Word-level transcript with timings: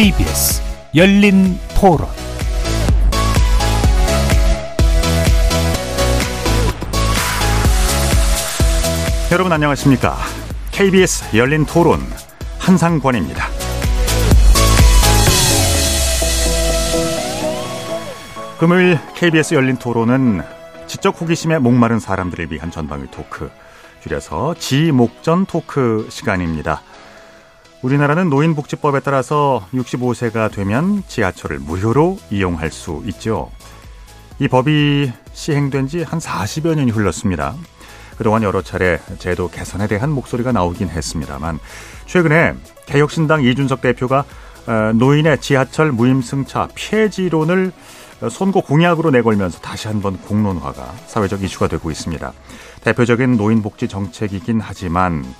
KBS 0.00 0.62
열린 0.94 1.58
토론 1.78 2.08
여러분 9.30 9.52
안녕하십니까? 9.52 10.16
KBS 10.70 11.36
열린 11.36 11.66
토론 11.66 12.00
한상권입니다. 12.58 13.44
금요일 18.58 18.98
KBS 19.16 19.52
열린 19.52 19.76
토론은 19.76 20.40
지적 20.86 21.20
호기심에 21.20 21.58
목마른 21.58 22.00
사람들을 22.00 22.50
위한 22.50 22.70
전방위 22.70 23.10
토크, 23.10 23.50
줄여서 24.02 24.54
지목전 24.54 25.44
토크 25.44 26.08
시간입니다. 26.08 26.80
우리나라는 27.82 28.28
노인복지법에 28.28 29.00
따라서 29.00 29.66
65세가 29.72 30.52
되면 30.52 31.02
지하철을 31.08 31.58
무료로 31.58 32.18
이용할 32.30 32.70
수 32.70 33.02
있죠. 33.06 33.50
이 34.38 34.48
법이 34.48 35.12
시행된 35.32 35.86
지 35.88 36.02
한 36.02 36.18
40여 36.18 36.74
년이 36.74 36.90
흘렀습니다. 36.90 37.54
그동안 38.18 38.42
여러 38.42 38.60
차례 38.60 39.00
제도 39.18 39.48
개선에 39.48 39.86
대한 39.86 40.10
목소리가 40.10 40.52
나오긴 40.52 40.90
했습니다만 40.90 41.58
최근에 42.04 42.54
개혁신당 42.84 43.42
이준석 43.44 43.80
대표가 43.80 44.24
어, 44.66 44.92
노인의 44.94 45.40
지하철 45.40 45.90
무임승차 45.90 46.68
폐지론을 46.74 47.72
선거 48.30 48.60
공약으로 48.60 49.10
내걸면서 49.10 49.60
다시 49.60 49.88
한번 49.88 50.18
공론화가 50.18 50.92
사회적 51.06 51.42
이슈가 51.42 51.68
되고 51.68 51.90
있습니다. 51.90 52.30
대표적인 52.84 53.38
노인복지 53.38 53.88
정책이긴 53.88 54.60
하지만 54.60 55.24
어, 55.24 55.34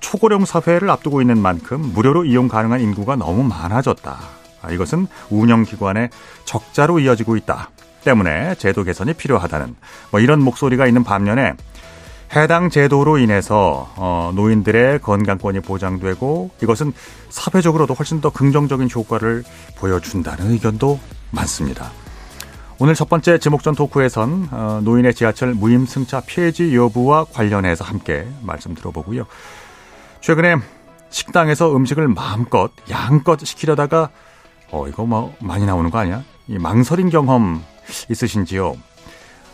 초고령 0.00 0.44
사회를 0.44 0.88
앞두고 0.90 1.20
있는 1.20 1.38
만큼 1.38 1.92
무료로 1.94 2.24
이용 2.24 2.48
가능한 2.48 2.80
인구가 2.80 3.16
너무 3.16 3.42
많아졌다. 3.42 4.16
아, 4.62 4.70
이것은 4.70 5.06
운영기관의 5.30 6.10
적자로 6.44 7.00
이어지고 7.00 7.36
있다. 7.36 7.70
때문에 8.04 8.54
제도 8.56 8.84
개선이 8.84 9.14
필요하다는 9.14 9.74
뭐 10.10 10.20
이런 10.20 10.40
목소리가 10.42 10.86
있는 10.86 11.04
반면에 11.04 11.54
해당 12.34 12.68
제도로 12.68 13.18
인해서 13.18 13.92
어, 13.96 14.32
노인들의 14.34 15.00
건강권이 15.00 15.60
보장되고 15.60 16.50
이것은 16.62 16.92
사회적으로도 17.28 17.94
훨씬 17.94 18.20
더 18.20 18.30
긍정적인 18.30 18.88
효과를 18.94 19.44
보여준다는 19.76 20.50
의견도 20.52 20.98
많습니다. 21.30 21.90
오늘 22.80 22.94
첫 22.94 23.08
번째 23.08 23.38
지목전 23.38 23.74
토크에선 23.74 24.48
어, 24.50 24.80
노인의 24.82 25.14
지하철 25.14 25.54
무임 25.54 25.86
승차 25.86 26.22
폐지 26.26 26.74
여부와 26.74 27.24
관련해서 27.24 27.84
함께 27.84 28.26
말씀 28.42 28.74
들어보고요. 28.74 29.26
최근에 30.24 30.56
식당에서 31.10 31.76
음식을 31.76 32.08
마음껏 32.08 32.70
양껏 32.90 33.38
시키려다가 33.44 34.08
어 34.70 34.88
이거 34.88 35.04
뭐 35.04 35.34
많이 35.40 35.66
나오는 35.66 35.90
거 35.90 35.98
아니야? 35.98 36.22
이 36.48 36.58
망설인 36.58 37.10
경험 37.10 37.62
있으신지요? 38.10 38.74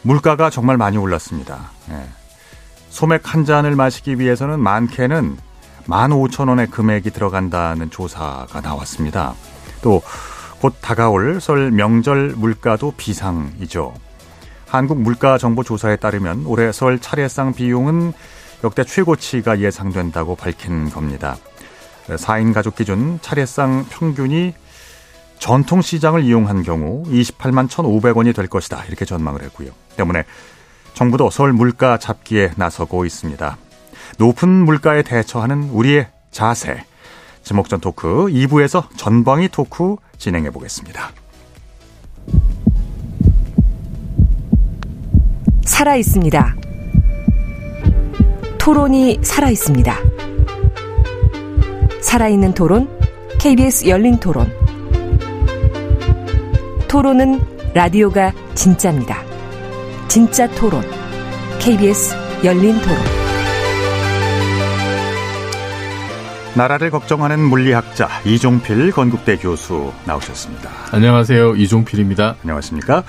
물가가 0.02 0.48
정말 0.48 0.76
많이 0.76 0.96
올랐습니다. 0.96 1.70
예. 1.90 2.04
소맥 2.88 3.34
한 3.34 3.44
잔을 3.44 3.74
마시기 3.76 4.18
위해서는 4.18 4.60
많게는 4.60 5.36
15,000원의 5.86 6.70
금액이 6.70 7.10
들어간다는 7.10 7.90
조사가 7.90 8.60
나왔습니다. 8.60 9.34
또 9.82 10.02
곧 10.60 10.74
다가올 10.82 11.40
설 11.40 11.70
명절 11.70 12.34
물가도 12.36 12.92
비상이죠. 12.96 13.94
한국 14.68 15.00
물가 15.00 15.38
정보 15.38 15.62
조사에 15.62 15.96
따르면 15.96 16.44
올해 16.46 16.70
설 16.70 16.98
차례상 17.00 17.54
비용은 17.54 18.12
역대 18.62 18.84
최고치가 18.84 19.60
예상된다고 19.60 20.36
밝힌 20.36 20.90
겁니다. 20.90 21.36
4인 22.08 22.52
가족 22.52 22.76
기준 22.76 23.18
차례상 23.22 23.86
평균이 23.88 24.54
전통 25.38 25.80
시장을 25.80 26.22
이용한 26.24 26.62
경우 26.62 27.02
28만 27.04 27.68
1,500원이 27.68 28.34
될 28.34 28.46
것이다. 28.46 28.84
이렇게 28.86 29.04
전망을 29.04 29.42
했고요. 29.42 29.70
때문에 29.96 30.24
정부도 30.92 31.30
설 31.30 31.52
물가 31.52 31.98
잡기에 31.98 32.52
나서고 32.56 33.06
있습니다. 33.06 33.56
높은 34.18 34.48
물가에 34.48 35.02
대처하는 35.02 35.70
우리의 35.70 36.08
자세. 36.30 36.84
지목전 37.42 37.80
토크 37.80 38.26
2부에서 38.26 38.84
전방위 38.96 39.48
토크 39.48 39.96
진행해 40.18 40.50
보겠습니다. 40.50 41.10
살아 45.64 45.96
있습니다. 45.96 46.69
토론이 48.60 49.20
살아 49.22 49.48
있습니다. 49.48 49.96
살아있는 52.02 52.52
토론, 52.52 52.90
KBS 53.40 53.88
열린 53.88 54.20
토론. 54.20 54.52
토론은 56.86 57.40
라디오가 57.72 58.32
진짜입니다. 58.54 59.22
진짜 60.08 60.46
토론, 60.48 60.82
KBS 61.58 62.14
열린 62.44 62.78
토론. 62.82 62.98
나라를 66.54 66.90
걱정하는 66.90 67.40
물리학자 67.40 68.08
이종필 68.26 68.90
건국대 68.90 69.38
교수 69.38 69.90
나오셨습니다. 70.04 70.70
안녕하세요. 70.92 71.56
이종필입니다. 71.56 72.36
안녕하십니까? 72.42 73.04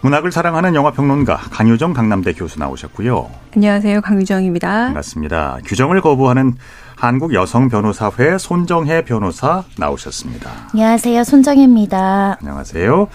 문학을 0.00 0.30
사랑하는 0.30 0.74
영화평론가 0.74 1.36
강유정 1.50 1.92
강남대 1.92 2.32
교수 2.32 2.58
나오셨고요. 2.58 3.30
안녕하세요. 3.56 4.00
강유정입니다. 4.00 4.68
반갑습니다. 4.86 5.58
규정을 5.64 6.00
거부하는 6.00 6.54
한국 6.94 7.34
여성 7.34 7.68
변호사회 7.68 8.38
손정혜 8.38 9.04
변호사 9.04 9.64
나오셨습니다. 9.76 10.50
안녕하세요. 10.72 11.24
손정혜입니다. 11.24 12.38
안녕하세요. 12.40 13.08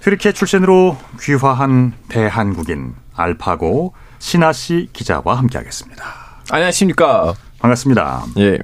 튀르키예 0.00 0.32
출신으로 0.32 0.96
귀화한 1.20 1.94
대한국인 2.08 2.94
알파고 3.14 3.94
신하 4.18 4.52
씨 4.52 4.90
기자와 4.92 5.38
함께하겠습니다. 5.38 6.04
안녕하십니까. 6.50 7.34
반갑습니다. 7.60 8.24
예. 8.38 8.58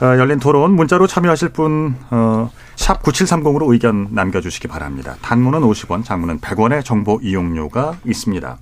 어, 0.00 0.16
열린 0.16 0.38
토론 0.38 0.72
문자로 0.74 1.08
참여하실 1.08 1.48
분, 1.50 1.96
어, 2.10 2.50
샵 2.78 3.02
9730으로 3.02 3.72
의견 3.72 4.06
남겨주시기 4.12 4.68
바랍니다. 4.68 5.16
단문은 5.20 5.60
50원, 5.60 6.04
장문은 6.04 6.40
100원의 6.40 6.84
정보 6.84 7.18
이용료가 7.20 7.98
있습니다. 8.06 8.56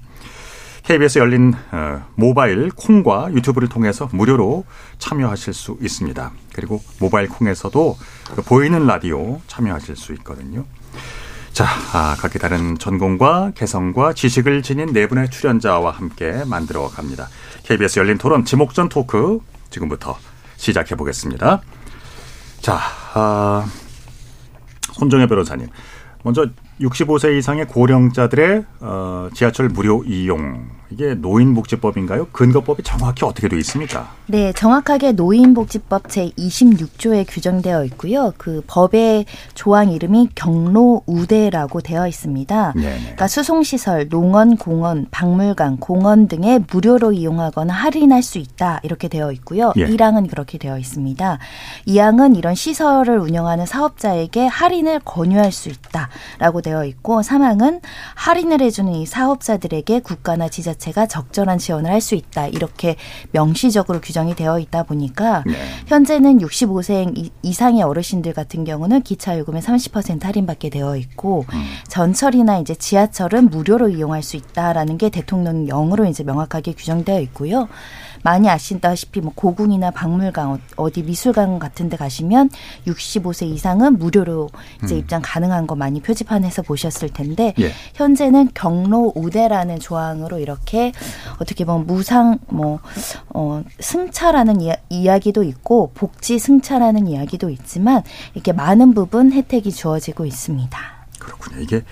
KBS 0.84 1.18
열린 1.18 1.52
어, 1.70 2.02
모바일 2.14 2.70
콩과 2.70 3.34
유튜브를 3.34 3.68
통해서 3.68 4.08
무료로 4.12 4.64
참여하실 4.98 5.52
수 5.52 5.76
있습니다. 5.82 6.32
그리고 6.54 6.82
모바일 6.98 7.28
콩에서도 7.28 7.98
그 8.34 8.42
보이는 8.42 8.86
라디오 8.86 9.40
참여하실 9.48 9.96
수 9.96 10.14
있거든요. 10.14 10.64
자, 11.52 11.66
아, 11.92 12.16
각기 12.18 12.38
다른 12.38 12.78
전공과 12.78 13.52
개성과 13.54 14.14
지식을 14.14 14.62
지닌 14.62 14.94
네 14.94 15.06
분의 15.08 15.30
출연자와 15.30 15.90
함께 15.90 16.42
만들어 16.46 16.88
갑니다. 16.88 17.28
KBS 17.64 17.98
열린 17.98 18.16
토론 18.16 18.46
지목전 18.46 18.88
토크 18.88 19.40
지금부터 19.68 20.16
시작해 20.56 20.94
보겠습니다. 20.94 21.60
자, 22.62 22.78
아, 23.12 23.66
손정혜 24.96 25.26
변호사님. 25.26 25.68
먼저 26.22 26.46
65세 26.80 27.38
이상의 27.38 27.66
고령자들의 27.66 28.64
어, 28.80 29.28
지하철 29.32 29.68
무료 29.68 30.02
이용 30.04 30.68
이게 30.90 31.14
노인복지법인가요? 31.14 32.28
근거법이 32.32 32.82
정확히 32.82 33.24
어떻게 33.24 33.48
되어 33.48 33.58
있습니까? 33.58 34.12
네, 34.26 34.52
정확하게 34.52 35.12
노인복지법 35.12 36.08
제 36.08 36.30
26조에 36.30 37.24
규정되어 37.28 37.84
있고요. 37.86 38.32
그 38.36 38.62
법의 38.66 39.26
조항 39.54 39.90
이름이 39.90 40.30
경로우대라고 40.34 41.80
되어 41.80 42.06
있습니다. 42.06 42.72
네네. 42.74 42.98
그러니까 43.00 43.26
수송시설, 43.26 44.08
농원, 44.08 44.56
공원, 44.56 45.06
박물관, 45.10 45.78
공원 45.78 46.28
등에 46.28 46.60
무료로 46.70 47.12
이용하거나 47.12 47.72
할인할 47.72 48.22
수 48.22 48.38
있다 48.38 48.80
이렇게 48.82 49.08
되어 49.08 49.32
있고요. 49.32 49.72
예. 49.76 49.86
1항은 49.86 50.30
그렇게 50.30 50.58
되어 50.58 50.78
있습니다. 50.78 51.38
2항은 51.88 52.36
이런 52.36 52.54
시설을 52.54 53.18
운영하는 53.18 53.66
사업자에게 53.66 54.46
할인을 54.46 55.00
권유할 55.00 55.50
수 55.50 55.68
있다라고 55.68 56.62
되어 56.62 56.84
있고 56.84 57.22
3항은 57.22 57.80
할인을 58.14 58.60
해주는 58.60 58.92
이 58.92 59.06
사업자들에게 59.06 60.00
국가나 60.00 60.48
지자 60.48 60.75
자체가 60.76 61.06
적절한 61.06 61.58
지원을 61.58 61.90
할 61.90 62.06
수 62.06 62.14
있다. 62.14 62.46
이렇게 62.46 62.94
명시적으로 63.32 64.00
규정이 64.00 64.36
되어 64.36 64.60
있다 64.60 64.84
보니까 64.84 65.42
네. 65.44 65.54
현재는 65.86 66.38
65세 66.38 67.30
이상의 67.42 67.82
어르신들 67.82 68.32
같은 68.32 68.62
경우는 68.64 69.02
기차 69.02 69.36
요금의 69.38 69.60
30% 69.62 70.22
할인받게 70.22 70.70
되어 70.70 70.96
있고 70.96 71.46
음. 71.52 71.64
전철이나 71.88 72.58
이제 72.58 72.76
지하철은 72.76 73.50
무료로 73.50 73.88
이용할 73.88 74.22
수 74.22 74.36
있다라는 74.36 74.98
게 74.98 75.08
대통령령으로 75.08 76.04
이제 76.04 76.22
명확하게 76.22 76.74
규정되어 76.74 77.18
있고요. 77.22 77.66
많이 78.26 78.50
아시다시피 78.50 79.20
뭐 79.20 79.32
고궁이나 79.36 79.92
박물관 79.92 80.48
어, 80.48 80.58
어디 80.74 81.04
미술관 81.04 81.60
같은 81.60 81.88
데 81.88 81.96
가시면 81.96 82.50
65세 82.88 83.46
이상은 83.46 84.00
무료로 84.00 84.50
이제 84.82 84.96
음. 84.96 84.98
입장 84.98 85.22
가능한 85.24 85.68
거 85.68 85.76
많이 85.76 86.00
표지판에서 86.00 86.62
보셨을 86.62 87.10
텐데 87.10 87.54
예. 87.60 87.70
현재는 87.94 88.50
경로 88.52 89.12
우대라는 89.14 89.78
조항으로 89.78 90.40
이렇게 90.40 90.90
어떻게 91.38 91.64
보면 91.64 91.86
무상 91.86 92.40
뭐 92.48 92.80
어, 93.28 93.62
승차라는 93.78 94.60
이야, 94.60 94.74
이야기도 94.88 95.44
있고 95.44 95.92
복지 95.94 96.40
승차라는 96.40 97.06
이야기도 97.06 97.48
있지만 97.48 98.02
이렇게 98.34 98.52
많은 98.52 98.92
부분 98.92 99.30
혜택이 99.30 99.70
주어지고 99.70 100.26
있습니다. 100.26 100.78
그렇군요. 101.20 101.60
이게 101.60 101.84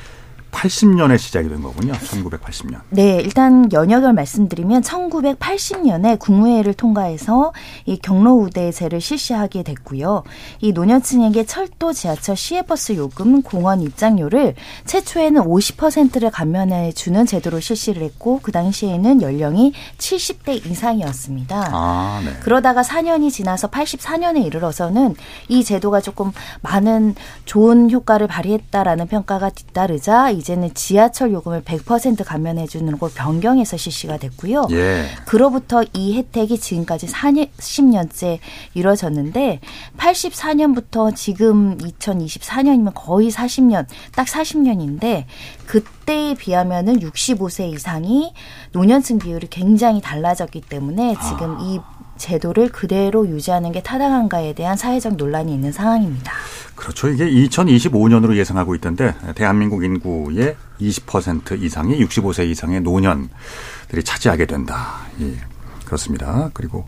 80년에 0.54 1.18
시작이 1.18 1.48
된 1.48 1.60
거군요. 1.62 1.92
1980년. 1.92 2.80
네, 2.90 3.16
일단 3.16 3.70
연역을 3.72 4.12
말씀드리면 4.12 4.82
1980년에 4.82 6.18
국무회의를 6.18 6.74
통과해서 6.74 7.52
이 7.84 7.98
경로우대제를 7.98 9.00
실시하게 9.00 9.64
됐고요. 9.64 10.22
이 10.60 10.72
노년층에게 10.72 11.44
철도, 11.44 11.92
지하철, 11.92 12.36
시외버스 12.36 12.92
요금, 12.96 13.42
공원 13.42 13.80
입장료를 13.82 14.54
최초에는 14.86 15.42
50%를 15.42 16.30
감면해 16.30 16.92
주는 16.92 17.26
제도로 17.26 17.58
실시를 17.60 18.02
했고 18.02 18.38
그 18.42 18.52
당시에는 18.52 19.22
연령이 19.22 19.72
70대 19.98 20.64
이상이었습니다. 20.64 21.70
아, 21.72 22.22
네. 22.24 22.32
그러다가 22.40 22.82
4년이 22.82 23.32
지나서 23.32 23.68
84년에 23.68 24.44
이르러서는 24.44 25.16
이 25.48 25.64
제도가 25.64 26.00
조금 26.00 26.30
많은 26.62 27.14
좋은 27.44 27.90
효과를 27.90 28.28
발휘했다라는 28.28 29.08
평가가 29.08 29.50
뒤따르자 29.50 30.30
이 30.30 30.44
이제는 30.44 30.75
지하철 30.75 31.32
요금을 31.32 31.62
100% 31.62 32.23
감면해 32.23 32.67
주는 32.67 32.99
걸 32.99 33.11
변경해서 33.14 33.79
실시가 33.79 34.19
됐고요. 34.19 34.67
예. 34.73 35.06
그로부터 35.25 35.82
이 35.94 36.19
혜택이 36.19 36.61
지금까지 36.61 37.06
40년째 37.06 38.38
이루어졌는데 38.75 39.61
84년부터 39.96 41.14
지금 41.17 41.79
2024년이면 41.79 42.93
거의 42.94 43.31
40년, 43.31 43.87
딱 44.14 44.26
40년인데 44.26 45.25
그때에 45.67 46.35
비하면은 46.35 47.00
65세 47.00 47.73
이상이 47.73 48.35
노년층 48.73 49.19
비율이 49.19 49.47
굉장히 49.49 50.02
달라졌기 50.02 50.61
때문에 50.61 51.17
지금 51.26 51.56
아. 51.56 51.58
이 51.62 51.81
제도를 52.16 52.70
그대로 52.70 53.26
유지하는 53.28 53.72
게 53.72 53.82
타당한가에 53.82 54.55
대한 54.55 54.76
사회적 54.76 55.16
논란이 55.16 55.52
있는 55.52 55.72
상황입니다. 55.72 56.32
그렇죠. 56.75 57.08
이게 57.08 57.25
2025년으로 57.31 58.37
예상하고 58.37 58.75
있던데 58.76 59.14
대한민국 59.34 59.84
인구의 59.84 60.56
20% 60.81 61.62
이상이 61.62 61.99
65세 62.05 62.49
이상의 62.49 62.81
노년들이 62.81 64.02
차지하게 64.05 64.46
된다. 64.46 65.06
예. 65.20 65.37
그렇습니다. 65.84 66.50
그리고 66.55 66.87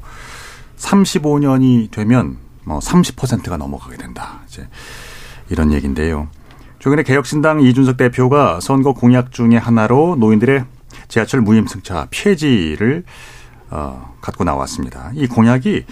35년이 0.78 1.90
되면 1.90 2.38
뭐 2.64 2.78
30%가 2.80 3.56
넘어가게 3.56 3.96
된다. 3.96 4.40
이제 4.48 4.66
이런 5.48 5.72
얘기인데요. 5.72 6.28
최근에 6.80 7.02
개혁신당 7.02 7.62
이준석 7.62 7.96
대표가 7.96 8.60
선거 8.60 8.92
공약 8.92 9.32
중의 9.32 9.58
하나로 9.58 10.16
노인들의 10.18 10.64
지하철 11.08 11.40
무임승차 11.40 12.08
폐지를 12.10 13.04
어, 13.70 14.14
갖고 14.20 14.44
나왔습니다. 14.44 15.10
이 15.14 15.26
공약이 15.26 15.84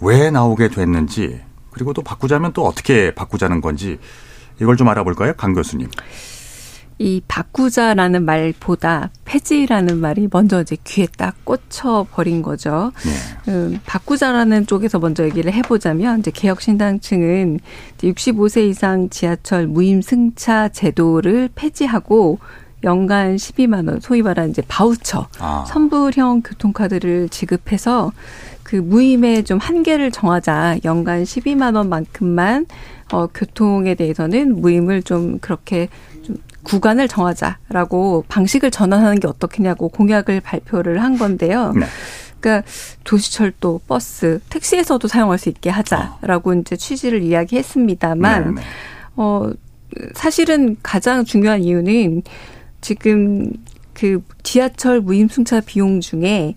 왜 0.00 0.30
나오게 0.30 0.68
됐는지 0.68 1.40
그리고 1.70 1.92
또 1.92 2.02
바꾸자면 2.02 2.52
또 2.52 2.66
어떻게 2.66 3.14
바꾸자는 3.14 3.60
건지 3.60 3.98
이걸 4.60 4.76
좀 4.76 4.88
알아볼까요, 4.88 5.34
강 5.34 5.54
교수님? 5.54 5.88
이 6.98 7.20
바꾸자라는 7.26 8.24
말보다 8.24 9.10
폐지라는 9.24 9.98
말이 9.98 10.28
먼저 10.30 10.60
이제 10.60 10.76
귀에 10.84 11.08
딱 11.16 11.34
꽂혀 11.44 12.06
버린 12.12 12.42
거죠. 12.42 12.92
네. 13.04 13.50
음, 13.52 13.80
바꾸자라는 13.84 14.66
쪽에서 14.66 15.00
먼저 15.00 15.24
얘기를 15.24 15.52
해보자면 15.52 16.20
이제 16.20 16.30
개혁신당층은 16.30 17.58
65세 17.98 18.68
이상 18.68 19.08
지하철 19.10 19.66
무임 19.66 20.00
승차 20.00 20.68
제도를 20.68 21.48
폐지하고 21.54 22.38
연간 22.84 23.36
12만 23.36 23.88
원, 23.88 24.00
소위 24.00 24.22
말하는 24.22 24.50
이제 24.50 24.62
바우처, 24.66 25.28
아. 25.38 25.64
선불형 25.66 26.42
교통카드를 26.42 27.28
지급해서 27.28 28.12
그 28.62 28.76
무임의 28.76 29.44
좀 29.44 29.58
한계를 29.58 30.10
정하자. 30.10 30.78
연간 30.84 31.24
12만 31.24 31.76
원만큼만 31.76 32.66
어 33.12 33.26
교통에 33.26 33.94
대해서는 33.94 34.60
무임을 34.60 35.02
좀 35.02 35.38
그렇게 35.40 35.88
좀 36.24 36.36
구간을 36.62 37.08
정하자라고 37.08 38.24
방식을 38.28 38.70
전환하는 38.70 39.20
게 39.20 39.28
어떻겠냐고 39.28 39.88
공약을 39.88 40.40
발표를 40.40 41.02
한 41.02 41.18
건데요. 41.18 41.72
네. 41.72 41.84
그러니까 42.40 42.66
도시철도, 43.04 43.82
버스, 43.86 44.40
택시에서도 44.48 45.06
사용할 45.06 45.38
수 45.38 45.48
있게 45.48 45.70
하자라고 45.70 46.50
어. 46.50 46.54
이제 46.54 46.76
취지를 46.76 47.22
이야기했습니다만 47.22 48.54
네, 48.54 48.60
네. 48.60 48.66
어 49.16 49.50
사실은 50.14 50.76
가장 50.82 51.24
중요한 51.24 51.62
이유는 51.62 52.22
지금 52.82 53.50
그 53.94 54.22
지하철 54.42 55.00
무임승차 55.00 55.60
비용 55.60 56.00
중에 56.00 56.56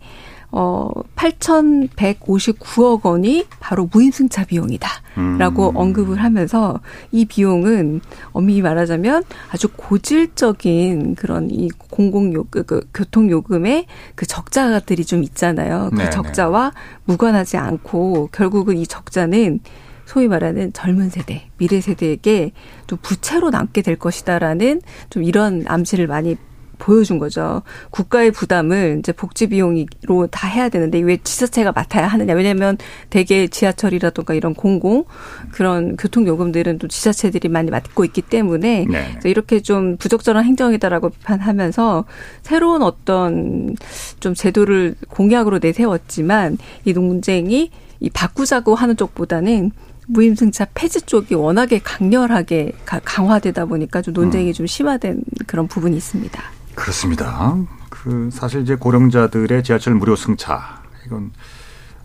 어 0.51 0.89
8,159억 1.17 3.05
원이 3.05 3.45
바로 3.59 3.89
무임승차 3.91 4.45
비용이다라고 4.45 5.69
음. 5.69 5.75
언급을 5.75 6.23
하면서 6.23 6.79
이 7.11 7.25
비용은 7.25 7.99
엄밀히 8.31 8.61
말하자면 8.61 9.23
아주 9.51 9.67
고질적인 9.75 11.15
그런 11.15 11.49
이 11.51 11.67
공공요 11.89 12.45
그, 12.49 12.63
그 12.63 12.87
교통 12.93 13.29
요금의 13.29 13.85
그 14.15 14.25
적자들이 14.25 15.03
좀 15.03 15.23
있잖아요. 15.23 15.89
그 15.91 15.97
네네. 15.97 16.09
적자와 16.11 16.71
무관하지 17.03 17.57
않고 17.57 18.29
결국은 18.31 18.77
이 18.77 18.87
적자는 18.87 19.59
소위 20.05 20.27
말하는 20.27 20.71
젊은 20.73 21.09
세대, 21.09 21.49
미래 21.57 21.81
세대에게 21.81 22.51
좀 22.87 22.99
부채로 23.01 23.49
남게 23.49 23.81
될 23.81 23.95
것이다라는 23.97 24.81
좀 25.09 25.23
이런 25.23 25.65
암시를 25.67 26.07
많이 26.07 26.37
보여준 26.77 27.19
거죠. 27.19 27.61
국가의 27.89 28.31
부담을 28.31 28.97
이제 28.99 29.11
복지 29.11 29.47
비용으로 29.47 30.27
다 30.29 30.47
해야 30.47 30.69
되는데 30.69 30.99
왜 30.99 31.17
지자체가 31.17 31.71
맡아야 31.71 32.07
하느냐? 32.07 32.33
왜냐하면 32.33 32.77
대개 33.09 33.47
지하철이라든가 33.47 34.33
이런 34.33 34.53
공공 34.53 35.05
그런 35.51 35.95
교통 35.97 36.27
요금들은 36.27 36.79
또 36.79 36.87
지자체들이 36.87 37.49
많이 37.49 37.71
맡고 37.71 38.05
있기 38.05 38.21
때문에 38.21 38.85
네. 38.89 39.19
이렇게 39.23 39.61
좀 39.61 39.97
부적절한 39.97 40.43
행정이다라고 40.43 41.09
비판하면서 41.09 42.05
새로운 42.41 42.81
어떤 42.81 43.75
좀 44.19 44.33
제도를 44.33 44.95
공약으로 45.09 45.59
내세웠지만 45.61 46.57
이 46.83 46.93
논쟁이 46.93 47.71
이 47.99 48.09
바꾸자고 48.09 48.75
하는 48.75 48.97
쪽보다는 48.97 49.71
무임승차 50.07 50.67
폐지 50.73 51.01
쪽이 51.01 51.35
워낙에 51.35 51.79
강렬하게 51.79 52.73
강화되다 52.85 53.65
보니까 53.65 54.01
좀 54.01 54.13
논쟁이 54.13 54.49
음. 54.49 54.53
좀 54.53 54.67
심화된 54.67 55.23
그런 55.47 55.67
부분이 55.67 55.95
있습니다. 55.97 56.43
그렇습니다. 56.75 57.55
그 57.89 58.29
사실 58.31 58.61
이제 58.61 58.75
고령자들의 58.75 59.63
지하철 59.63 59.95
무료 59.95 60.15
승차 60.15 60.81
이건 61.05 61.31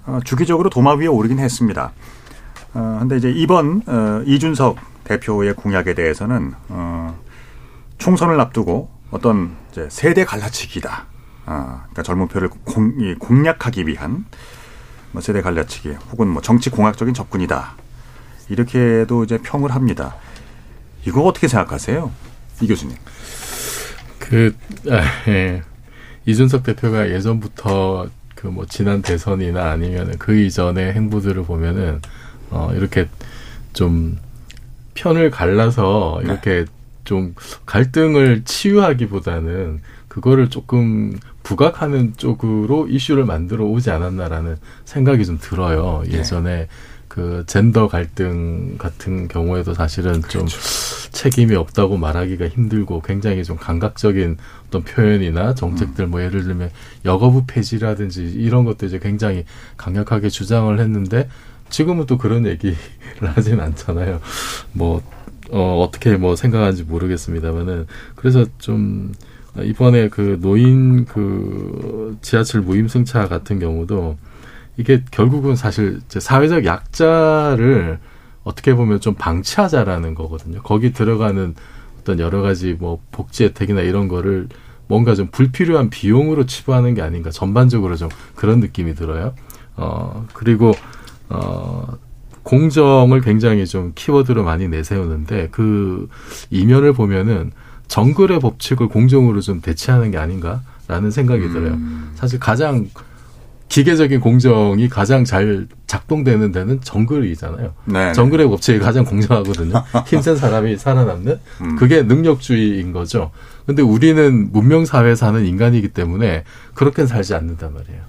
어, 0.06 0.20
주기적으로 0.24 0.70
도마 0.70 0.94
위에 0.94 1.06
오르긴 1.06 1.38
했습니다. 1.38 1.92
어, 2.74 2.96
근데 3.00 3.16
이제 3.16 3.30
이번 3.30 3.82
어, 3.86 4.22
이준석 4.26 4.76
대표의 5.04 5.54
공약에 5.54 5.94
대해서는 5.94 6.54
어, 6.68 7.18
총선을 7.98 8.40
앞두고 8.40 8.90
어떤 9.10 9.56
이제 9.70 9.88
세대 9.90 10.24
갈라치기다. 10.24 11.06
아, 11.46 11.80
그러니까 11.80 12.02
젊은 12.02 12.28
표를 12.28 12.48
공, 12.48 13.16
공략하기 13.18 13.86
위한 13.86 14.24
뭐 15.12 15.20
세대 15.20 15.42
갈라치기 15.42 15.96
혹은 16.12 16.28
뭐 16.28 16.40
정치 16.40 16.70
공학적인 16.70 17.12
접근이다. 17.12 17.74
이렇게도 18.50 19.24
이제 19.24 19.38
평을 19.38 19.72
합니다. 19.74 20.16
이거 21.06 21.22
어떻게 21.22 21.48
생각하세요? 21.48 22.10
이 22.60 22.66
교수님. 22.66 22.96
그, 24.18 24.54
아, 24.90 25.00
예. 25.28 25.62
이준석 26.26 26.62
대표가 26.64 27.08
예전부터 27.10 28.10
그 28.40 28.48
뭐 28.48 28.64
지난 28.64 29.02
대선이나 29.02 29.70
아니면 29.70 30.16
그 30.18 30.34
이전의 30.34 30.94
행보들을 30.94 31.42
보면은 31.44 32.00
어 32.50 32.72
이렇게 32.74 33.06
좀 33.74 34.16
편을 34.94 35.30
갈라서 35.30 36.20
네. 36.24 36.30
이렇게 36.30 36.50
네. 36.50 36.64
좀 37.04 37.34
갈등을 37.66 38.44
치유하기보다는 38.44 39.82
그거를 40.08 40.48
조금 40.48 41.18
부각하는 41.42 42.14
쪽으로 42.16 42.88
이슈를 42.88 43.26
만들어 43.26 43.64
오지 43.66 43.90
않았나라는 43.90 44.56
생각이 44.86 45.26
좀 45.26 45.38
들어요. 45.38 46.02
네. 46.06 46.18
예전에 46.18 46.50
네. 46.50 46.68
그 47.10 47.42
젠더 47.48 47.88
갈등 47.88 48.78
같은 48.78 49.26
경우에도 49.26 49.74
사실은 49.74 50.22
그렇죠. 50.22 50.46
좀 50.46 50.48
책임이 51.10 51.56
없다고 51.56 51.96
말하기가 51.96 52.46
힘들고 52.46 53.02
굉장히 53.02 53.42
좀 53.42 53.56
감각적인 53.56 54.36
어떤 54.68 54.84
표현이나 54.84 55.56
정책들 55.56 56.04
음. 56.04 56.10
뭐 56.12 56.22
예를 56.22 56.44
들면 56.44 56.70
여거부 57.04 57.46
폐지라든지 57.48 58.22
이런 58.22 58.64
것도 58.64 58.86
이제 58.86 59.00
굉장히 59.00 59.44
강력하게 59.76 60.28
주장을 60.28 60.78
했는데 60.78 61.28
지금은 61.68 62.06
또 62.06 62.16
그런 62.16 62.46
얘기를 62.46 62.76
하진 63.34 63.58
않잖아요. 63.58 64.20
뭐 64.72 65.02
어, 65.50 65.82
어떻게 65.82 66.16
뭐 66.16 66.36
생각하는지 66.36 66.84
모르겠습니다만은 66.84 67.88
그래서 68.14 68.46
좀 68.58 69.12
이번에 69.60 70.10
그 70.10 70.38
노인 70.40 71.06
그 71.06 72.16
지하철 72.22 72.60
무임승차 72.60 73.26
같은 73.26 73.58
경우도 73.58 74.16
이게 74.76 75.02
결국은 75.10 75.56
사실 75.56 76.00
사회적 76.08 76.64
약자를 76.64 77.98
어떻게 78.44 78.74
보면 78.74 79.00
좀 79.00 79.14
방치하자라는 79.14 80.14
거거든요. 80.14 80.62
거기 80.62 80.92
들어가는 80.92 81.54
어떤 82.00 82.18
여러 82.18 82.40
가지 82.40 82.76
뭐 82.78 83.00
복지 83.10 83.44
혜택이나 83.44 83.82
이런 83.82 84.08
거를 84.08 84.48
뭔가 84.86 85.14
좀 85.14 85.28
불필요한 85.28 85.90
비용으로 85.90 86.46
치부하는 86.46 86.94
게 86.94 87.02
아닌가 87.02 87.30
전반적으로 87.30 87.96
좀 87.96 88.08
그런 88.34 88.60
느낌이 88.60 88.94
들어요. 88.94 89.34
어 89.76 90.26
그리고 90.32 90.72
어 91.28 91.86
공정을 92.42 93.20
굉장히 93.20 93.66
좀 93.66 93.92
키워드로 93.94 94.42
많이 94.42 94.66
내세우는데 94.66 95.48
그 95.50 96.08
이면을 96.50 96.92
보면은 96.92 97.52
정글의 97.86 98.40
법칙을 98.40 98.88
공정으로 98.88 99.40
좀 99.40 99.60
대체하는 99.60 100.10
게 100.10 100.18
아닌가라는 100.18 101.10
생각이 101.10 101.44
음. 101.44 101.52
들어요. 101.52 101.78
사실 102.14 102.40
가장 102.40 102.88
기계적인 103.70 104.20
공정이 104.20 104.88
가장 104.88 105.24
잘 105.24 105.68
작동되는 105.86 106.50
데는 106.50 106.80
정글이잖아요. 106.82 107.72
네. 107.84 108.12
정글의 108.12 108.48
법칙이 108.48 108.80
가장 108.80 109.04
공정하거든요. 109.04 109.84
힘센 110.06 110.36
사람이 110.36 110.76
살아남는 110.76 111.38
음. 111.62 111.76
그게 111.76 112.02
능력주의인 112.02 112.92
거죠. 112.92 113.30
근데 113.66 113.82
우리는 113.82 114.50
문명 114.52 114.84
사회에 114.84 115.14
사는 115.14 115.46
인간이기 115.46 115.88
때문에 115.88 116.42
그렇게는 116.74 117.06
살지 117.06 117.34
않는단 117.34 117.72
말이에요. 117.72 118.00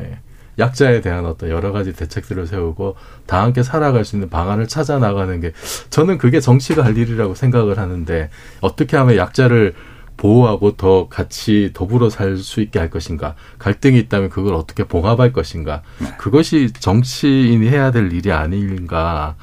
예. 0.00 0.18
약자에 0.58 1.02
대한 1.02 1.26
어떤 1.26 1.50
여러 1.50 1.72
가지 1.72 1.92
대책들을 1.92 2.46
세우고 2.46 2.96
다 3.26 3.42
함께 3.42 3.62
살아갈 3.62 4.06
수 4.06 4.16
있는 4.16 4.30
방안을 4.30 4.66
찾아 4.66 4.98
나가는 4.98 5.40
게 5.40 5.52
저는 5.90 6.16
그게 6.16 6.40
정치가 6.40 6.84
할 6.84 6.96
일이라고 6.96 7.34
생각을 7.34 7.78
하는데 7.78 8.30
어떻게 8.60 8.96
하면 8.96 9.16
약자를 9.16 9.74
보호하고 10.16 10.76
더 10.76 11.08
같이 11.08 11.70
더불어 11.74 12.10
살 12.10 12.38
수 12.38 12.60
있게 12.60 12.78
할 12.78 12.90
것인가 12.90 13.34
갈등이 13.58 13.98
있다면 13.98 14.30
그걸 14.30 14.54
어떻게 14.54 14.84
봉합할 14.84 15.32
것인가 15.32 15.82
네. 16.00 16.08
그것이 16.18 16.72
정치인이 16.72 17.68
해야 17.68 17.90
될 17.90 18.12
일이 18.12 18.32
아닌가 18.32 19.36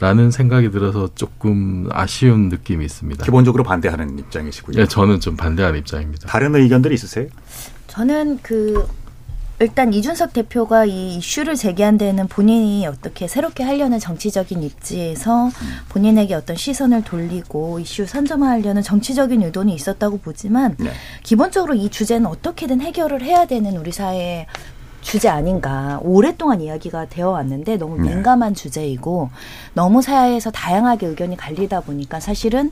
라는 0.00 0.30
생각이 0.30 0.70
들어서 0.70 1.10
조금 1.14 1.86
아쉬운 1.90 2.48
느낌이 2.48 2.84
있습니다. 2.86 3.22
기본적으로 3.24 3.62
반대하는 3.64 4.18
입장이시고요. 4.18 4.76
네, 4.76 4.86
저는 4.86 5.20
좀 5.20 5.36
반대하는 5.36 5.78
입장입니다. 5.78 6.26
다른 6.26 6.54
의견들이 6.54 6.94
있으세요? 6.94 7.26
저는 7.86 8.38
그 8.42 8.86
일단 9.60 9.92
이준석 9.92 10.32
대표가 10.32 10.86
이 10.86 11.16
이슈를 11.16 11.54
제기한 11.54 11.98
데는 11.98 12.28
본인이 12.28 12.86
어떻게 12.86 13.28
새롭게 13.28 13.62
하려는 13.62 13.98
정치적인 13.98 14.62
입지에서 14.62 15.50
본인에게 15.90 16.32
어떤 16.32 16.56
시선을 16.56 17.04
돌리고 17.04 17.78
이슈 17.78 18.06
선점하려는 18.06 18.80
정치적인 18.80 19.42
의도는 19.42 19.74
있었다고 19.74 20.20
보지만 20.20 20.76
네. 20.78 20.90
기본적으로 21.22 21.74
이 21.74 21.90
주제는 21.90 22.26
어떻게든 22.26 22.80
해결을 22.80 23.22
해야 23.22 23.44
되는 23.44 23.76
우리 23.76 23.92
사회의 23.92 24.46
주제 25.02 25.28
아닌가 25.28 25.98
오랫동안 26.02 26.62
이야기가 26.62 27.06
되어 27.10 27.30
왔는데 27.30 27.76
너무 27.76 28.00
네. 28.00 28.14
민감한 28.14 28.54
네. 28.54 28.62
주제이고 28.62 29.28
너무 29.74 30.00
사회에서 30.00 30.50
다양하게 30.50 31.06
의견이 31.06 31.36
갈리다 31.36 31.80
보니까 31.80 32.18
사실은 32.18 32.70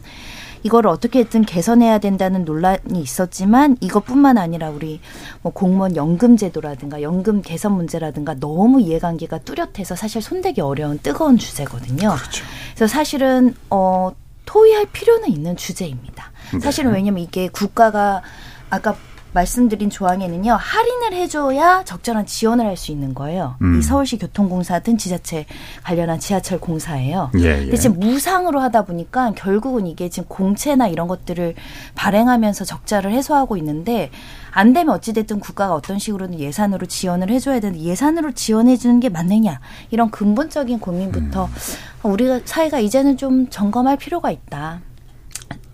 이거를 0.63 0.91
어떻게든 0.91 1.43
개선해야 1.45 1.99
된다는 1.99 2.45
논란이 2.45 3.01
있었지만 3.01 3.77
이것뿐만 3.81 4.39
아니라 4.39 4.71
우리 4.71 5.01
뭐 5.43 5.53
공무원 5.53 5.97
연금 5.97 6.37
제도라든가 6.37 7.03
연금 7.03 7.43
개선 7.43 7.73
문제라든가 7.73 8.35
너무 8.35 8.81
이해관계가 8.81 9.39
뚜렷해서 9.39 9.97
사실 9.97 10.23
손대기 10.23 10.61
어려운 10.61 10.99
뜨거운 10.99 11.39
주제거든요. 11.39 12.15
그렇죠. 12.15 12.45
그래서 12.75 12.93
사실은 12.93 13.55
어 13.71 14.13
토의할 14.45 14.87
필요는 14.93 15.29
있는 15.29 15.57
주제입니다. 15.57 16.33
네. 16.55 16.61
사실은 16.61 16.93
왜냐면 16.93 17.23
이게 17.23 17.49
국가가 17.49 18.23
아까 18.71 18.97
말씀드린 19.39 19.89
조항에는요 19.91 20.57
할인을 20.59 21.13
해줘야 21.15 21.85
적절한 21.85 22.27
지원을 22.27 22.67
할 22.67 22.79
수 22.79 22.93
있는 22.93 23.13
거예요. 23.13 23.57
음. 23.61 23.79
이 23.79 23.83
서울시 23.83 24.19
교통공사든 24.19 24.99
지자체 24.99 25.47
관련한 25.83 26.21
지하철 26.21 26.61
공사예요. 26.61 27.33
예, 27.39 27.45
예. 27.45 27.59
근데 27.63 27.77
지금 27.77 27.99
무상으로 27.99 28.61
하다 28.61 28.85
보니까 28.85 29.33
결국은 29.33 29.89
이게 29.89 30.09
지금 30.09 30.29
공채나 30.29 30.87
이런 30.87 31.09
것들을 31.09 31.57
발행하면서 31.97 32.65
적자를 32.65 33.11
해소하고 33.11 33.57
있는데 33.57 34.11
안 34.53 34.73
되면 34.73 34.95
어찌됐든 34.95 35.41
국가가 35.41 35.75
어떤 35.75 35.99
식으로든 35.99 36.39
예산으로 36.39 36.87
지원을 36.87 37.31
해줘야 37.31 37.59
되는데 37.59 37.83
예산으로 37.83 38.31
지원해 38.33 38.77
주는 38.77 39.01
게 39.01 39.09
맞느냐 39.09 39.59
이런 39.91 40.13
근본적인 40.13 40.79
고민부터 40.79 41.47
음. 41.47 42.11
우리가 42.13 42.41
사회가 42.45 42.79
이제는 42.79 43.17
좀 43.17 43.49
점검할 43.51 43.97
필요가 43.97 44.31
있다. 44.31 44.83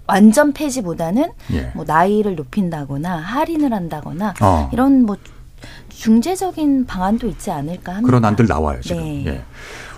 완전 0.07 0.53
폐지보다는 0.53 1.31
예. 1.53 1.73
뭐 1.75 1.85
나이를 1.87 2.35
높인다거나 2.37 3.17
할인을 3.17 3.73
한다거나 3.73 4.35
어. 4.41 4.71
이런 4.73 5.05
뭐 5.05 5.17
중재적인 5.89 6.87
방안도 6.87 7.27
있지 7.29 7.51
않을까 7.51 7.93
합니다. 7.93 8.07
그런 8.07 8.25
안들 8.25 8.47
나와요 8.47 8.81
지금. 8.81 9.03
네. 9.03 9.25
예. 9.27 9.43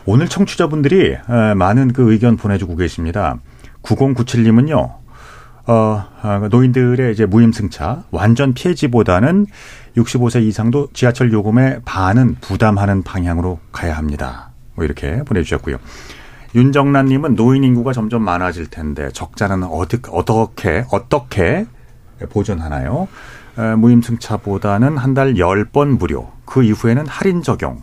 오늘 0.05 0.29
청취자분들이 0.29 1.17
많은 1.57 1.93
그 1.93 2.13
의견 2.13 2.37
보내주고 2.37 2.77
계십니다. 2.77 3.39
9097님은요. 3.83 4.95
어, 5.69 6.05
아, 6.23 6.49
노인들의 6.49 7.13
이제 7.13 7.27
무임승차 7.27 8.05
완전 8.13 8.55
폐지보다는 8.55 9.47
65세 9.97 10.45
이상도 10.45 10.89
지하철 10.93 11.33
요금의 11.33 11.81
반은 11.85 12.37
부담하는 12.41 13.03
방향으로 13.03 13.59
가야 13.73 13.97
합니다. 13.97 14.51
뭐 14.77 14.85
이렇게 14.85 15.23
보내주셨고요. 15.25 15.79
윤정란님은 16.57 17.37
노인 17.37 17.63
인구가 17.65 17.93
점점 17.93 18.23
많아질 18.23 18.69
텐데 18.69 19.11
적자는 19.13 19.63
어떻게 19.65 20.11
어떻게 20.11 20.87
어떻게 20.91 21.67
보존하나요? 22.31 23.09
무임승차보다는 23.79 24.97
한 24.97 25.15
달 25.15 25.37
열 25.39 25.67
번 25.67 25.99
무료, 25.99 26.33
그 26.47 26.63
이후에는 26.65 27.07
할인 27.07 27.43
적용 27.43 27.83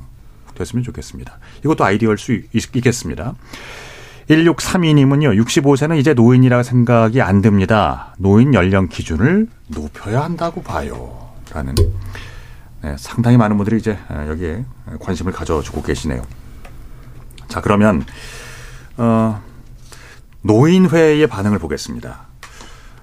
됐으면 0.55 0.83
좋겠습니다. 0.83 1.37
이것도 1.63 1.85
아이디어일 1.85 2.17
수 2.17 2.33
있, 2.33 2.71
겠습니다 2.71 3.35
1632님은요, 4.29 5.39
65세는 5.43 5.97
이제 5.99 6.13
노인이라 6.13 6.63
생각이 6.63 7.21
안 7.21 7.41
듭니다. 7.41 8.15
노인 8.17 8.53
연령 8.53 8.87
기준을 8.87 9.47
높여야 9.67 10.23
한다고 10.23 10.63
봐요. 10.63 11.29
라는, 11.51 11.75
네, 12.81 12.95
상당히 12.97 13.37
많은 13.37 13.57
분들이 13.57 13.77
이제 13.77 13.97
여기에 14.09 14.65
관심을 14.99 15.33
가져주고 15.33 15.83
계시네요. 15.83 16.21
자, 17.49 17.61
그러면, 17.61 18.05
어, 18.97 19.41
노인회의 20.41 21.25
반응을 21.27 21.59
보겠습니다. 21.59 22.21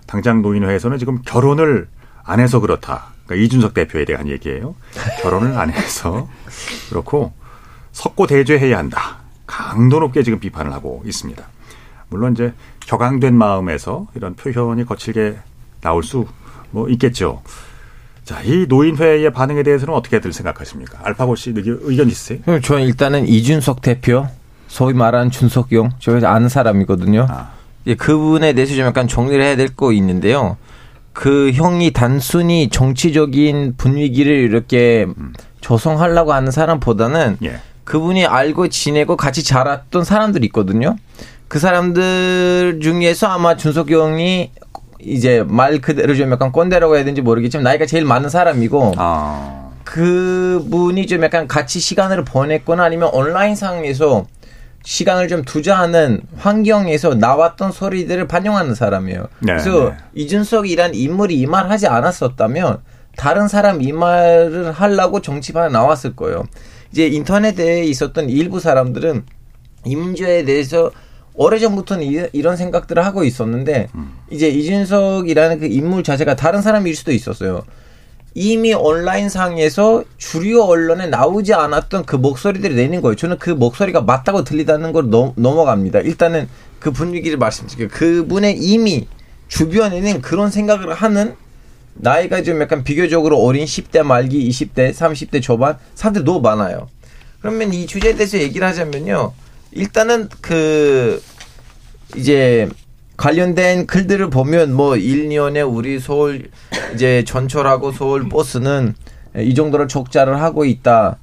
당장 0.07 0.43
노인회에서는 0.43 0.99
지금 0.99 1.23
결혼을 1.23 1.89
안 2.25 2.41
해서 2.41 2.61
그렇다. 2.61 3.07
그러니까 3.27 3.45
이준석 3.47 3.75
대표에 3.75 4.05
대한 4.05 4.29
얘기예요. 4.29 4.75
결혼을 5.23 5.57
안 5.59 5.71
해서 5.71 6.29
그렇고 6.89 7.33
석고 7.93 8.27
대죄해야 8.27 8.79
한다. 8.79 9.19
강도 9.47 10.01
높게 10.01 10.23
지금 10.23 10.39
비판을 10.41 10.73
하고 10.73 11.03
있습니다. 11.07 11.43
물론 12.09 12.33
이제 12.33 12.53
격앙된 12.81 13.35
마음에서 13.37 14.09
이런 14.15 14.35
표현이 14.35 14.85
거칠게 14.85 15.39
나올 15.81 16.03
수 16.03 16.27
뭐 16.73 16.89
있겠죠. 16.91 17.43
자, 18.25 18.41
이 18.43 18.67
노인회의 18.69 19.33
반응에 19.33 19.65
대해서는 19.65 19.93
어떻게들 19.93 20.33
생각하십니까? 20.33 21.01
알파고 21.03 21.35
씨 21.35 21.53
의견 21.57 22.07
있으세요? 22.09 22.61
저는 22.63 22.85
일단은 22.85 23.27
이준석 23.27 23.83
대표 23.83 24.29
소위 24.71 24.95
말하는 24.95 25.31
준석용 25.33 25.91
저희 25.99 26.25
아는 26.25 26.49
사람이거든요. 26.49 27.27
아. 27.29 27.51
예, 27.89 27.97
그분에 27.97 28.53
대해서 28.53 28.75
좀 28.77 28.85
약간 28.87 29.09
정리를 29.09 29.43
해야 29.45 29.57
될 29.57 29.69
거 29.75 29.93
있는데요. 29.93 30.57
그 31.13 31.51
형이 31.53 31.91
단순히 31.91 32.69
정치적인 32.71 33.75
분위기를 33.77 34.33
이렇게 34.33 35.07
음. 35.19 35.33
조성하려고 35.61 36.33
하는 36.33 36.53
사람보다는 36.53 37.39
예. 37.43 37.59
그분이 37.85 38.25
알고 38.27 38.69
지내고 38.69 39.17
같이 39.17 39.43
자랐던 39.43 40.05
사람들이 40.05 40.47
있거든요. 40.47 40.97
그 41.49 41.59
사람들 41.59 42.79
중에서 42.81 43.27
아마 43.27 43.57
준석 43.57 43.91
형이 43.91 44.53
이제 45.01 45.43
말 45.49 45.81
그대로 45.81 46.15
좀 46.15 46.31
약간 46.31 46.53
꼰대라고 46.53 46.95
해야 46.95 47.03
되는지 47.03 47.23
모르겠지만 47.23 47.65
나이가 47.65 47.87
제일 47.87 48.05
많은 48.05 48.29
사람이고 48.29 48.93
아. 48.99 49.71
그분이 49.83 51.09
좀 51.09 51.25
약간 51.25 51.49
같이 51.49 51.81
시간을 51.81 52.25
보냈거나 52.25 52.85
아니면 52.85 53.11
온라인상에서 53.13 54.27
시간을 54.83 55.29
좀 55.29 55.43
투자하는 55.45 56.23
환경에서 56.37 57.15
나왔던 57.15 57.73
소리들을 57.73 58.27
반영하는 58.29 58.75
사람이에요. 58.75 59.23
네, 59.41 59.53
그래서 59.53 59.91
네. 59.91 59.97
이준석이란 60.15 60.95
인물이 60.95 61.39
이 61.39 61.47
말 61.47 61.71
하지 61.71 61.87
않았었다면 61.87 62.79
다른 63.17 63.49
사람 63.49 63.83
이 63.83 63.93
말을 63.93 64.73
하려고 64.73 65.21
정치판에 65.21 65.71
나왔을 65.73 66.17
거예요. 66.17 66.45
이제 66.93 67.07
인터넷에 67.07 67.85
있었던 67.85 68.31
일부 68.31 68.59
사람들은 68.61 69.25
이 69.85 69.97
문제에 69.97 70.45
대해서 70.45 70.91
오래전부터는 71.35 72.05
이 72.33 72.43
런 72.43 72.57
생각들을 72.57 73.05
하고 73.05 73.23
있었는데 73.25 73.89
음. 73.95 74.13
이제 74.31 74.49
이준석이라는 74.49 75.61
그 75.61 75.67
인물 75.67 76.03
자체가 76.03 76.37
다른 76.37 76.63
사람일 76.63 76.97
수도 76.97 77.13
있었어요. 77.13 77.63
이미 78.35 78.73
온라인상에서 78.73 80.05
주류 80.19 80.63
언론에 80.63 81.07
나오지 81.07 81.55
않았던 81.55 82.07
그 82.07 82.17
목소리들이 82.17 82.75
내는 82.75 83.01
거예요. 83.01 83.17
저는 83.17 83.39
그 83.39 83.51
목소리가 83.51 84.03
맞다고 84.03 84.45
들리다는 84.45 84.93
걸 84.93 85.11
넘, 85.11 85.33
넘어갑니다. 85.37 86.01
일단은 86.01 86.49
그 86.79 86.93
분위기를 86.93 87.39
말씀드릴게요. 87.39 87.89
그분의 87.89 88.59
이미 88.59 89.09
주변에는 89.49 90.23
그런 90.23 90.51
생각을 90.51 90.95
하는 90.95 91.35
나이가 91.95 92.43
좀 92.43 92.61
약간 92.61 92.85
비교적으로 92.85 93.39
어린 93.39 93.65
10대 93.65 94.03
말기, 94.03 94.49
20대, 94.49 94.95
30대 94.95 95.43
초반 95.43 95.77
사람들 95.95 96.25
너무 96.25 96.41
많아요. 96.41 96.89
그러면 97.41 97.75
이 97.75 97.87
주제에 97.87 98.15
대해서 98.15 98.39
얘기를 98.39 98.67
하자면요. 98.67 99.33
일단은 99.73 100.29
그 100.41 101.23
이제 102.17 102.69
관련된 103.21 103.87
글들을 103.87 104.31
보면 104.31 104.73
뭐 104.73 104.93
1년에 104.93 105.71
우리 105.71 106.01
서울 106.01 106.49
이제 106.95 107.23
전철하고 107.23 107.93
서울 107.93 108.31
버스는 108.31 108.95
이 109.37 109.55
정도로 109.55 109.89
적자를 109.89 110.41
하고 110.41 110.65
있다. 110.65 111.19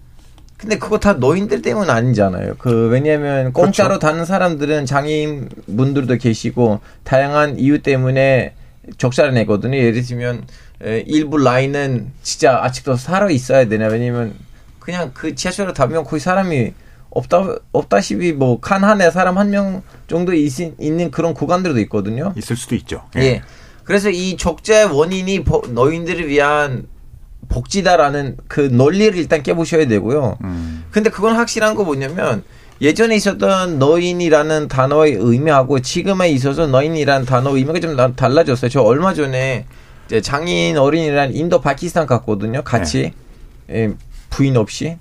근데 0.57 0.77
그거 0.77 0.99
다 0.99 1.13
노인들 1.13 1.63
때문 1.63 1.89
아니잖아요. 1.89 2.53
그 2.59 2.89
왜냐하면 2.89 3.51
공짜로 3.51 3.97
그렇죠. 3.97 3.99
다는 3.99 4.25
사람들은 4.25 4.85
장애인 4.85 5.49
분들도 5.75 6.17
계시고 6.17 6.81
다양한 7.03 7.57
이유 7.57 7.81
때문에 7.81 8.53
적자를 8.99 9.33
내거든요. 9.33 9.75
예를 9.75 10.03
들면 10.03 10.45
일부 11.07 11.39
라인은 11.39 12.11
진짜 12.21 12.59
아직도 12.61 12.95
살아 12.95 13.27
있어야 13.31 13.67
되냐. 13.67 13.87
왜냐면 13.87 14.35
그냥 14.77 15.09
그 15.15 15.33
지하철을 15.33 15.73
타면 15.73 16.03
거의 16.03 16.19
사람이 16.19 16.73
없다 17.09 17.55
없다시피 17.71 18.33
뭐 18.33 18.59
칸 18.59 18.83
한에 18.83 19.09
사람 19.11 19.37
한 19.37 19.49
명 19.49 19.81
정도 20.07 20.33
있, 20.33 20.51
있는 20.79 21.09
그런 21.11 21.33
구간들도 21.33 21.79
있거든요. 21.81 22.33
있을 22.37 22.55
수도 22.55 22.75
있죠. 22.75 23.03
예. 23.17 23.21
예. 23.21 23.41
그래서 23.83 24.09
이 24.09 24.35
적자의 24.37 24.87
원인이 24.87 25.45
노인들을 25.69 26.27
위한 26.27 26.87
복지다라는 27.49 28.37
그 28.47 28.59
논리를 28.61 29.15
일단 29.17 29.41
깨보셔야 29.43 29.87
되고요. 29.87 30.37
음. 30.43 30.83
근데 30.91 31.09
그건 31.09 31.35
확실한 31.35 31.75
거 31.75 31.83
뭐냐면 31.83 32.43
예전에 32.81 33.15
있었던 33.15 33.79
노인이라는 33.79 34.67
단어의 34.67 35.13
의미하고 35.13 35.79
지금에 35.79 36.29
있어서 36.31 36.67
노인이라는 36.67 37.25
단어 37.25 37.55
의미가 37.55 37.79
좀 37.79 37.95
달라졌어요. 38.15 38.69
저 38.69 38.81
얼마 38.81 39.13
전에 39.13 39.65
장인 40.21 40.77
어린이란 40.77 41.33
인도 41.33 41.61
파키스탄 41.61 42.05
갔거든요. 42.05 42.61
같이 42.63 43.13
네. 43.67 43.83
예, 43.83 43.93
부인 44.29 44.57
없이 44.57 44.97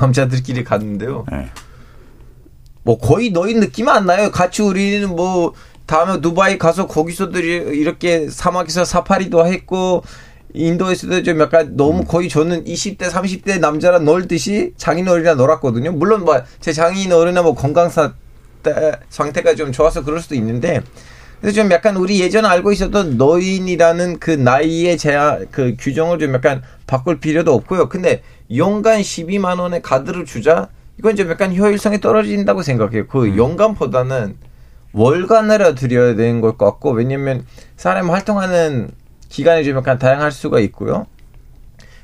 남자들끼리 0.00 0.64
갔는데요. 0.64 1.24
네. 1.30 1.48
뭐 2.82 2.98
거의 2.98 3.30
노인 3.30 3.60
느낌 3.60 3.88
안 3.88 4.06
나요. 4.06 4.30
같이 4.30 4.62
우리는 4.62 5.08
뭐 5.08 5.52
다음에 5.86 6.20
두바이 6.20 6.58
가서 6.58 6.86
거기서도 6.86 7.38
이렇게 7.40 8.28
사막에서 8.28 8.84
사파리도 8.84 9.46
했고 9.46 10.02
인도에서도 10.54 11.22
좀 11.22 11.40
약간 11.40 11.76
너무 11.76 12.00
음. 12.00 12.04
거의 12.06 12.28
저는 12.28 12.64
20대, 12.64 13.10
30대 13.10 13.58
남자랑 13.58 14.04
놀듯이 14.04 14.72
장인어른이랑 14.76 15.36
놀았거든요. 15.36 15.92
물론 15.92 16.24
뭐 16.24 16.42
제 16.60 16.72
장인어른은 16.72 17.42
뭐 17.42 17.54
건강 17.54 17.90
사 17.90 18.14
상태가 19.08 19.54
좀 19.54 19.72
좋아서 19.72 20.04
그럴 20.04 20.20
수도 20.20 20.34
있는데 20.34 20.82
그래서 21.40 21.62
좀 21.62 21.70
약간 21.70 21.96
우리 21.96 22.20
예전에 22.20 22.48
알고 22.48 22.72
있었던 22.72 23.16
노인이라는 23.16 24.18
그 24.18 24.30
나이의 24.32 24.98
제한 24.98 25.46
그 25.50 25.76
규정을 25.78 26.18
좀 26.18 26.34
약간 26.34 26.62
바꿀 26.86 27.20
필요도 27.20 27.54
없고요. 27.54 27.88
근데 27.88 28.22
연간 28.56 29.00
12만 29.00 29.60
원의 29.60 29.82
카드를 29.82 30.24
주자 30.24 30.68
이건 30.98 31.16
좀 31.16 31.30
약간 31.30 31.54
효율성이 31.54 32.00
떨어진다고 32.00 32.62
생각해요. 32.62 33.06
그 33.06 33.26
음. 33.26 33.36
연간보다는 33.36 34.36
월간으로 34.92 35.74
드려야 35.74 36.14
되는 36.14 36.40
것 36.40 36.58
같고 36.58 36.90
왜냐면 36.90 37.44
사람 37.76 38.10
활동하는 38.10 38.90
기간이 39.28 39.64
좀 39.64 39.76
약간 39.76 39.98
다양할 39.98 40.32
수가 40.32 40.60
있고요. 40.60 41.06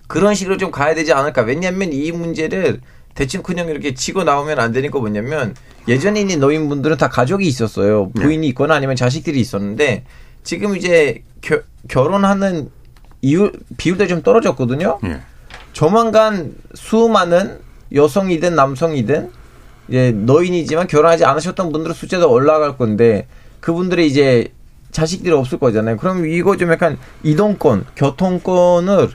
그런 0.07 0.35
식으로 0.35 0.59
좀 0.59 0.71
가야 0.71 0.95
되지 0.95 1.13
않을까. 1.13 1.43
왜냐하면 1.43 1.93
이 1.93 2.13
문제를 2.13 2.81
대충 3.15 3.43
그냥 3.43 3.69
이렇게 3.69 3.95
치고 3.95 4.25
나오면 4.25 4.59
안 4.59 4.73
되니까 4.73 4.99
뭐냐면 4.99 5.55
예전에 5.89 6.21
있는 6.21 6.41
노인분들은 6.41 6.97
다 6.99 7.09
가족이 7.09 7.47
있었어요. 7.47 8.11
네. 8.15 8.23
부인이 8.23 8.47
있거나 8.49 8.75
아니면 8.75 8.97
자식들이 8.97 9.41
있었는데 9.41 10.05
지금 10.43 10.77
이제 10.77 11.23
겨, 11.41 11.61
결혼하는 11.89 12.71
이율 13.23 13.53
비율도 13.77 14.07
좀 14.07 14.23
떨어졌거든요. 14.23 14.99
네. 15.03 15.21
조만간 15.75 16.55
수많은 16.73 17.59
여성이든 17.93 18.55
남성이든 18.55 19.31
이제 19.89 20.13
노인이지만 20.13 20.87
결혼하지 20.87 21.27
않으셨던 21.27 21.73
분들의 21.73 21.95
숫자도 21.95 22.31
올라갈 22.31 22.79
건데 22.79 23.27
그분들이 23.61 24.07
이제 24.07 24.49
자식들이 24.93 25.35
없을 25.35 25.59
거잖아요. 25.59 25.97
그럼 25.97 26.27
이거 26.27 26.57
좀 26.57 26.71
약간 26.71 26.97
이동권, 27.25 27.85
교통권을 27.97 29.11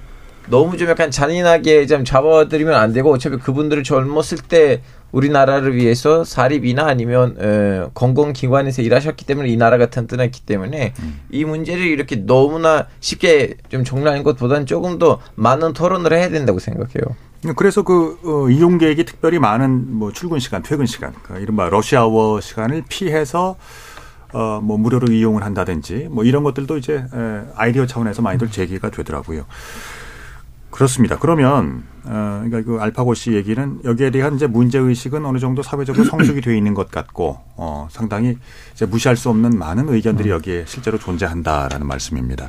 너무 0.50 0.78
좀 0.78 0.90
약간 0.90 1.10
잔인하게 1.10 1.88
좀 1.88 2.04
잡아드리면 2.04 2.74
안 2.74 2.92
되고 2.92 3.12
어차피 3.12 3.38
그분들을 3.38 3.84
젊었을 3.84 4.40
때 4.50 4.82
우리나라를 5.12 5.76
위해서 5.76 6.24
사립이나 6.24 6.86
아니면 6.86 7.36
어, 7.40 7.92
공공기관에서 7.94 8.82
일하셨기 8.82 9.26
때문에 9.26 9.50
이 9.50 9.58
나라가 9.58 9.88
튼튼했기 9.88 10.42
때문에 10.42 10.94
음. 11.00 11.20
이 11.30 11.46
문제를 11.46 11.86
이렇게 11.86 12.18
너무나 12.26 12.88
쉽게 13.00 13.56
좀 13.70 13.84
정리하는 13.84 14.24
것보다는 14.24 14.66
조금 14.66 15.00
더 15.00 15.20
많은 15.36 15.74
토론을 15.74 16.14
해야 16.14 16.30
된다고 16.30 16.60
생각해요. 16.60 17.16
그래서 17.56 17.84
그 17.84 18.20
어, 18.26 18.50
이용객이 18.50 19.06
특별히 19.06 19.40
많은 19.40 19.94
뭐 19.94 20.12
출근 20.12 20.40
시간, 20.40 20.62
퇴근 20.62 20.86
시간, 20.86 21.14
그 21.24 21.40
이른바 21.40 21.70
러시아워 21.70 22.42
시간을 22.42 22.84
피해서 22.90 23.56
어, 24.34 24.60
뭐 24.62 24.78
무료로 24.78 25.12
이용을 25.12 25.44
한다든지 25.44 26.08
뭐 26.12 26.24
이런 26.24 26.44
것들도 26.44 26.78
이제 26.78 26.96
에, 26.96 27.42
아이디어 27.56 27.86
차원에서 27.86 28.22
많이들 28.22 28.52
제기가 28.52 28.92
되더라고요. 28.92 29.46
그렇습니다. 30.72 31.18
그러면 31.18 31.84
어, 32.06 32.42
그러니까 32.44 32.62
그 32.64 32.80
알파고 32.80 33.14
씨 33.14 33.34
얘기는 33.34 33.80
여기에 33.84 34.12
대한 34.12 34.36
이제 34.36 34.48
문제 34.48 34.78
의식은 34.78 35.26
어느 35.26 35.38
정도 35.38 35.62
사회적으로 35.62 36.06
성숙이 36.06 36.42
되어 36.42 36.56
있는 36.56 36.74
것 36.74 36.90
같고 36.92 37.40
어, 37.56 37.88
상당히 37.92 38.38
이제 38.74 38.86
무시할 38.86 39.16
수 39.18 39.30
없는 39.30 39.58
많은 39.58 39.90
의견들이 39.90 40.30
여기에 40.30 40.66
실제로 40.68 40.98
존재한다라는 40.98 41.86
말씀입니다. 41.86 42.48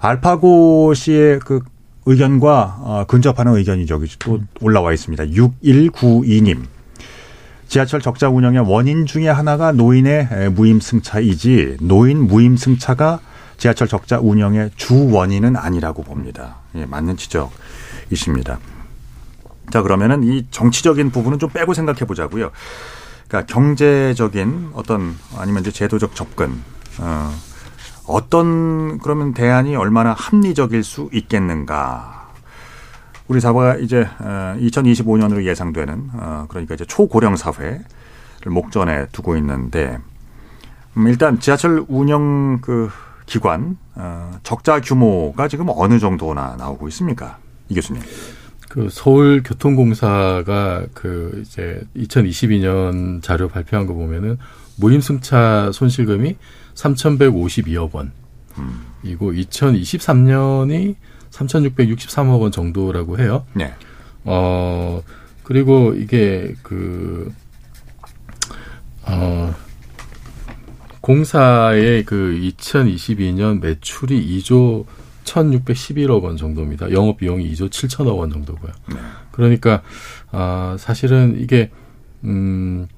알파고 0.00 0.94
씨의 0.94 1.40
그 1.40 1.60
의견과 2.06 2.76
어, 2.80 3.04
근접하는 3.06 3.54
의견이 3.56 3.86
저기 3.86 4.08
또 4.18 4.40
올라와 4.60 4.92
있습니다. 4.92 5.24
6192님. 5.24 6.62
지하철 7.66 8.00
적자 8.00 8.30
운영의 8.30 8.60
원인 8.66 9.04
중의 9.04 9.30
하나가 9.30 9.72
노인의 9.72 10.52
무임승차이지 10.52 11.76
노인 11.82 12.26
무임승차가 12.26 13.20
지하철 13.58 13.88
적자 13.88 14.18
운영의 14.20 14.70
주 14.76 15.10
원인은 15.10 15.56
아니라고 15.56 16.04
봅니다. 16.04 16.56
예, 16.76 16.86
맞는 16.86 17.16
지적이십니다. 17.16 18.58
자, 19.70 19.82
그러면은 19.82 20.22
이 20.22 20.46
정치적인 20.50 21.10
부분은 21.10 21.38
좀 21.38 21.50
빼고 21.50 21.74
생각해 21.74 22.00
보자고요. 22.06 22.50
그러니까 23.26 23.52
경제적인 23.52 24.70
어떤 24.74 25.16
아니면 25.36 25.60
이제 25.60 25.70
제도적 25.70 26.14
접근, 26.14 26.62
어, 26.98 27.30
어떤 28.06 28.98
그러면 28.98 29.34
대안이 29.34 29.76
얼마나 29.76 30.14
합리적일 30.14 30.82
수 30.82 31.10
있겠는가. 31.12 32.28
우리 33.26 33.40
사회가 33.40 33.76
이제 33.76 34.08
2025년으로 34.18 35.40
어, 35.40 35.42
예상되는 35.42 36.10
어, 36.14 36.46
그러니까 36.48 36.74
이제 36.74 36.86
초고령 36.86 37.36
사회를 37.36 37.84
목전에 38.46 39.08
두고 39.12 39.36
있는데 39.36 39.98
음, 40.96 41.08
일단 41.08 41.38
지하철 41.38 41.84
운영 41.88 42.60
그 42.62 42.90
기관 43.28 43.76
어, 43.94 44.32
적자 44.42 44.80
규모가 44.80 45.48
지금 45.48 45.66
어느 45.68 45.98
정도나 45.98 46.56
나오고 46.56 46.88
있습니까, 46.88 47.38
이 47.68 47.74
교수님? 47.74 48.02
그 48.68 48.88
서울교통공사가 48.90 50.86
그 50.94 51.42
이제 51.44 51.82
2022년 51.96 53.22
자료 53.22 53.48
발표한 53.48 53.86
거 53.86 53.94
보면은 53.94 54.38
무임승차 54.76 55.70
손실금이 55.72 56.36
3,152억 56.74 57.94
원. 57.94 58.12
음. 58.58 58.86
이고 59.02 59.32
2023년이 59.32 60.96
3,663억 61.30 62.40
원 62.40 62.50
정도라고 62.50 63.18
해요. 63.18 63.44
네. 63.54 63.74
어, 64.24 65.02
그리고 65.42 65.94
이게 65.94 66.54
그, 66.62 67.32
어, 69.02 69.54
공사의 71.08 72.04
그 72.04 72.38
2022년 72.40 73.60
매출이 73.60 74.40
2조 74.40 74.84
1,611억 75.24 76.22
원 76.22 76.36
정도입니다. 76.36 76.90
영업 76.92 77.16
비용이 77.18 77.50
2조 77.52 77.70
7천억 77.70 78.18
원 78.18 78.30
정도고요. 78.30 78.72
네. 78.90 78.96
그러니까 79.32 79.82
아 80.30 80.76
사실은 80.78 81.40
이게 81.40 81.70
음 82.24 82.88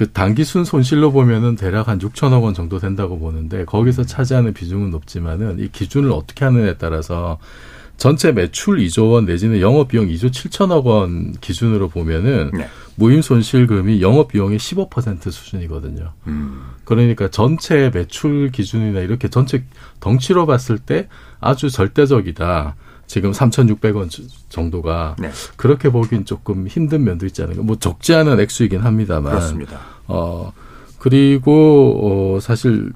그 0.00 0.10
단기순 0.10 0.64
손실로 0.64 1.12
보면은 1.12 1.56
대략 1.56 1.88
한 1.88 1.98
6천억 1.98 2.42
원 2.42 2.54
정도 2.54 2.78
된다고 2.78 3.18
보는데 3.18 3.66
거기서 3.66 4.04
차지하는 4.04 4.54
비중은 4.54 4.88
높지만은 4.88 5.58
이 5.58 5.68
기준을 5.68 6.10
어떻게 6.10 6.46
하느냐에 6.46 6.78
따라서 6.78 7.38
전체 8.00 8.32
매출 8.32 8.78
2조 8.78 9.12
원 9.12 9.26
내지는 9.26 9.60
영업 9.60 9.88
비용 9.88 10.08
2조 10.08 10.30
7천억 10.30 10.84
원 10.86 11.32
기준으로 11.42 11.88
보면은 11.88 12.50
네. 12.54 12.66
무임 12.94 13.20
손실금이 13.20 14.00
영업 14.00 14.28
비용의 14.28 14.58
15% 14.58 15.30
수준이거든요. 15.30 16.10
음. 16.26 16.62
그러니까 16.84 17.28
전체 17.28 17.90
매출 17.92 18.50
기준이나 18.50 19.00
이렇게 19.00 19.28
전체 19.28 19.64
덩치로 20.00 20.46
봤을 20.46 20.78
때 20.78 21.08
아주 21.40 21.68
절대적이다. 21.68 22.74
지금 23.06 23.32
3,600원 23.32 24.08
정도가 24.48 25.16
네. 25.18 25.30
그렇게 25.56 25.90
보긴 25.90 26.24
조금 26.24 26.66
힘든 26.68 27.04
면도 27.04 27.26
있지 27.26 27.42
않은가. 27.42 27.62
뭐 27.62 27.76
적지 27.76 28.14
않은 28.14 28.40
액수이긴 28.40 28.80
합니다만. 28.80 29.30
그렇습니다. 29.32 29.78
어 30.06 30.54
그리고 30.98 32.36
어 32.36 32.40
사실 32.40 32.92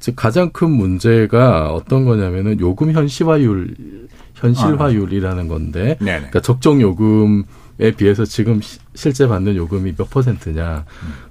즉 0.00 0.14
가장 0.14 0.50
큰 0.50 0.70
문제가 0.70 1.72
어떤 1.72 2.04
거냐면은 2.04 2.60
요금 2.60 2.92
현실화율 2.92 3.74
현실화율이라는 4.38 5.48
건데 5.48 5.96
네네. 5.98 6.16
그러니까 6.16 6.40
적정 6.40 6.80
요금에 6.80 7.92
비해서 7.96 8.24
지금 8.24 8.60
시, 8.60 8.78
실제 8.94 9.26
받는 9.26 9.56
요금이 9.56 9.94
몇 9.96 10.10
퍼센트냐 10.10 10.84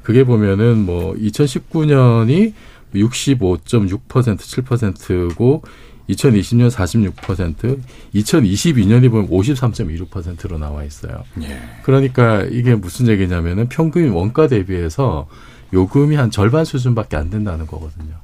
그게 0.04 0.24
보면은 0.24 0.86
뭐 0.86 1.14
2019년이 1.16 2.54
65.6% 2.94 4.00
7%고 4.08 5.64
2020년 6.10 6.72
46%, 6.72 7.80
2022년이 8.16 9.12
보면 9.12 9.28
53.26%로 9.30 10.58
나와 10.58 10.84
있어요. 10.84 11.24
예. 11.42 11.60
그러니까 11.84 12.44
이게 12.44 12.76
무슨 12.76 13.08
얘기냐면은 13.08 13.68
평균 13.68 14.12
원가 14.12 14.48
대비해서 14.48 15.28
요금이 15.74 16.16
한 16.16 16.32
절반 16.32 16.64
수준밖에 16.64 17.18
안 17.18 17.30
된다는 17.30 17.68
거거든요. 17.68 18.16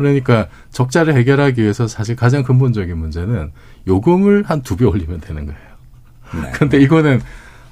그러니까 0.00 0.46
적자를 0.70 1.14
해결하기 1.14 1.60
위해서 1.60 1.86
사실 1.86 2.16
가장 2.16 2.42
근본적인 2.42 2.96
문제는 2.96 3.52
요금을 3.86 4.44
한 4.46 4.62
두 4.62 4.76
배 4.76 4.86
올리면 4.86 5.20
되는 5.20 5.44
거예요. 5.44 5.60
네. 6.42 6.52
근데 6.56 6.78
이거는 6.80 7.20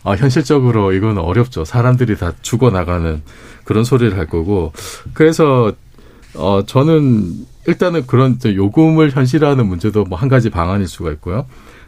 아, 0.04 0.12
현실적으로 0.12 0.92
이거는 0.92 1.22
어렵죠. 1.22 1.64
사람들이 1.64 2.16
다 2.18 2.32
죽어나가는 2.42 3.22
그런 3.64 3.82
소리를 3.84 4.16
할 4.18 4.26
거고. 4.26 4.72
그래서 5.14 5.72
어, 6.34 6.62
저는 6.66 7.46
일단은 7.66 8.06
그런 8.06 8.38
요금을 8.44 9.10
현실화하는 9.12 9.66
문제도 9.66 10.04
뭐 10.04 10.18
한 10.18 10.28
가지 10.28 10.50
방안일 10.50 10.86
수가 10.86 11.10
있고요. 11.12 11.46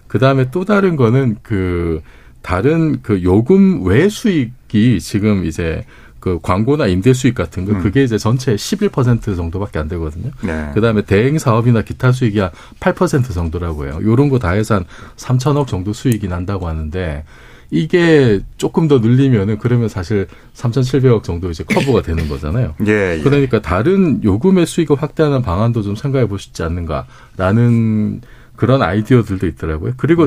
그 0.09 0.18
다음에 0.18 0.50
또 0.50 0.64
다른 0.64 0.96
거는 0.96 1.37
그 1.42 2.00
다른 2.42 3.03
그 3.03 3.22
요금 3.22 3.85
외 3.85 4.09
수익이 4.09 5.00
지금 5.00 5.44
이제 5.44 5.85
그 6.20 6.38
광고나 6.42 6.87
임대 6.87 7.12
수익 7.12 7.35
같은 7.35 7.64
거 7.64 7.72
음. 7.72 7.83
그게 7.83 8.04
이제 8.04 8.18
전체 8.18 8.54
11% 8.54 9.37
정도밖에 9.37 9.78
안 9.78 9.88
되거든요. 9.88 10.30
네. 10.42 10.70
그다음에 10.74 11.02
대행 11.02 11.38
사업이나 11.38 11.83
기타 11.83 12.12
수익이 12.12 12.38
한 12.38 12.50
8% 12.78 13.33
정도라고 13.33 13.87
해요. 13.87 13.98
요런 14.02 14.28
거 14.28 14.38
다 14.38 14.50
해서 14.50 14.76
한 14.76 14.85
3천억 15.16 15.66
정도 15.66 15.92
수익이 15.92 16.28
난다고 16.28 16.68
하는데 16.68 17.24
이게 17.72 18.40
조금 18.56 18.88
더 18.88 18.98
늘리면은 18.98 19.59
그러면 19.59 19.88
사실 19.88 20.26
3,700억 20.54 21.22
정도 21.22 21.50
이제 21.50 21.62
커버가 21.64 22.02
되는 22.02 22.28
거잖아요. 22.28 22.74
예, 22.87 23.18
예. 23.18 23.22
그러니까 23.22 23.62
다른 23.62 24.22
요금의 24.24 24.66
수익을 24.66 24.96
확대하는 25.00 25.40
방안도 25.42 25.83
좀 25.83 25.94
생각해 25.94 26.26
보시지 26.26 26.62
않는가라는 26.64 28.20
그런 28.56 28.83
아이디어들도 28.83 29.46
있더라고요. 29.46 29.94
그리고 29.96 30.26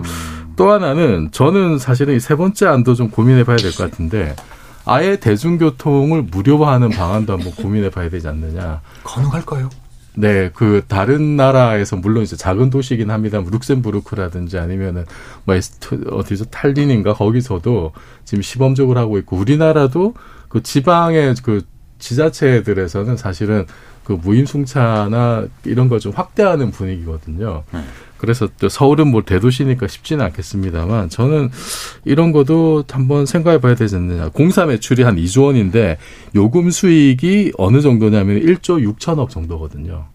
또 0.55 0.71
하나는 0.71 1.29
저는 1.31 1.77
사실은 1.77 2.15
이 2.15 2.19
세 2.19 2.35
번째 2.35 2.65
안도 2.67 2.93
좀 2.95 3.09
고민해 3.09 3.43
봐야 3.43 3.57
될 3.57 3.71
것 3.71 3.89
같은데 3.91 4.35
아예 4.85 5.17
대중교통을 5.17 6.23
무료화하는 6.23 6.89
방안도 6.89 7.33
한번 7.33 7.51
고민해 7.53 7.89
봐야 7.89 8.09
되지 8.09 8.27
않느냐. 8.27 8.81
가능할까요? 9.03 9.69
네, 10.15 10.51
그 10.53 10.83
다른 10.87 11.35
나라에서 11.35 11.95
물론 11.95 12.23
이제 12.23 12.35
작은 12.35 12.69
도시긴 12.69 13.09
합니다. 13.09 13.39
뭐 13.39 13.49
룩셈부르크라든지 13.51 14.59
아니면은 14.59 15.05
뭐 15.45 15.55
에스토 15.55 16.17
어디서 16.17 16.45
탈린인가 16.45 17.13
거기서도 17.13 17.93
지금 18.23 18.41
시범적으로 18.41 18.99
하고 18.99 19.17
있고 19.17 19.37
우리나라도 19.37 20.13
그 20.49 20.61
지방의 20.61 21.35
그 21.41 21.63
지자체들에서는 21.97 23.17
사실은 23.17 23.65
그 24.03 24.13
무임승차나 24.13 25.45
이런 25.65 25.87
걸 25.89 25.99
좀 25.99 26.11
확대하는 26.13 26.71
분위기거든요. 26.71 27.63
네. 27.71 27.79
그래서 28.17 28.47
또 28.59 28.69
서울은 28.69 29.07
뭐 29.07 29.23
대도시니까 29.23 29.87
쉽지는 29.87 30.23
않겠습니다만 30.25 31.09
저는 31.09 31.49
이런 32.05 32.31
것도 32.31 32.85
한번 32.89 33.25
생각해 33.25 33.59
봐야 33.59 33.75
되지 33.75 33.95
않느냐. 33.97 34.29
공사 34.29 34.65
매출이 34.65 35.03
한 35.03 35.15
2조 35.17 35.45
원인데 35.45 35.97
요금 36.35 36.71
수익이 36.71 37.53
어느 37.57 37.81
정도냐면 37.81 38.39
1조 38.39 38.95
6천억 38.95 39.29
정도거든요. 39.29 40.05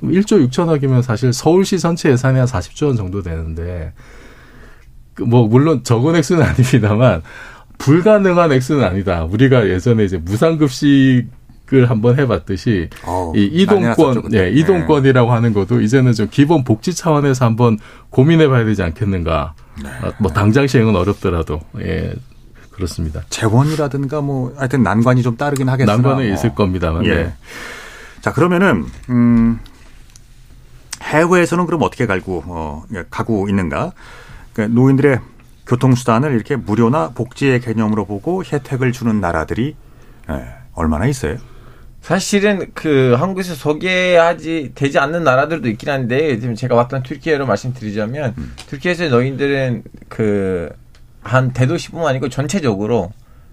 그럼 0.00 0.14
1조 0.14 0.48
6천억이면 0.48 1.02
사실 1.02 1.32
서울시 1.32 1.78
전체 1.78 2.10
예산이 2.10 2.38
한 2.38 2.46
40조 2.46 2.86
원 2.86 2.96
정도 2.96 3.22
되는데 3.22 3.92
그뭐 5.14 5.46
물론 5.48 5.84
적은 5.84 6.16
액수는 6.16 6.42
아닙니다만 6.46 7.22
불가능한 7.78 8.52
액수는 8.52 8.82
아니다. 8.84 9.24
우리가 9.24 9.68
예전에 9.68 10.04
이제 10.04 10.16
무상급식 10.16 11.26
을 11.72 11.88
한번 11.88 12.18
해봤듯이 12.18 12.90
어우, 13.06 13.36
이 13.36 13.44
이동권. 13.44 14.34
예, 14.34 14.50
이동권이라고 14.50 15.30
하는 15.30 15.52
것도 15.52 15.80
이제는 15.80 16.14
좀 16.14 16.26
기본 16.28 16.64
복지 16.64 16.92
차원에서 16.92 17.44
한번 17.44 17.78
고민해봐야 18.10 18.64
되지 18.64 18.82
않겠는가. 18.82 19.54
네. 19.80 19.88
아, 19.88 20.12
뭐 20.18 20.32
당장 20.32 20.66
시행은 20.66 20.96
어렵더라도 20.96 21.60
예 21.78 22.12
그렇습니다. 22.72 23.22
재원이라든가 23.30 24.20
뭐 24.20 24.52
하여튼 24.56 24.82
난관이 24.82 25.22
좀 25.22 25.36
따르긴 25.36 25.68
하겠으나 25.68 25.94
난관은 25.94 26.26
뭐. 26.26 26.34
있을 26.34 26.56
겁니다만. 26.56 27.04
예. 27.06 27.14
네. 27.14 27.32
자 28.20 28.32
그러면은 28.32 28.84
음 29.08 29.60
해외에서는 31.02 31.66
그럼 31.66 31.82
어떻게 31.82 32.06
갈고 32.06 32.42
어 32.46 32.82
가고 33.10 33.48
있는가? 33.48 33.92
그러니까 34.52 34.74
노인들의 34.80 35.20
교통수단을 35.66 36.32
이렇게 36.32 36.56
무료나 36.56 37.10
복지의 37.10 37.60
개념으로 37.60 38.06
보고 38.06 38.42
혜택을 38.44 38.90
주는 38.90 39.20
나라들이 39.20 39.76
예, 40.30 40.44
얼마나 40.74 41.06
있어요? 41.06 41.36
사실은 42.00 42.70
그 42.74 43.14
한국에서 43.18 43.54
소개하지 43.54 44.72
되지 44.74 44.98
않는 44.98 45.22
나라들도 45.22 45.68
있긴 45.68 45.90
한데 45.90 46.38
지금 46.40 46.54
제가 46.54 46.74
왔던 46.74 47.02
튀르키예로 47.02 47.46
말씀드리자면 47.46 48.34
음. 48.38 48.52
튀르키예에서 48.66 49.08
노인들은 49.08 49.84
그 50.08 50.70
한 51.22 51.52
대도시뿐만 51.52 52.08
아니고 52.08 52.28
전체적으로 52.28 53.12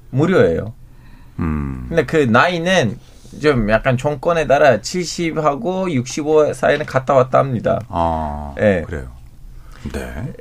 무료예요. 0.09 0.73
음. 1.39 1.85
근데 1.89 2.05
그 2.05 2.17
나이는 2.17 2.97
좀 3.41 3.69
약간 3.69 3.97
정권에 3.97 4.47
따라 4.47 4.77
70하고 4.77 5.91
65 5.91 6.53
사이는 6.53 6.85
갔다 6.85 7.13
왔다 7.13 7.39
합니다. 7.39 7.81
아 7.89 8.55
예. 8.59 8.83
그래요. 8.85 9.11
네. 9.91 10.33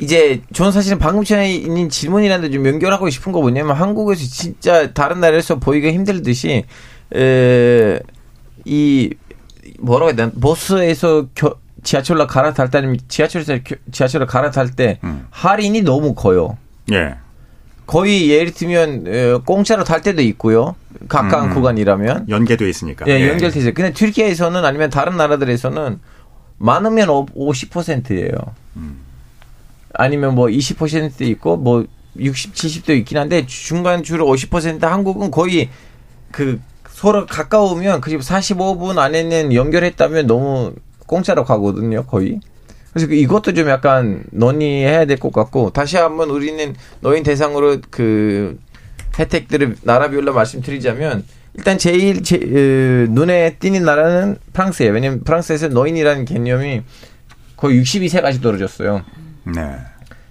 이제 0.00 0.42
저는 0.52 0.72
사실은 0.72 0.98
방금 0.98 1.24
전에 1.24 1.54
있는 1.54 1.88
질문이라는데 1.88 2.52
좀 2.52 2.66
연결하고 2.66 3.08
싶은 3.10 3.32
거 3.32 3.40
뭐냐면 3.40 3.76
한국에서 3.76 4.24
진짜 4.24 4.92
다른 4.92 5.20
나라에서 5.20 5.58
보기가 5.58 5.90
힘들듯이 5.90 6.64
에, 7.14 8.00
이 8.64 9.10
뭐라고 9.78 10.08
해야 10.10 10.16
되나 10.16 10.32
버스에서 10.40 11.26
겨, 11.34 11.56
지하철로 11.82 12.26
갈아탈 12.26 12.70
때 12.70 12.78
아니면 12.78 12.98
지하철에서 13.08 13.58
겨- 13.64 13.76
지하철을 13.92 14.26
갈아탈 14.26 14.70
때 14.72 14.98
음. 15.04 15.26
할인이 15.30 15.82
너무 15.82 16.14
커요. 16.14 16.56
예. 16.92 17.16
거의 17.86 18.30
예를 18.30 18.52
들면 18.52 19.04
에, 19.06 19.34
공짜로 19.44 19.84
탈 19.84 20.00
때도 20.00 20.22
있고요. 20.22 20.74
가까운 21.08 21.50
음. 21.50 21.54
구간이라면 21.54 22.28
연계돼 22.30 22.68
있으니까. 22.68 23.06
예, 23.08 23.28
연결돼 23.28 23.58
있어요. 23.58 23.74
근데 23.74 23.92
튀르키예에서는 23.92 24.64
아니면 24.64 24.88
다른 24.90 25.16
나라들에서는 25.18 26.00
많으면 26.58 27.08
50%예요. 27.08 28.30
아니면 29.92 30.34
뭐 30.34 30.46
20% 30.46 31.20
있고 31.22 31.56
뭐 31.56 31.84
60, 32.18 32.54
70도 32.54 32.96
있긴 32.98 33.18
한데 33.18 33.44
중간 33.46 34.02
주로 34.02 34.26
50% 34.26 34.80
한국은 34.80 35.30
거의 35.30 35.68
그 36.32 36.60
서로 36.94 37.26
가까우면 37.26 38.00
그 38.00 38.10
집 38.10 38.20
45분 38.20 38.98
안에는 38.98 39.52
연결했다면 39.52 40.26
너무 40.28 40.74
공짜로 41.06 41.44
가거든요, 41.44 42.04
거의. 42.06 42.38
그래서 42.92 43.08
그 43.08 43.14
이것도 43.14 43.52
좀 43.54 43.68
약간 43.68 44.22
논의해야 44.30 45.04
될 45.04 45.18
것 45.18 45.32
같고 45.32 45.70
다시 45.70 45.96
한번 45.96 46.30
우리는 46.30 46.74
노인 47.00 47.24
대상으로 47.24 47.78
그 47.90 48.58
혜택들을 49.18 49.76
나라별로 49.82 50.32
말씀드리자면 50.32 51.24
일단 51.54 51.78
제일 51.78 52.22
제, 52.22 52.36
으, 52.36 53.06
눈에 53.10 53.56
띄는 53.58 53.84
나라는 53.84 54.36
프랑스예요. 54.52 54.92
왜냐면 54.92 55.24
프랑스에서 55.24 55.68
노인이라는 55.68 56.24
개념이 56.24 56.82
거의 57.56 57.80
62세까지 57.82 58.40
떨어졌어요. 58.40 59.04
네. 59.44 59.76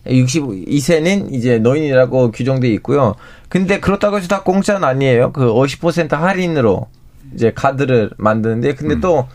62세는 0.06 1.34
이제 1.34 1.60
노인이라고 1.60 2.32
규정돼 2.32 2.68
있고요. 2.74 3.16
근데 3.50 3.80
그렇다고 3.80 4.18
해서 4.18 4.28
다 4.28 4.44
공짜는 4.44 4.84
아니에요. 4.84 5.32
그 5.32 5.46
50% 5.46 6.12
할인으로 6.12 6.88
이제 7.34 7.52
카드를 7.54 8.12
만드는데 8.18 8.76
근데 8.76 9.00
또 9.00 9.28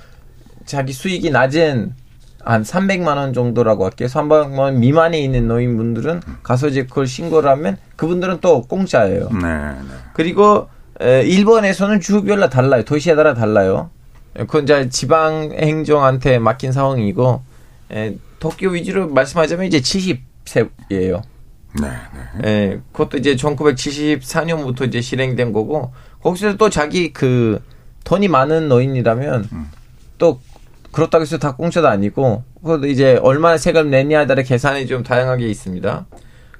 자기 0.66 0.92
수익이 0.92 1.30
낮은 1.30 1.94
한 2.44 2.62
300만 2.62 3.16
원 3.16 3.32
정도라고 3.32 3.84
할게요. 3.84 4.08
300만 4.08 4.58
원 4.58 4.80
미만에 4.80 5.18
있는 5.20 5.48
노인분들은 5.48 6.20
가서 6.42 6.68
이제 6.68 6.84
그걸 6.84 7.06
신고를 7.06 7.50
하면 7.50 7.76
그분들은 7.96 8.38
또 8.40 8.62
공짜예요. 8.62 9.28
네. 9.30 9.48
네. 9.48 9.74
그리고 10.14 10.68
에, 11.00 11.22
일본에서는 11.22 12.00
주별로 12.00 12.48
달라요. 12.48 12.84
도시에 12.84 13.14
따라 13.16 13.34
달라요. 13.34 13.90
에, 14.36 14.44
그건 14.44 14.64
이제 14.64 14.88
지방 14.88 15.52
행정한테 15.52 16.38
맡긴 16.38 16.72
상황이고 16.72 17.42
에, 17.92 18.16
도쿄 18.38 18.70
위주로 18.70 19.08
말씀하자면 19.08 19.66
이제 19.66 19.80
70 19.80 20.27
세예요. 20.48 21.22
네. 21.80 21.88
네. 22.42 22.50
에, 22.50 22.80
그것도 22.92 23.18
이제 23.18 23.36
1974년부터 23.36 24.86
이제 24.86 25.00
실행된 25.00 25.52
거고 25.52 25.92
거기서 26.22 26.56
또 26.56 26.70
자기 26.70 27.12
그 27.12 27.62
돈이 28.04 28.28
많은 28.28 28.68
노인이라면 28.68 29.48
또 30.18 30.40
그렇다고 30.92 31.22
해서 31.22 31.38
다 31.38 31.54
공짜도 31.54 31.86
아니고 31.88 32.42
그것도 32.62 32.86
이제 32.86 33.18
얼마나 33.22 33.58
세금 33.58 33.90
내냐에 33.90 34.26
따라 34.26 34.42
계산이 34.42 34.86
좀 34.86 35.02
다양하게 35.02 35.46
있습니다. 35.48 36.06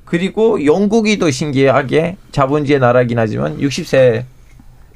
그리고 0.05 0.64
영국이 0.64 1.18
더 1.18 1.31
신기하게 1.31 2.16
자본주의 2.33 2.79
나라긴 2.79 3.18
하지만 3.18 3.59
60세 3.59 4.24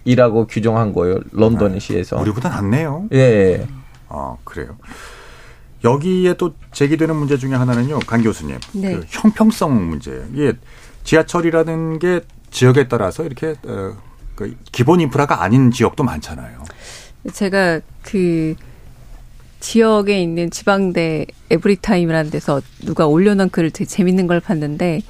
이라고 0.04 0.46
규정한 0.46 0.92
거예요. 0.92 1.20
런던 1.32 1.78
시에서. 1.78 2.20
우리보다 2.20 2.48
낫네요. 2.48 3.08
예. 3.12 3.66
아, 4.08 4.36
그래요. 4.44 4.76
여기에 5.84 6.34
또 6.34 6.54
제기되는 6.72 7.14
문제 7.16 7.36
중에 7.36 7.54
하나는요, 7.54 7.98
강 8.00 8.22
교수님. 8.22 8.58
네. 8.72 8.94
그 8.96 9.04
형평성 9.08 9.88
문제. 9.88 10.24
이게 10.32 10.52
지하철이라는 11.04 11.98
게 11.98 12.20
지역에 12.50 12.88
따라서 12.88 13.24
이렇게 13.24 13.54
어, 13.66 13.96
그 14.34 14.56
기본 14.70 15.00
인프라가 15.00 15.42
아닌 15.42 15.70
지역도 15.70 16.04
많잖아요. 16.04 16.62
제가 17.32 17.80
그 18.02 18.54
지역에 19.60 20.20
있는 20.20 20.50
지방대 20.50 21.26
에브리타임이라는 21.50 22.30
데서 22.30 22.60
누가 22.84 23.06
올려놓은 23.06 23.50
글을 23.50 23.70
되게 23.70 23.84
재밌는 23.86 24.26
걸 24.26 24.40
봤는데 24.40 25.02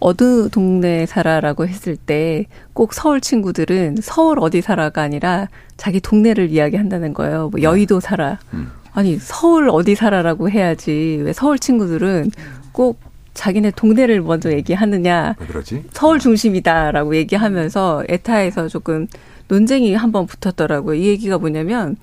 어느 0.00 0.48
동네 0.50 1.06
살아라고 1.06 1.66
했을 1.66 1.96
때 1.96 2.46
꼭 2.78 2.94
서울 2.94 3.20
친구들은 3.20 3.96
서울 4.00 4.38
어디 4.38 4.60
살아가 4.62 5.02
아니라 5.02 5.48
자기 5.76 5.98
동네를 6.00 6.50
이야기한다는 6.50 7.12
거예요. 7.12 7.48
뭐 7.48 7.60
여의도 7.60 7.98
살아. 7.98 8.38
음. 8.54 8.70
아니 8.98 9.16
서울 9.16 9.68
어디 9.70 9.94
살아라고 9.94 10.50
해야지 10.50 11.20
왜 11.22 11.32
서울 11.32 11.56
친구들은 11.56 12.32
꼭 12.72 12.98
자기네 13.32 13.70
동네를 13.76 14.22
먼저 14.22 14.50
얘기하느냐. 14.50 15.36
왜 15.38 15.46
그러지? 15.46 15.84
서울 15.92 16.18
중심이다라고 16.18 17.14
얘기하면서 17.14 18.06
에타에서 18.08 18.66
조금 18.66 19.06
논쟁이 19.46 19.94
한번 19.94 20.26
붙었더라고요. 20.26 20.96
이 20.96 21.06
얘기가 21.06 21.38
뭐냐면 21.38 21.96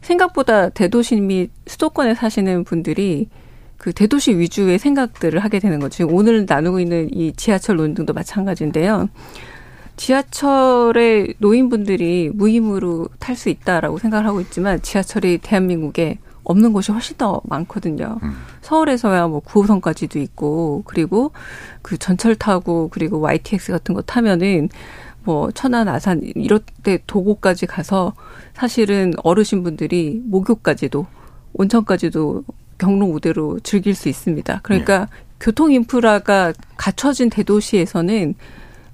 생각보다 0.00 0.68
대도시 0.68 1.16
및 1.16 1.50
수도권에 1.66 2.14
사시는 2.14 2.62
분들이 2.62 3.28
그 3.76 3.92
대도시 3.92 4.38
위주의 4.38 4.78
생각들을 4.78 5.40
하게 5.40 5.58
되는 5.58 5.80
거죠. 5.80 5.96
지금 5.96 6.14
오늘 6.14 6.46
나누고 6.48 6.78
있는 6.78 7.12
이 7.12 7.32
지하철 7.32 7.78
논등도 7.78 8.12
마찬가지인데요. 8.12 9.08
지하철에 9.96 11.34
노인분들이 11.38 12.30
무임으로 12.32 13.08
탈 13.18 13.34
수 13.34 13.48
있다라고 13.48 13.98
생각을 13.98 14.24
하고 14.24 14.40
있지만 14.40 14.80
지하철이 14.80 15.38
대한민국에 15.42 16.18
없는 16.48 16.72
곳이 16.72 16.90
훨씬 16.92 17.16
더 17.18 17.40
많거든요. 17.44 18.18
음. 18.22 18.32
서울에서야 18.62 19.28
뭐 19.28 19.40
9호선까지도 19.40 20.16
있고 20.16 20.82
그리고 20.86 21.30
그 21.82 21.98
전철 21.98 22.34
타고 22.34 22.88
그리고 22.88 23.20
YTX 23.20 23.70
같은 23.70 23.94
거 23.94 24.00
타면은 24.00 24.70
뭐 25.24 25.50
천안, 25.52 25.88
아산 25.88 26.22
이럴 26.22 26.60
때 26.82 27.00
도고까지 27.06 27.66
가서 27.66 28.14
사실은 28.54 29.12
어르신 29.22 29.62
분들이 29.62 30.22
목욕까지도 30.24 31.06
온천까지도 31.52 32.44
경로 32.78 33.06
우대로 33.06 33.60
즐길 33.60 33.94
수 33.94 34.08
있습니다. 34.08 34.60
그러니까 34.62 35.00
네. 35.00 35.06
교통 35.40 35.70
인프라가 35.70 36.54
갖춰진 36.78 37.28
대도시에서는 37.28 38.34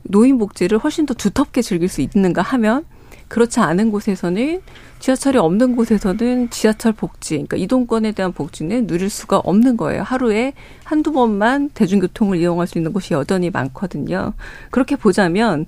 노인 0.03 0.38
복지를 0.38 0.79
훨씬 0.79 1.07
더 1.07 1.14
두텁게 1.14 1.62
즐길 1.62 1.88
수 1.88 2.01
있는가 2.01 2.43
하면 2.43 2.85
그렇지 3.29 3.61
않은 3.61 3.91
곳에서는 3.91 4.61
지하철이 5.05 5.37
없는 5.37 5.77
곳에서는 5.77 6.49
지하철 6.49 6.93
복지, 6.93 7.35
그러니까 7.35 7.59
이동권에 7.59 8.13
대한 8.13 8.33
복지는 8.33 8.87
누릴 8.87 9.11
수가 9.11 9.39
없는 9.39 9.77
거예요. 9.77 10.03
하루에 10.03 10.55
한두 10.83 11.13
번만 11.13 11.69
대중교통을 11.75 12.39
이용할 12.39 12.67
수 12.67 12.79
있는 12.79 12.93
곳이 12.93 13.13
여전히 13.13 13.51
많거든요. 13.51 14.33
그렇게 14.71 14.97
보자면 14.97 15.67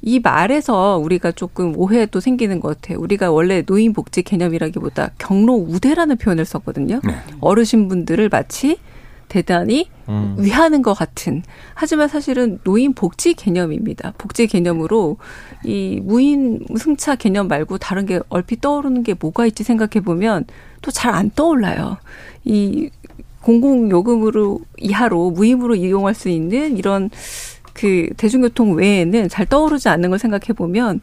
이 0.00 0.18
말에서 0.18 0.96
우리가 0.96 1.32
조금 1.32 1.76
오해도 1.76 2.20
생기는 2.20 2.58
것 2.58 2.80
같아요. 2.80 2.98
우리가 3.00 3.30
원래 3.30 3.62
노인 3.62 3.92
복지 3.92 4.22
개념이라기보다 4.22 5.10
경로 5.18 5.54
우대라는 5.54 6.16
표현을 6.16 6.46
썼거든요. 6.46 7.00
네. 7.04 7.16
어르신분들을 7.40 8.30
마치 8.30 8.78
대단히 9.30 9.88
음. 10.08 10.34
위하는 10.38 10.82
것 10.82 10.92
같은. 10.92 11.42
하지만 11.74 12.08
사실은 12.08 12.58
노인 12.64 12.92
복지 12.92 13.32
개념입니다. 13.32 14.12
복지 14.18 14.46
개념으로 14.46 15.16
이 15.64 16.00
무인 16.02 16.60
승차 16.76 17.14
개념 17.14 17.48
말고 17.48 17.78
다른 17.78 18.04
게 18.06 18.20
얼핏 18.28 18.60
떠오르는 18.60 19.04
게 19.04 19.14
뭐가 19.18 19.46
있지 19.46 19.62
생각해 19.62 20.04
보면 20.04 20.44
또 20.82 20.90
잘 20.90 21.14
안 21.14 21.30
떠올라요. 21.30 21.96
이 22.44 22.90
공공 23.42 23.90
요금으로 23.90 24.60
이하로 24.78 25.30
무임으로 25.30 25.76
이용할 25.76 26.14
수 26.14 26.28
있는 26.28 26.76
이런 26.76 27.08
그 27.72 28.08
대중교통 28.16 28.74
외에는 28.74 29.28
잘 29.28 29.46
떠오르지 29.46 29.88
않는 29.88 30.10
걸 30.10 30.18
생각해 30.18 30.52
보면 30.56 31.00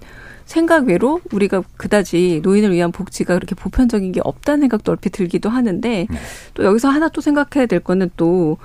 생각 0.48 0.88
외로 0.88 1.20
우리가 1.32 1.62
그다지 1.76 2.40
노인을 2.42 2.72
위한 2.72 2.94
복지가 2.94 3.36
그렇게 3.36 3.54
보편적인 3.54 4.14
게 4.14 4.22
없다는 4.24 4.62
생각도 4.62 4.94
얼핏 4.94 5.12
들기도 5.12 5.50
하는데 5.50 6.08
네. 6.10 6.18
또 6.54 6.64
여기서 6.64 6.88
하나 6.88 7.10
또 7.10 7.20
생각해야 7.20 7.66
될 7.68 7.82
거는 7.82 8.10
또 8.16 8.58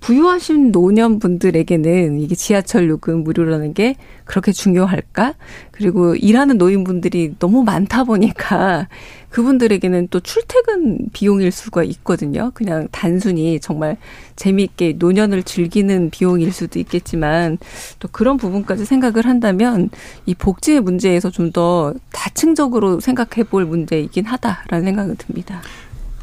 부유하신 0.00 0.70
노년분들에게는 0.70 2.20
이게 2.20 2.34
지하철 2.34 2.88
요금 2.88 3.24
무료라는 3.24 3.74
게 3.74 3.96
그렇게 4.24 4.52
중요할까? 4.52 5.34
그리고 5.72 6.14
일하는 6.14 6.56
노인분들이 6.56 7.34
너무 7.38 7.64
많다 7.64 8.04
보니까 8.04 8.88
그분들에게는 9.30 10.08
또 10.08 10.20
출퇴근 10.20 11.08
비용일 11.12 11.50
수가 11.50 11.82
있거든요. 11.82 12.50
그냥 12.54 12.88
단순히 12.92 13.60
정말 13.60 13.96
재미있게 14.36 14.94
노년을 14.98 15.42
즐기는 15.42 16.10
비용일 16.10 16.52
수도 16.52 16.78
있겠지만 16.78 17.58
또 17.98 18.08
그런 18.10 18.36
부분까지 18.36 18.84
생각을 18.84 19.26
한다면 19.26 19.90
이 20.24 20.34
복지의 20.34 20.80
문제에서 20.80 21.30
좀 21.30 21.48
더 21.52 21.94
다층적으로 22.12 23.00
생각해 23.00 23.48
볼 23.48 23.64
문제이긴 23.64 24.26
하다라는 24.26 24.84
생각은 24.84 25.16
듭니다. 25.16 25.62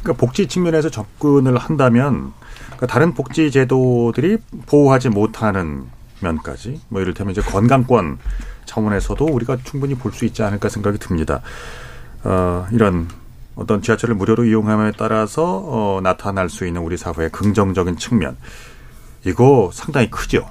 그러니까 0.02 0.24
복지 0.24 0.46
측면에서 0.46 0.88
접근을 0.88 1.56
한다면 1.58 2.32
그러니까 2.76 2.86
다른 2.86 3.14
복지 3.14 3.50
제도들이 3.50 4.38
보호하지 4.66 5.08
못하는 5.10 5.84
면까지 6.20 6.80
뭐 6.88 7.00
이를테면 7.00 7.32
이제 7.32 7.40
건강권 7.42 8.18
차원에서도 8.64 9.24
우리가 9.24 9.58
충분히 9.64 9.94
볼 9.94 10.12
수 10.12 10.24
있지 10.24 10.42
않을까 10.42 10.68
생각이 10.68 10.98
듭니다. 10.98 11.40
어, 12.24 12.66
이런 12.72 13.08
어떤 13.54 13.80
지하철을 13.82 14.14
무료로 14.14 14.44
이용함에 14.44 14.92
따라서 14.98 15.62
어, 15.64 16.00
나타날 16.02 16.48
수 16.48 16.66
있는 16.66 16.82
우리 16.82 16.96
사회의 16.96 17.30
긍정적인 17.30 17.96
측면 17.96 18.36
이거 19.24 19.70
상당히 19.72 20.10
크죠. 20.10 20.46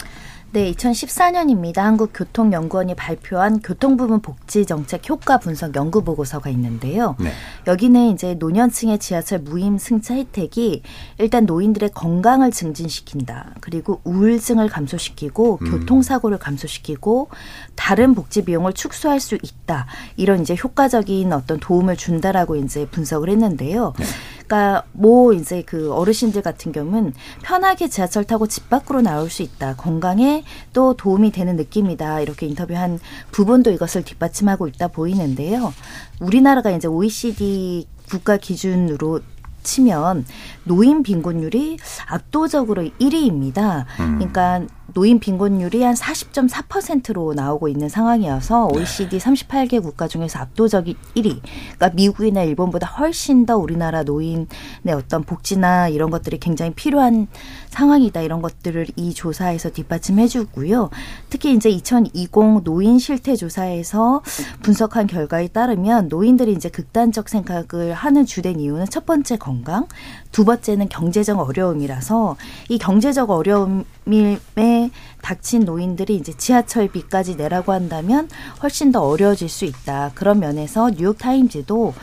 네, 0.56 0.72
2014년입니다. 0.72 1.80
한국교통연구원이 1.80 2.96
발표한 2.96 3.60
교통부문 3.60 4.22
복지정책 4.22 5.10
효과 5.10 5.38
분석 5.38 5.76
연구 5.76 6.02
보고서가 6.02 6.50
있는데요. 6.52 7.18
네. 7.20 7.34
여기는 7.68 8.14
이제 8.14 8.36
노년층의 8.36 9.00
지하철 9.00 9.40
무임 9.40 9.78
승차 9.78 10.14
혜택이 10.16 10.82
일단 11.18 11.46
노인들의 11.46 11.90
건강을 11.94 12.52
증진시킨다. 12.52 13.56
그리고 13.60 14.00
우울증을 14.06 14.70
감소시키고 14.70 15.60
음. 15.62 15.72
교통사고를 15.72 16.38
감소시키고 16.38 17.28
다른 17.76 18.16
복지 18.16 18.46
비용을 18.46 18.72
축소할 18.72 19.20
수 19.20 19.36
있다. 19.36 19.88
이런 20.16 20.40
이제 20.40 20.56
효과적인 20.56 21.34
어떤 21.34 21.60
도움을 21.60 21.98
준다라고 21.98 22.56
이제 22.56 22.88
분석을 22.88 23.28
했는데요. 23.28 23.94
네. 24.00 24.06
그러니까 24.48 24.84
뭐 24.92 25.34
이제 25.34 25.64
그 25.66 25.94
어르신들 25.94 26.42
같은 26.42 26.72
경우는 26.72 27.14
편하게 27.42 27.90
지하철 27.90 28.24
타고 28.24 28.48
집 28.48 28.70
밖으로 28.70 29.02
나올 29.02 29.30
수 29.30 29.42
있다. 29.42 29.76
건강에 29.76 30.44
또 30.74 30.94
도움이 30.96 31.32
되는 31.32 31.56
느낌이다. 31.56 32.22
이렇게 32.22 32.46
인터뷰한 32.46 33.00
부분도 33.32 33.72
이것을 33.72 34.04
뒷받침하고 34.04 34.68
있다 34.68 34.90
보이는데요. 34.90 35.74
우리나라가 36.20 36.72
이제 36.72 36.88
OECD 36.88 37.88
국가 38.10 38.38
기준으로 38.38 39.22
치면 39.64 40.26
노인 40.64 41.02
빈곤율이 41.02 41.78
압도적으로 42.08 42.84
1위입니다. 42.84 43.86
음. 44.00 44.16
그러니까 44.20 44.62
노인 44.96 45.20
빈곤율이 45.20 45.84
한 45.84 45.94
40.4%로 45.94 47.34
나오고 47.34 47.68
있는 47.68 47.90
상황이어서 47.90 48.68
OECD 48.68 49.18
38개 49.18 49.84
국가 49.84 50.08
중에서 50.08 50.40
압도적인 50.40 50.96
1위. 51.18 51.42
그러니까 51.42 51.90
미국이나 51.90 52.44
일본보다 52.44 52.88
훨씬 52.88 53.46
더 53.46 53.58
우리나라 53.58 54.04
노인의 54.04 54.48
어떤 54.96 55.24
복지나 55.24 55.90
이런 55.90 56.12
것들이 56.12 56.40
굉장히 56.40 56.74
필요한 56.74 57.28
상황이다. 57.72 58.22
이런 58.22 58.42
것들을 58.42 58.88
이 58.96 59.14
조사에서 59.14 59.70
뒷받침해 59.72 60.30
주고요. 60.30 60.90
특히 61.30 61.54
이제 61.54 61.70
2020 61.70 62.64
노인 62.64 62.98
실태 62.98 63.36
조사에서 63.36 64.22
분석한 64.62 65.08
결과에 65.08 65.50
따르면 65.50 66.08
노인들이 66.08 66.54
이제 66.54 66.70
극단적 66.70 67.28
생각을 67.28 67.94
하는 67.94 68.26
주된 68.26 68.62
이유는 68.62 68.86
첫 68.90 69.06
번째 69.06 69.36
건강, 69.36 69.88
두 70.36 70.44
번째는 70.44 70.90
경제적 70.90 71.40
어려움이라서 71.40 72.36
이 72.68 72.78
경제적 72.78 73.30
어려움에 73.30 74.92
닥친 75.22 75.64
노인들이 75.64 76.18
이제 76.18 76.34
지하철비까지 76.34 77.38
내라고 77.38 77.72
한다면 77.72 78.28
훨씬 78.62 78.92
더 78.92 79.02
어려워질 79.08 79.48
수 79.48 79.64
있다. 79.64 80.12
그런 80.14 80.42
면에서 80.42 80.90
뉴욕타임즈도 80.90 81.94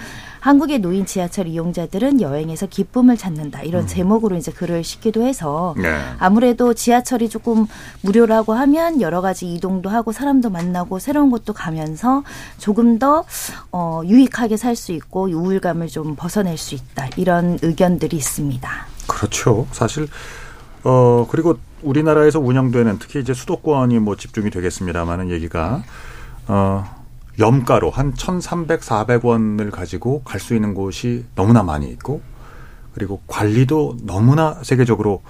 한국의 0.42 0.80
노인 0.80 1.06
지하철 1.06 1.46
이용자들은 1.46 2.20
여행에서 2.20 2.66
기쁨을 2.66 3.16
찾는다 3.16 3.62
이런 3.62 3.82
음. 3.82 3.86
제목으로 3.86 4.34
이제 4.36 4.50
글을 4.50 4.82
싣기도 4.82 5.22
해서 5.22 5.72
네. 5.78 5.96
아무래도 6.18 6.74
지하철이 6.74 7.28
조금 7.28 7.66
무료라고 8.00 8.52
하면 8.52 9.00
여러 9.00 9.20
가지 9.20 9.54
이동도 9.54 9.88
하고 9.88 10.10
사람도 10.10 10.50
만나고 10.50 10.98
새로운 10.98 11.30
곳도 11.30 11.52
가면서 11.52 12.24
조금 12.58 12.98
더 12.98 13.24
어, 13.70 14.02
유익하게 14.04 14.56
살 14.56 14.72
수 14.74 14.92
있고 14.92 15.28
우울감을 15.28 15.88
좀 15.88 16.16
벗어낼 16.16 16.56
수 16.56 16.74
있다 16.74 17.08
이런 17.16 17.58
의견들이 17.62 18.16
있습니다. 18.16 18.70
그렇죠. 19.06 19.66
사실 19.70 20.08
어 20.82 21.26
그리고 21.30 21.58
우리나라에서 21.82 22.40
운영되는 22.40 22.98
특히 22.98 23.20
이제 23.20 23.34
수도권이 23.34 23.98
뭐 24.00 24.16
집중이 24.16 24.50
되겠습니다만은 24.50 25.30
얘기가 25.30 25.82
어 26.48 27.01
염가로 27.38 27.90
한 27.90 28.14
1,300, 28.14 28.80
400원을 28.80 29.70
가지고 29.70 30.22
갈 30.22 30.40
수 30.40 30.54
있는 30.54 30.74
곳이 30.74 31.24
너무나 31.34 31.62
많이 31.62 31.88
있고 31.90 32.20
그리고 32.94 33.22
관리도 33.26 33.98
너무나 34.02 34.54
세계적으로 34.62 35.22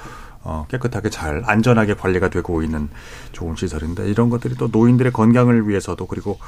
어, 0.45 0.67
깨끗하게 0.69 1.11
잘 1.11 1.43
안전하게 1.47 1.95
관리가 1.95 2.29
되고 2.29 2.63
있는 2.63 2.89
좋은 3.31 3.55
시설인데 3.55 4.11
이런 4.11 4.29
것들이 4.31 4.57
또 4.57 4.69
노인들의 4.73 5.13
건강을 5.13 5.69
위해서도 5.69 6.07
그리고 6.07 6.39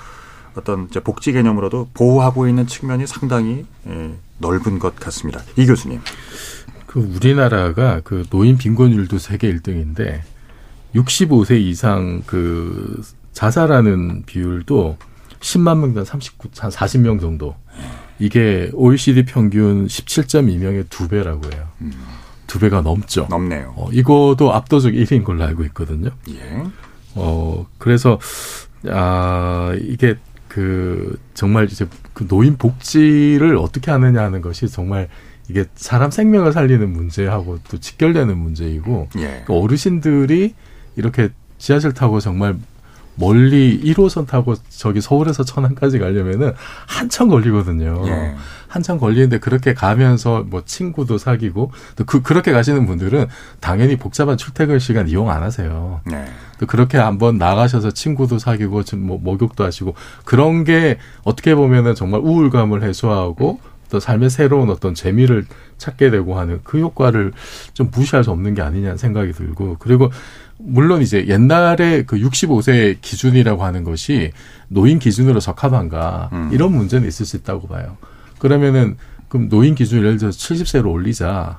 어떤 0.56 0.86
이제 0.90 1.00
복지 1.00 1.32
개념으로도 1.32 1.90
보호하고 1.94 2.48
있는 2.48 2.66
측면이 2.66 3.06
상당히 3.06 3.64
예, 3.88 4.14
넓은 4.38 4.78
것 4.78 4.96
같습니다. 4.96 5.40
이 5.56 5.66
교수님. 5.66 6.00
그 6.86 7.00
우리나라가 7.00 8.00
그 8.02 8.24
노인 8.30 8.56
빈곤율도 8.56 9.18
세계 9.18 9.52
1등인데 9.52 10.20
65세 10.94 11.60
이상 11.60 12.22
그 12.26 13.02
자살하는 13.32 14.22
비율도 14.26 14.96
10만 15.44 15.78
명당 15.78 16.04
39, 16.04 16.48
한 16.58 16.70
40명 16.70 17.20
정도. 17.20 17.54
이게 18.18 18.70
OECD 18.72 19.24
평균 19.26 19.86
17.2명의 19.86 20.86
두 20.88 21.06
배라고 21.08 21.42
해요. 21.52 21.68
두 22.46 22.58
배가 22.58 22.80
넘죠. 22.80 23.26
넘네요. 23.28 23.74
어, 23.76 23.88
이거도 23.92 24.52
압도적 24.52 24.92
1위인 24.92 25.24
걸로 25.24 25.44
알고 25.44 25.64
있거든요. 25.64 26.10
예. 26.30 26.62
어, 27.14 27.66
그래서, 27.78 28.18
아, 28.88 29.76
이게 29.80 30.16
그, 30.48 31.18
정말 31.34 31.66
이제 31.70 31.86
그 32.14 32.26
노인 32.26 32.56
복지를 32.56 33.56
어떻게 33.56 33.90
하느냐 33.90 34.22
하는 34.22 34.40
것이 34.40 34.68
정말 34.68 35.08
이게 35.50 35.64
사람 35.74 36.10
생명을 36.10 36.52
살리는 36.52 36.90
문제하고 36.90 37.58
또 37.68 37.78
직결되는 37.78 38.36
문제이고, 38.36 39.08
예. 39.18 39.42
그 39.46 39.52
어르신들이 39.52 40.54
이렇게 40.96 41.30
지하철 41.58 41.92
타고 41.92 42.20
정말 42.20 42.56
멀리 43.16 43.80
1호선 43.82 44.26
타고 44.26 44.54
저기 44.68 45.00
서울에서 45.00 45.44
천안까지 45.44 45.98
가려면은 45.98 46.52
한참 46.86 47.28
걸리거든요. 47.28 48.02
예. 48.06 48.34
한참 48.68 48.98
걸리는데 48.98 49.38
그렇게 49.38 49.72
가면서 49.72 50.44
뭐 50.48 50.62
친구도 50.64 51.16
사귀고 51.16 51.70
또 51.94 52.04
그, 52.04 52.22
그렇게 52.22 52.50
가시는 52.50 52.86
분들은 52.86 53.28
당연히 53.60 53.96
복잡한 53.96 54.36
출퇴근 54.36 54.80
시간 54.80 55.08
이용 55.08 55.30
안 55.30 55.44
하세요. 55.44 56.00
네. 56.06 56.24
또 56.58 56.66
그렇게 56.66 56.98
한번 56.98 57.38
나가셔서 57.38 57.92
친구도 57.92 58.38
사귀고 58.40 58.82
좀뭐 58.82 59.18
목욕도 59.22 59.64
하시고 59.64 59.94
그런 60.24 60.64
게 60.64 60.98
어떻게 61.22 61.54
보면은 61.54 61.94
정말 61.94 62.20
우울감을 62.20 62.82
해소하고 62.82 63.60
또 63.90 64.00
삶의 64.00 64.28
새로운 64.30 64.70
어떤 64.70 64.92
재미를 64.92 65.46
찾게 65.78 66.10
되고 66.10 66.36
하는 66.36 66.60
그 66.64 66.80
효과를 66.80 67.32
좀 67.74 67.90
무시할 67.92 68.24
수 68.24 68.32
없는 68.32 68.54
게 68.54 68.62
아니냐는 68.62 68.96
생각이 68.96 69.32
들고 69.32 69.76
그리고 69.78 70.10
물론 70.66 71.02
이제 71.02 71.26
옛날에 71.28 72.04
그 72.04 72.16
65세 72.16 72.96
기준이라고 73.00 73.64
하는 73.64 73.84
것이 73.84 74.32
노인 74.68 74.98
기준으로 74.98 75.40
적합한가 75.40 76.30
음. 76.32 76.50
이런 76.52 76.72
문제는 76.72 77.06
있을 77.06 77.26
수 77.26 77.36
있다고 77.36 77.68
봐요. 77.68 77.96
그러면은 78.38 78.96
그럼 79.28 79.48
노인 79.48 79.74
기준을 79.74 80.04
예를 80.04 80.18
들어서 80.18 80.38
70세로 80.38 80.90
올리자. 80.90 81.58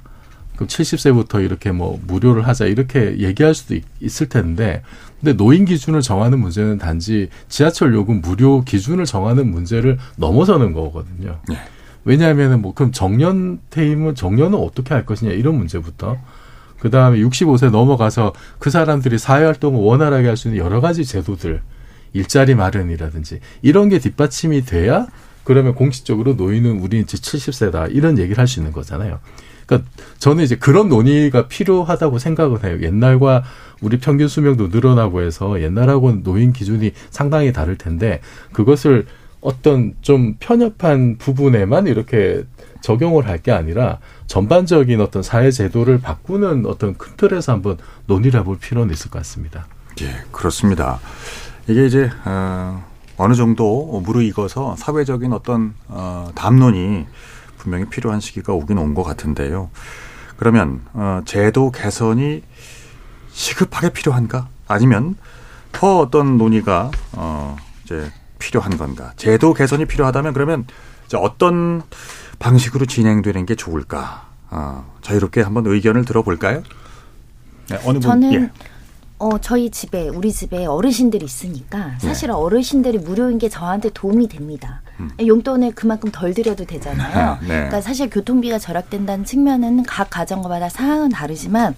그럼 0.56 0.68
70세부터 0.68 1.44
이렇게 1.44 1.72
뭐 1.72 2.00
무료를 2.08 2.48
하자 2.48 2.65
이렇게 2.65 3.20
얘기할 3.20 3.54
수도 3.54 3.76
있, 3.76 3.84
있을 4.00 4.30
텐데 4.30 4.82
근데 5.20 5.34
노인 5.34 5.65
기준을 5.65 6.02
정하는 6.02 6.39
문제는 6.39 6.78
단지 6.78 7.30
지하철 7.50 7.94
요금 7.94 8.22
무료 8.22 8.63
기준을 8.63 9.06
정하는 9.06 9.52
문제를 9.52 9.98
넘어서는 10.15 10.74
거거든요. 10.74 11.39
네. 11.50 11.58
왜냐하면은 12.06 12.62
뭐 12.62 12.74
그럼 12.74 12.91
정년 12.91 13.60
퇴임은 13.70 14.15
정년은 14.15 14.58
어떻게 14.58 14.94
할 14.94 15.06
것이냐 15.06 15.32
이런 15.32 15.58
문제부터 15.58 16.18
그 16.86 16.91
다음에 16.91 17.17
65세 17.17 17.71
넘어가서 17.71 18.34
그 18.60 18.69
사람들이 18.69 19.17
사회활동을 19.17 19.82
원활하게 19.82 20.28
할 20.28 20.38
수 20.38 20.50
있는 20.50 20.63
여러 20.63 20.82
가지 20.82 21.04
제도들, 21.04 21.63
일자리 22.13 22.54
마련이라든지 22.54 23.39
이런 23.63 23.89
게 23.89 23.98
뒷받침이 23.98 24.65
돼야 24.65 25.08
그러면 25.43 25.74
공식적으로 25.74 26.36
노인은 26.36 26.80
우리 26.82 27.00
이제 27.00 27.17
70세다 27.17 27.89
이런 27.91 28.19
얘기를 28.19 28.38
할 28.38 28.45
수 28.45 28.60
있는 28.60 28.71
거잖아요. 28.71 29.19
그러니까 29.65 29.89
저는 30.19 30.43
이제 30.43 30.58
그런 30.58 30.88
논의가 30.89 31.48
필요하다고 31.48 32.19
생각을 32.19 32.63
해요. 32.63 32.78
옛날과 32.84 33.43
우리 33.82 33.98
평균 33.98 34.28
수명도 34.28 34.67
늘어나고 34.67 35.21
해서 35.21 35.60
옛날하고는 35.60 36.21
노인 36.21 36.54
기준이 36.54 36.91
상당히 37.10 37.52
다를 37.52 37.80
텐데 37.80 38.21
그것을 38.54 39.08
어떤 39.41 39.93
좀 40.02 40.36
편협한 40.39 41.17
부분에만 41.17 41.88
이렇게 41.88 42.43
적용을 42.82 43.28
할 43.28 43.39
게 43.41 43.52
아니라 43.52 44.00
전반적인 44.28 45.02
어떤 45.02 45.21
사회 45.24 45.52
제도를 45.52 46.00
바꾸는 46.00 46.65
어떤 46.65 46.98
큰 46.98 47.13
틀에서 47.17 47.52
한번 47.54 47.78
논의를 48.08 48.39
해볼 48.41 48.58
필요는 48.60 48.93
있을 48.93 49.12
것 49.12 49.19
같습니다. 49.19 49.67
예, 50.02 50.24
그렇습니다. 50.32 51.00
이게 51.67 51.86
이제 51.86 52.10
어, 52.26 52.84
어느 53.17 53.34
정도 53.34 54.02
무르익어서 54.04 54.76
사회적인 54.78 55.32
어떤 55.34 55.74
어, 55.88 56.30
담론이 56.36 57.06
분명히 57.58 57.86
필요한 57.86 58.19
시기가 58.19 58.54
오긴 58.54 58.78
온 58.78 58.93
것 58.93 59.04
같은데요. 59.04 59.69
그러면 60.38 60.82
어, 60.93 61.21
제도 61.26 61.71
개선이 61.71 62.43
시급하게 63.32 63.89
필요한가? 63.93 64.48
아니면 64.67 65.15
더 65.71 66.00
어떤 66.00 66.38
논의가 66.38 66.91
어, 67.13 67.56
이제 67.84 68.12
필요한 68.39 68.78
건가? 68.78 69.13
제도 69.15 69.54
개선이 69.54 69.86
필요하다면 69.86 70.34
그러면 70.34 70.65
이제 71.06 71.17
어떤 71.17 71.82
방식으로 72.39 72.86
진행되는 72.86 73.45
게 73.45 73.56
좋을까? 73.56 74.28
어, 74.50 74.86
자유롭게 75.02 75.41
한번 75.41 75.65
의견을 75.67 76.06
들어볼까요? 76.06 76.63
네, 77.69 77.78
어느 77.86 77.93
분? 77.93 78.02
저는 78.02 78.34
예. 78.34 78.52
어, 79.17 79.38
저희 79.39 79.69
집에, 79.69 80.10
우리 80.10 80.32
집에 80.32 80.65
어르신들이 80.65 81.24
있으니까 81.24 81.95
사실 82.00 82.32
어르신들이 82.32 82.98
무료인 83.00 83.38
게 83.38 83.48
저한테 83.48 83.89
도움이 83.93 84.28
됩니다. 84.28 84.82
용돈을 85.26 85.71
그만큼 85.74 86.12
덜 86.12 86.34
들여도 86.34 86.65
되잖아요. 86.65 87.38
네. 87.41 87.48
그러니까 87.48 87.82
사실 87.82 88.10
교통비가 88.10 88.60
절약된다는 88.60 89.26
측면은 89.26 89.84
각 89.84 90.10
가정마다 90.10 90.69
상황은 90.69 91.10
다르지만 91.10 91.76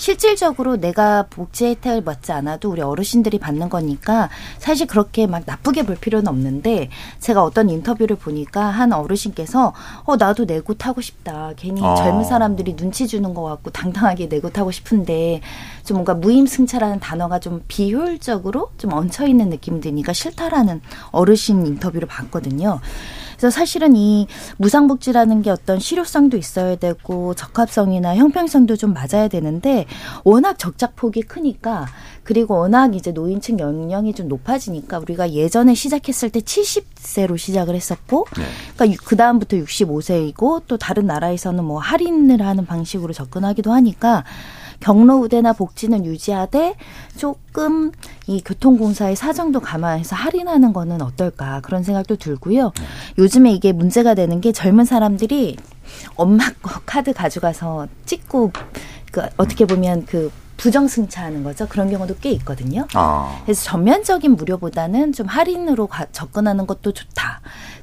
실질적으로 0.00 0.78
내가 0.78 1.26
복지 1.28 1.66
혜택을 1.66 2.02
받지 2.02 2.32
않아도 2.32 2.70
우리 2.70 2.80
어르신들이 2.80 3.38
받는 3.38 3.68
거니까 3.68 4.30
사실 4.56 4.86
그렇게 4.86 5.26
막 5.26 5.42
나쁘게 5.44 5.82
볼 5.82 5.94
필요는 5.94 6.26
없는데 6.26 6.88
제가 7.18 7.44
어떤 7.44 7.68
인터뷰를 7.68 8.16
보니까 8.16 8.64
한 8.64 8.94
어르신께서 8.94 9.74
어 10.04 10.16
나도 10.16 10.46
내고 10.46 10.72
타고 10.72 11.02
싶다. 11.02 11.52
괜히 11.56 11.82
어. 11.82 11.94
젊은 11.96 12.24
사람들이 12.24 12.76
눈치 12.76 13.06
주는 13.06 13.34
것 13.34 13.42
같고 13.42 13.72
당당하게 13.72 14.28
내고 14.28 14.48
타고 14.48 14.70
싶은데 14.70 15.42
좀 15.84 15.96
뭔가 15.96 16.14
무임승차라는 16.14 17.00
단어가 17.00 17.38
좀 17.38 17.62
비효율적으로 17.68 18.70
좀 18.78 18.94
얹혀 18.94 19.26
있는 19.26 19.50
느낌이 19.50 19.82
드니까 19.82 20.14
싫다라는 20.14 20.80
어르신 21.10 21.66
인터뷰를 21.66 22.08
봤거든요. 22.08 22.80
그래서 23.40 23.58
사실은 23.58 23.96
이 23.96 24.26
무상복지라는 24.58 25.40
게 25.40 25.48
어떤 25.48 25.78
실효성도 25.78 26.36
있어야 26.36 26.76
되고 26.76 27.32
적합성이나 27.34 28.14
형평성도 28.16 28.76
좀 28.76 28.92
맞아야 28.92 29.28
되는데 29.28 29.86
워낙 30.24 30.58
적작폭이 30.58 31.22
크니까 31.22 31.86
그리고 32.22 32.58
워낙 32.58 32.94
이제 32.94 33.12
노인층 33.12 33.58
연령이 33.58 34.12
좀 34.12 34.28
높아지니까 34.28 34.98
우리가 34.98 35.32
예전에 35.32 35.74
시작했을 35.74 36.28
때 36.28 36.40
70세로 36.40 37.38
시작을 37.38 37.74
했었고 37.74 38.26
네. 38.36 38.44
그러니까 38.76 39.02
그 39.06 39.16
다음부터 39.16 39.56
65세이고 39.56 40.62
또 40.68 40.76
다른 40.76 41.06
나라에서는 41.06 41.64
뭐 41.64 41.80
할인을 41.80 42.46
하는 42.46 42.66
방식으로 42.66 43.14
접근하기도 43.14 43.72
하니까 43.72 44.24
경로 44.80 45.18
우대나 45.20 45.52
복지는 45.52 46.04
유지하되 46.06 46.74
조금 47.16 47.92
이 48.26 48.40
교통공사의 48.42 49.14
사정도 49.14 49.60
감안해서 49.60 50.16
할인하는 50.16 50.72
거는 50.72 51.02
어떨까 51.02 51.60
그런 51.60 51.82
생각도 51.82 52.16
들고요. 52.16 52.72
요즘에 53.18 53.52
이게 53.52 53.72
문제가 53.72 54.14
되는 54.14 54.40
게 54.40 54.52
젊은 54.52 54.84
사람들이 54.84 55.56
엄마 56.16 56.44
거 56.62 56.80
카드 56.86 57.12
가져가서 57.12 57.88
찍고 58.06 58.52
그 59.12 59.22
어떻게 59.36 59.66
보면 59.66 60.06
그 60.06 60.32
부정승차하는 60.56 61.42
거죠. 61.42 61.66
그런 61.68 61.90
경우도 61.90 62.16
꽤 62.20 62.30
있거든요. 62.32 62.86
아, 62.94 63.40
그래서 63.44 63.64
전면적인 63.64 64.36
무료보다는 64.36 65.12
좀 65.14 65.26
할인으로 65.26 65.86
가- 65.86 66.06
접근하는 66.12 66.66
것도 66.66 66.92
좋다. 66.92 67.40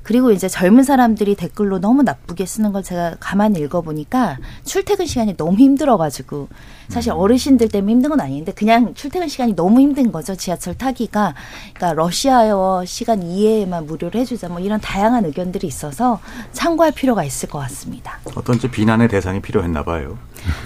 그리고 0.08 0.32
이제 0.32 0.48
젊은 0.48 0.84
사람들이 0.84 1.36
댓글로 1.36 1.80
너무 1.80 2.02
나쁘게 2.02 2.46
쓰는 2.46 2.72
걸 2.72 2.82
제가 2.82 3.18
가만히 3.20 3.60
읽어보니까 3.60 4.38
출퇴근 4.64 5.06
시간이 5.06 5.36
너무 5.36 5.58
힘들어가지고 5.58 6.48
사실 6.88 7.12
어르신들 7.12 7.68
때문에 7.68 7.92
힘든 7.92 8.12
건 8.12 8.22
아닌데 8.22 8.54
그냥 8.54 8.94
출퇴근 8.94 9.28
시간이 9.28 9.58
너무 9.58 9.82
힘든 9.82 10.14
거죠. 10.14 10.34
지하철 10.38 10.76
타기가. 10.76 11.36
그러니까 11.74 12.02
러시아어 12.02 12.86
시간 12.86 13.22
이외에만 13.22 13.86
무료로 13.86 14.18
해주자 14.18 14.48
뭐 14.48 14.62
이런 14.62 14.80
다양한 14.80 15.26
의견들이 15.26 15.68
있어서 15.68 16.22
참고할 16.54 16.94
필요가 16.94 17.26
있을 17.26 17.50
것 17.50 17.60
같습니다. 17.60 18.18
어떤 18.34 18.56
이제 18.56 18.72
비난의 18.72 19.10
대상이 19.10 19.42
필요했나 19.42 19.84
봐요. 19.84 20.18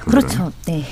그렇죠. 0.02 0.52
네. 0.68 0.84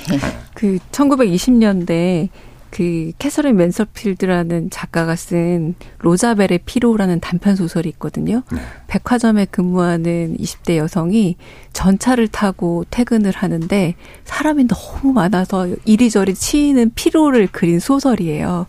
그 0.54 0.78
1920년대 0.90 2.30
그 2.70 3.12
캐서린 3.18 3.56
맨서필드라는 3.56 4.70
작가가 4.70 5.16
쓴 5.16 5.74
로자벨의 5.98 6.60
피로라는 6.64 7.20
단편 7.20 7.56
소설이 7.56 7.88
있거든요. 7.90 8.42
네. 8.52 8.60
백화점에 8.86 9.46
근무하는 9.46 10.36
20대 10.38 10.76
여성이 10.76 11.36
전차를 11.72 12.28
타고 12.28 12.84
퇴근을 12.90 13.32
하는데 13.34 13.94
사람이 14.24 14.68
너무 14.68 15.12
많아서 15.12 15.68
이리저리 15.84 16.34
치이는 16.34 16.92
피로를 16.94 17.48
그린 17.48 17.80
소설이에요. 17.80 18.66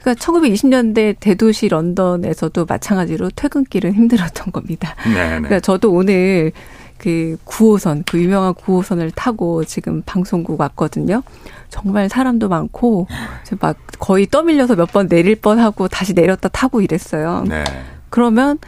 그러니까 0.00 0.24
1920년대 0.24 1.16
대도시 1.20 1.68
런던에서도 1.68 2.64
마찬가지로 2.66 3.30
퇴근길은 3.36 3.94
힘들었던 3.94 4.52
겁니다. 4.52 4.94
네네. 5.04 5.14
네. 5.14 5.28
그러니까 5.28 5.60
저도 5.60 5.92
오늘 5.92 6.52
그 7.00 7.38
9호선, 7.46 8.04
그 8.06 8.20
유명한 8.22 8.52
9호선을 8.52 9.12
타고 9.14 9.64
지금 9.64 10.02
방송국 10.04 10.60
왔거든요. 10.60 11.22
정말 11.70 12.10
사람도 12.10 12.48
많고 12.50 13.06
막 13.58 13.76
거의 13.98 14.26
떠밀려서 14.26 14.76
몇 14.76 14.90
번 14.92 15.08
내릴 15.08 15.36
뻔 15.36 15.58
하고 15.58 15.88
다시 15.88 16.12
내렸다 16.12 16.48
타고 16.50 16.82
이랬어요. 16.82 17.44
네. 17.48 17.64
그러면 18.10 18.58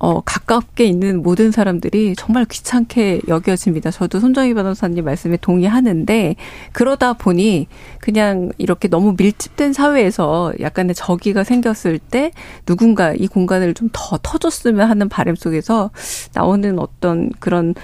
어, 0.00 0.22
가깝게 0.22 0.84
있는 0.86 1.22
모든 1.22 1.50
사람들이 1.50 2.14
정말 2.16 2.46
귀찮게 2.46 3.20
여겨집니다. 3.28 3.90
저도 3.90 4.18
손정희 4.18 4.54
변호사님 4.54 5.04
말씀에 5.04 5.36
동의하는데 5.36 6.36
그러다 6.72 7.12
보니 7.12 7.68
그냥 8.00 8.50
이렇게 8.56 8.88
너무 8.88 9.14
밀집된 9.18 9.74
사회에서 9.74 10.54
약간의 10.58 10.94
저기가 10.94 11.44
생겼을 11.44 11.98
때 11.98 12.32
누군가 12.66 13.12
이 13.12 13.26
공간을 13.26 13.74
좀 13.74 13.90
더 13.92 14.18
터줬으면 14.22 14.88
하는 14.88 15.08
바람 15.08 15.34
속에서 15.34 15.90
나오는 16.32 16.78
어떤 16.78 17.30
그런 17.40 17.74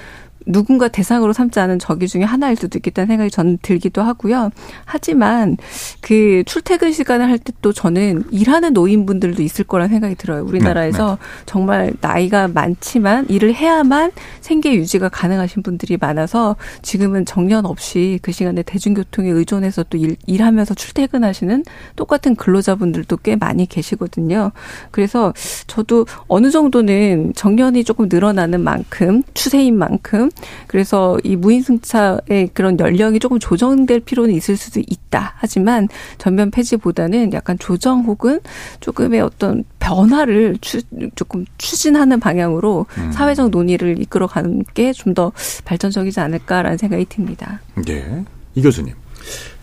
누군가 0.47 0.89
대상으로 0.89 1.33
삼지 1.33 1.59
않은 1.61 1.79
적이 1.79 2.09
중에 2.09 2.23
하나일 2.23 2.57
수도 2.57 2.79
있겠다는 2.79 3.09
생각이 3.09 3.31
저는 3.31 3.59
들기도 3.63 4.03
하고요. 4.03 4.51
하지만 4.85 5.57
그 6.01 6.43
출퇴근 6.47 6.93
시간을 6.93 7.29
할 7.29 7.39
때 7.39 7.57
또 7.63 7.73
저는 7.73 8.25
일하는 8.31 8.73
노인분들도 8.73 9.43
있을 9.43 9.65
거라는 9.65 9.91
생각이 9.91 10.15
들어요. 10.15 10.45
우리나라에서 10.45 11.07
네, 11.07 11.13
네. 11.15 11.43
정말 11.47 11.93
나이가 12.01 12.49
많지만 12.49 13.27
일을 13.29 13.55
해야만 13.55 14.13
생계 14.41 14.75
유지가 14.75 15.09
가능하신 15.09 15.63
분들이 15.63 15.97
많아서 16.01 16.57
지금은 16.83 17.25
정년 17.25 17.67
없이 17.67 18.19
그 18.23 18.33
시간에 18.33 18.63
대중교통에 18.63 19.31
의존해서 19.31 19.85
또 19.85 19.99
일, 19.99 20.17
일하면서 20.27 20.75
출퇴근하시는 20.75 21.65
똑같은 21.97 22.37
근로자분들도 22.37 23.17
꽤 23.19 23.37
많이 23.37 23.67
계시거든요. 23.67 24.53
그래서 24.91 25.33
저도 25.67 26.07
어느 26.29 26.51
정도는 26.51 27.33
정년이 27.35 27.85
조금 27.85 28.09
늘어나는 28.09 28.61
만큼 28.61 29.23
추세인 29.35 29.77
만큼 29.77 30.31
그래서 30.67 31.19
이 31.25 31.35
무인승차의 31.37 32.51
그런 32.53 32.79
연령이 32.79 33.19
조금 33.19 33.39
조정될 33.39 34.01
필요는 34.01 34.35
있을 34.35 34.57
수도 34.57 34.81
있다. 34.87 35.35
하지만 35.39 35.89
전면 36.19 36.51
폐지보다는 36.51 37.33
약간 37.33 37.59
조정 37.59 38.03
혹은 38.03 38.41
조금의 38.81 39.21
어떤 39.23 39.65
변화를 39.79 40.59
추, 40.61 40.81
조금 41.15 41.47
추진하는 41.59 42.21
방향으로 42.21 42.87
음. 42.99 43.13
사회적 43.13 43.51
논의를 43.51 44.01
이끌어가는 44.03 44.65
게 44.75 44.93
좀 44.93 45.15
더 45.15 45.33
발전적이지 45.65 46.21
않을까라는 46.21 46.77
생각이 46.77 47.07
듭니다. 47.07 47.61
네, 47.87 48.25
이 48.55 48.61
교수님. 48.61 48.95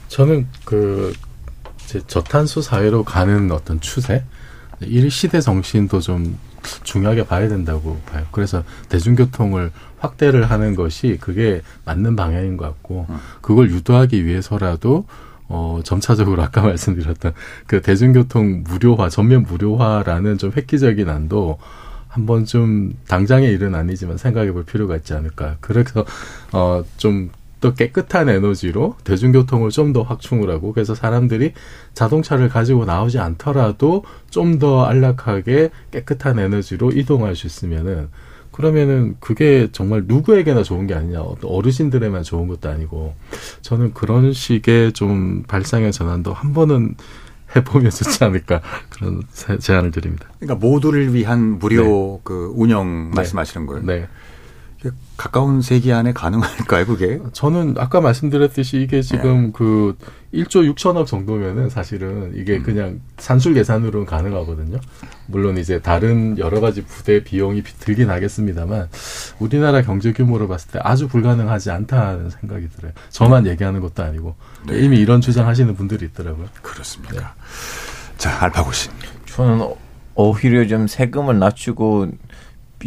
저는 0.07 0.47
그 0.65 1.13
저탄소 2.07 2.61
사회로 2.61 3.03
가는 3.03 3.51
어떤 3.51 3.79
추세, 3.81 4.23
이 4.81 5.09
시대 5.09 5.41
정신도 5.41 5.99
좀 6.01 6.37
중요하게 6.83 7.25
봐야 7.25 7.47
된다고 7.47 7.99
봐요. 8.05 8.25
그래서 8.31 8.63
대중교통을 8.89 9.71
확대를 9.99 10.49
하는 10.49 10.75
것이 10.75 11.17
그게 11.19 11.61
맞는 11.85 12.15
방향인 12.15 12.57
것 12.57 12.65
같고 12.65 13.05
음. 13.09 13.17
그걸 13.41 13.69
유도하기 13.71 14.25
위해서라도 14.25 15.05
어, 15.47 15.81
점차적으로 15.83 16.41
아까 16.41 16.61
말씀드렸던 16.63 17.33
그 17.67 17.81
대중교통 17.81 18.63
무료화, 18.65 19.09
전면 19.09 19.43
무료화라는 19.43 20.37
좀 20.37 20.51
획기적인 20.55 21.09
안도 21.09 21.59
한번 22.07 22.45
좀 22.45 22.93
당장의 23.07 23.51
일은 23.51 23.73
아니지만 23.73 24.17
생각해 24.17 24.51
볼 24.51 24.63
필요가 24.63 24.95
있지 24.95 25.13
않을까. 25.13 25.57
그래서, 25.61 26.05
어, 26.51 26.83
좀 26.97 27.31
더 27.63 27.73
깨끗한 27.73 28.29
에너지로 28.29 28.95
대중교통을 29.03 29.69
좀 29.69 29.93
더 29.93 30.01
확충을 30.03 30.49
하고 30.49 30.73
그래서 30.73 30.95
사람들이 30.95 31.53
자동차를 31.93 32.49
가지고 32.49 32.85
나오지 32.85 33.19
않더라도 33.19 34.03
좀 34.29 34.59
더 34.59 34.85
안락하게 34.85 35.69
깨끗한 35.91 36.39
에너지로 36.39 36.91
이동할 36.91 37.35
수 37.35 37.47
있으면은 37.47 38.09
그러면은 38.51 39.15
그게 39.19 39.69
정말 39.71 40.03
누구에게나 40.05 40.61
좋은 40.61 40.85
게 40.85 40.93
아니냐. 40.93 41.21
어르신들에만 41.43 42.21
좋은 42.21 42.47
것도 42.47 42.69
아니고. 42.69 43.15
저는 43.61 43.93
그런 43.95 44.31
식의 44.31 44.93
좀 44.93 45.43
발상의 45.47 45.91
전환도 45.91 46.33
한 46.33 46.53
번은 46.53 46.95
해보면 47.55 47.89
좋지 47.91 48.23
않을까 48.23 48.61
그런 48.89 49.23
제안을 49.59 49.91
드립니다. 49.91 50.27
그러니까 50.39 50.65
모두를 50.65 51.13
위한 51.13 51.57
무료 51.59 51.83
네. 51.83 52.21
그 52.23 52.51
운영 52.55 53.09
네. 53.09 53.15
말씀하시는 53.15 53.65
거예요. 53.65 53.83
네. 53.85 54.07
가까운 55.17 55.61
세기 55.61 55.93
안에 55.93 56.13
가능할까요, 56.13 56.85
그게? 56.85 57.19
저는 57.31 57.75
아까 57.77 58.01
말씀드렸듯이 58.01 58.81
이게 58.81 59.01
지금 59.01 59.47
네. 59.47 59.51
그 59.53 59.97
1조 60.33 60.73
6천억 60.73 61.05
정도면은 61.05 61.69
사실은 61.69 62.33
이게 62.35 62.57
음. 62.57 62.63
그냥 62.63 63.01
산술 63.17 63.53
계산으로는 63.53 64.05
가능하거든요. 64.05 64.79
물론 65.27 65.57
이제 65.57 65.79
다른 65.79 66.37
여러 66.37 66.59
가지 66.59 66.83
부대 66.83 67.23
비용이 67.23 67.63
들긴 67.63 68.09
하겠습니다만 68.09 68.89
우리나라 69.39 69.81
경제 69.81 70.11
규모로 70.11 70.47
봤을 70.47 70.71
때 70.71 70.79
아주 70.81 71.07
불가능하지 71.07 71.71
않다는 71.71 72.29
생각이 72.29 72.69
들어요. 72.69 72.91
저만 73.09 73.47
얘기하는 73.47 73.79
것도 73.79 74.03
아니고 74.03 74.35
네. 74.67 74.79
이미 74.79 74.97
이런 74.97 75.21
주장하시는 75.21 75.75
분들이 75.75 76.05
있더라고요. 76.07 76.47
그렇습니까? 76.61 77.15
네. 77.15 77.23
자, 78.17 78.43
알파고 78.43 78.71
씨. 78.71 78.89
저는 79.27 79.67
오히려 80.15 80.67
좀 80.67 80.87
세금을 80.87 81.39
낮추고 81.39 82.07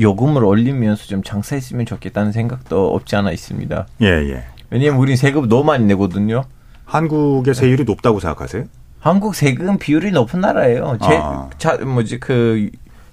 요금을 0.01 0.45
올리면서 0.45 1.07
좀 1.07 1.23
장사했으면 1.23 1.87
좋겠다는 1.87 2.33
생각도 2.33 2.95
없지 2.95 3.17
않아 3.17 3.31
있습니다. 3.33 3.87
예, 4.03 4.07
예. 4.07 4.45
왜냐면 4.71 4.99
우리 5.01 5.17
세금 5.17 5.49
너무 5.49 5.65
많이 5.65 5.85
내거든요. 5.85 6.45
한국의 6.85 7.55
세율이 7.55 7.79
네. 7.79 7.85
높다고 7.85 8.21
생각하세요? 8.21 8.65
한국 9.01 9.35
세금 9.35 9.79
비율이 9.79 10.11
높은 10.13 10.41
나라예요. 10.41 10.99
제, 11.03 11.17
아. 11.21 11.49
자, 11.59 11.77
뭐지, 11.77 12.19
그, 12.19 12.71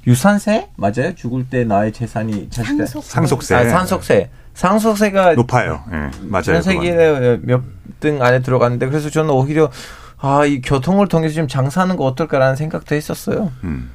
유산세? 0.08 0.70
맞아요? 0.76 1.14
죽을 1.16 1.48
때 1.50 1.64
나의 1.64 1.92
재산이. 1.94 2.50
상속세. 2.52 3.02
상속세. 3.02 3.56
아, 3.56 3.70
상속세. 3.70 4.30
상속세가. 4.54 5.36
높아요. 5.36 5.84
예, 5.92 5.96
네, 5.98 6.10
맞아요. 6.24 6.44
전 6.44 6.62
세계에 6.62 7.38
몇 7.44 7.64
등 8.00 8.22
안에 8.22 8.42
들어갔는데, 8.42 8.88
그래서 8.88 9.10
저는 9.10 9.30
오히려, 9.30 9.70
아, 10.18 10.46
이 10.46 10.60
교통을 10.62 11.08
통해서 11.08 11.36
좀 11.36 11.48
장사하는 11.48 11.96
거 11.96 12.04
어떨까라는 12.06 12.56
생각도 12.58 12.96
했었어요. 12.96 13.52
음. 13.64 13.90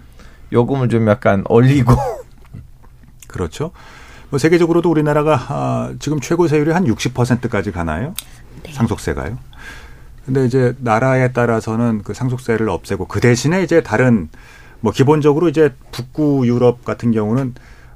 요금을 0.53 0.89
좀 0.89 1.07
약간 1.09 1.45
올리고. 1.49 1.93
그렇죠. 3.39 3.71
뭐 4.31 4.39
세계적으로도 4.39 4.91
우리나라가 4.91 5.35
아, 5.49 5.95
지금 6.01 6.21
최고 6.21 6.49
세율이 6.49 6.73
한 6.73 6.85
60%까지 6.85 7.73
가나요? 7.73 8.15
네. 8.63 8.73
상속세가요. 8.73 9.39
근데 10.27 10.45
이제 10.45 10.75
나라에 10.81 11.33
따라서는 11.33 12.03
그 12.03 12.13
상속세를 12.13 12.69
없애고 12.69 13.07
그 13.07 13.21
대신에 13.21 13.63
이제 13.63 13.83
다른 13.83 14.29
뭐 14.81 14.93
기본적으로 14.93 15.49
이제 15.49 15.75
북구 15.91 16.47
유럽 16.47 16.85
같은 16.85 17.13
경우는 17.13 17.55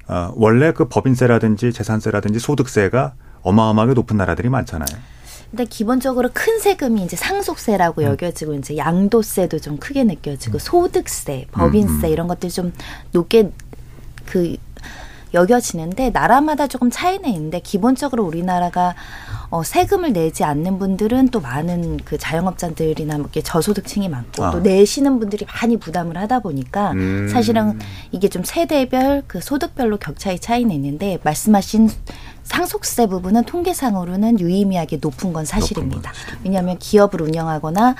어 0.08 0.32
원래 0.34 0.72
그 0.72 0.88
법인세라든지 0.88 1.72
재산세라든지 1.72 2.38
소득세가 2.38 3.12
어마어마하게 3.42 3.92
높은 3.92 4.16
나라들이 4.16 4.48
많잖아요. 4.48 4.98
근데 5.50 5.66
기본적으로 5.66 6.30
큰 6.32 6.58
세금이 6.58 7.04
이제 7.04 7.14
상속세라고 7.14 8.00
음. 8.00 8.06
여겨지고 8.06 8.54
이제 8.54 8.78
양도세도 8.78 9.58
좀 9.58 9.76
크게 9.76 10.04
느껴지고 10.04 10.56
음. 10.56 10.58
소득세, 10.58 11.46
법인세 11.52 11.92
음, 11.92 12.04
음. 12.04 12.10
이런 12.10 12.28
것들이 12.28 12.50
좀 12.50 12.72
높게 13.12 13.52
그 14.24 14.56
여겨지는데 15.34 16.10
나라마다 16.10 16.66
조금 16.66 16.90
차이는 16.90 17.28
있는데 17.30 17.60
기본적으로 17.60 18.24
우리나라가 18.24 18.94
어, 19.50 19.62
세금을 19.62 20.12
내지 20.12 20.44
않는 20.44 20.78
분들은 20.78 21.28
또 21.28 21.40
많은 21.40 21.98
그 22.04 22.16
자영업자들이나 22.16 23.14
뭐 23.16 23.24
이렇게 23.24 23.42
저소득층이 23.42 24.08
많고 24.08 24.44
아. 24.44 24.50
또 24.50 24.60
내시는 24.60 25.18
분들이 25.18 25.44
많이 25.46 25.76
부담을 25.76 26.16
하다 26.16 26.40
보니까 26.40 26.92
음. 26.92 27.28
사실은 27.28 27.78
이게 28.12 28.28
좀 28.28 28.44
세대별 28.44 29.24
그 29.26 29.40
소득별로 29.40 29.98
격차의 29.98 30.38
차이는 30.38 30.74
있는데 30.74 31.18
말씀하신 31.22 31.90
상속세 32.44 33.06
부분은 33.06 33.44
통계상으로는 33.44 34.40
유의미하게 34.40 34.98
높은 35.00 35.32
건 35.32 35.44
사실입니다. 35.44 36.10
높은 36.10 36.38
왜냐하면 36.44 36.78
기업을 36.78 37.20
운영하거나 37.22 37.94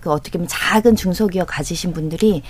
그 0.00 0.10
어떻게 0.10 0.38
보면 0.38 0.48
작은 0.48 0.96
중소기업 0.96 1.46
가지신 1.48 1.92
분들이 1.92 2.42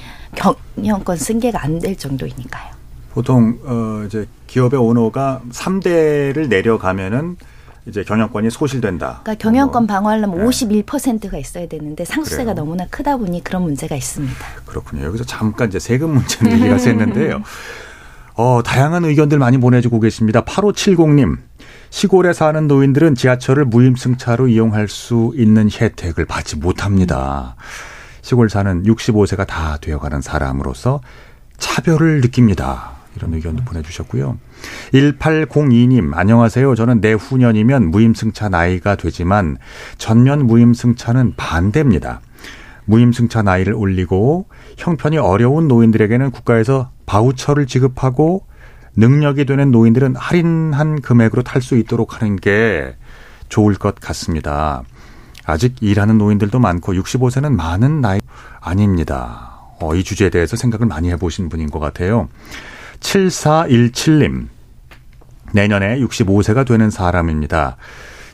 경영권 0.76 1.16
승계가 1.16 1.62
안 1.62 1.78
될 1.80 1.96
정도이니까요. 1.96 2.77
보통 3.18 3.58
어 3.64 4.04
이제 4.06 4.28
기업의 4.46 4.78
오너가 4.78 5.40
3대를 5.50 6.46
내려가면은 6.46 7.36
이제 7.84 8.04
경영권이 8.04 8.48
소실된다. 8.48 9.22
그러니까 9.24 9.34
경영권 9.42 9.86
뭐. 9.86 9.96
방어하려면 9.96 10.38
네. 10.38 10.44
51%가 10.44 11.36
있어야 11.36 11.66
되는데 11.66 12.04
상수세가 12.04 12.52
그래요. 12.52 12.54
너무나 12.54 12.86
크다 12.86 13.16
보니 13.16 13.42
그런 13.42 13.62
문제가 13.62 13.96
있습니다. 13.96 14.36
그렇군요. 14.66 15.04
여기서 15.06 15.24
잠깐 15.24 15.66
이제 15.66 15.80
세금 15.80 16.10
문제는 16.10 16.52
얘기가 16.60 16.76
샜는데요. 16.76 17.42
어, 18.34 18.62
다양한 18.64 19.04
의견들 19.04 19.40
많이 19.40 19.58
보내주고 19.58 19.98
계십니다. 19.98 20.44
8570님. 20.44 21.38
시골에 21.90 22.32
사는 22.32 22.68
노인들은 22.68 23.16
지하철을 23.16 23.64
무임승차로 23.64 24.46
이용할 24.46 24.86
수 24.86 25.32
있는 25.34 25.68
혜택을 25.68 26.24
받지 26.24 26.56
못합니다. 26.56 27.56
시골 28.22 28.48
사는 28.48 28.84
65세가 28.84 29.44
다 29.44 29.76
되어가는 29.80 30.20
사람으로서 30.20 31.00
차별을 31.56 32.20
느낍니다. 32.20 32.97
이런 33.18 33.34
의견도 33.34 33.64
보내주셨고요. 33.64 34.38
1802님, 34.92 36.16
안녕하세요. 36.16 36.74
저는 36.74 37.00
내후년이면 37.00 37.90
무임승차 37.90 38.48
나이가 38.48 38.94
되지만 38.94 39.58
전면 39.98 40.46
무임승차는 40.46 41.34
반대입니다. 41.36 42.20
무임승차 42.86 43.42
나이를 43.42 43.74
올리고 43.74 44.46
형편이 44.78 45.18
어려운 45.18 45.68
노인들에게는 45.68 46.30
국가에서 46.30 46.90
바우처를 47.06 47.66
지급하고 47.66 48.46
능력이 48.96 49.44
되는 49.44 49.70
노인들은 49.70 50.16
할인한 50.16 51.02
금액으로 51.02 51.42
탈 51.42 51.60
수 51.60 51.76
있도록 51.76 52.20
하는 52.20 52.36
게 52.36 52.96
좋을 53.48 53.74
것 53.74 53.96
같습니다. 53.96 54.82
아직 55.44 55.76
일하는 55.80 56.18
노인들도 56.18 56.58
많고 56.58 56.94
65세는 56.94 57.52
많은 57.54 58.00
나이 58.00 58.20
아닙니다. 58.60 59.58
어, 59.80 59.94
이 59.94 60.02
주제에 60.02 60.30
대해서 60.30 60.56
생각을 60.56 60.86
많이 60.86 61.10
해보신 61.10 61.48
분인 61.48 61.70
것 61.70 61.78
같아요. 61.78 62.28
7417님. 63.00 64.48
내년에 65.52 65.98
65세가 66.00 66.66
되는 66.66 66.90
사람입니다. 66.90 67.76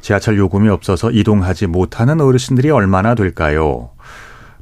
지하철 0.01 0.37
요금이 0.37 0.69
없어서 0.69 1.11
이동하지 1.11 1.67
못하는 1.67 2.21
어르신들이 2.21 2.71
얼마나 2.71 3.15
될까요? 3.15 3.91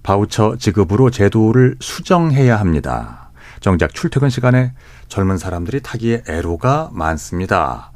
바우처 0.02 0.56
지급으로 0.58 1.10
제도를 1.10 1.76
수정해야 1.80 2.58
합니다. 2.58 3.30
정작 3.60 3.94
출퇴근 3.94 4.28
시간에 4.28 4.72
젊은 5.08 5.38
사람들이 5.38 5.80
타기에 5.80 6.24
애로가 6.28 6.90
많습니다. 6.92 7.92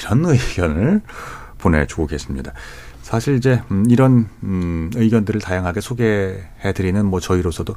이런 0.00 0.24
의견을 0.24 1.00
보내주고 1.58 2.06
계십니다. 2.06 2.52
사실 3.02 3.36
이제 3.36 3.62
음, 3.70 3.84
이런 3.88 4.28
음, 4.42 4.90
의견들을 4.94 5.40
다양하게 5.40 5.80
소개해드리는 5.80 7.06
뭐 7.06 7.20
저희로서도 7.20 7.74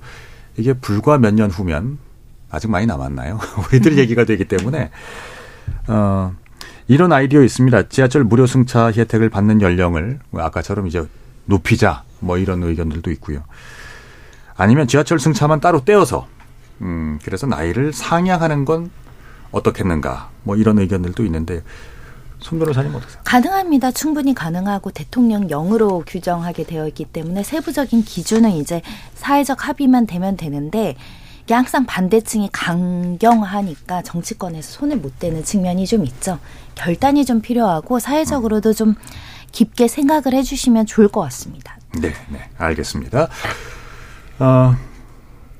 이게 0.57 0.73
불과 0.73 1.17
몇 1.17 1.33
년 1.33 1.49
후면 1.49 1.99
아직 2.51 2.69
많이 2.69 2.85
남았나요? 2.85 3.39
우리들 3.71 3.97
얘기가 3.97 4.25
되기 4.25 4.45
때문에 4.45 4.91
어, 5.87 6.33
이런 6.87 7.13
아이디어 7.13 7.41
있습니다. 7.41 7.89
지하철 7.89 8.23
무료 8.23 8.45
승차 8.45 8.91
혜택을 8.91 9.29
받는 9.29 9.61
연령을 9.61 10.19
아까처럼 10.33 10.87
이제 10.87 11.03
높이자 11.45 12.03
뭐 12.19 12.37
이런 12.37 12.61
의견들도 12.63 13.09
있고요. 13.11 13.43
아니면 14.55 14.87
지하철 14.87 15.19
승차만 15.19 15.59
따로 15.59 15.83
떼어서 15.83 16.27
음, 16.81 17.19
그래서 17.23 17.47
나이를 17.47 17.93
상향하는 17.93 18.65
건 18.65 18.91
어떻겠는가 19.51 20.29
뭐 20.43 20.55
이런 20.55 20.79
의견들도 20.79 21.23
있는데 21.25 21.63
손 22.39 22.59
변호사님 22.59 22.93
어떠세요? 22.95 23.21
가능합니다. 23.23 23.91
충분히 23.91 24.33
가능하고 24.33 24.91
대통령령으로 24.91 26.03
규정하게 26.07 26.63
되어 26.65 26.87
있기 26.87 27.05
때문에 27.05 27.43
세부적인 27.43 28.03
기준은 28.03 28.51
이제 28.51 28.81
사회적 29.15 29.67
합의만 29.67 30.07
되면 30.07 30.35
되는데 30.35 30.95
이게 31.51 31.55
항상 31.57 31.85
반대층이 31.85 32.47
강경하니까 32.53 34.03
정치권에서 34.03 34.71
손을 34.71 34.95
못 34.95 35.19
대는 35.19 35.43
측면이 35.43 35.85
좀 35.85 36.05
있죠. 36.05 36.39
결단이 36.75 37.25
좀 37.25 37.41
필요하고 37.41 37.99
사회적으로도 37.99 38.71
좀 38.71 38.95
깊게 39.51 39.89
생각을 39.89 40.33
해주시면 40.33 40.85
좋을 40.85 41.09
것 41.09 41.19
같습니다. 41.23 41.75
네, 41.99 42.13
네, 42.29 42.49
알겠습니다. 42.57 43.27
어, 44.39 44.75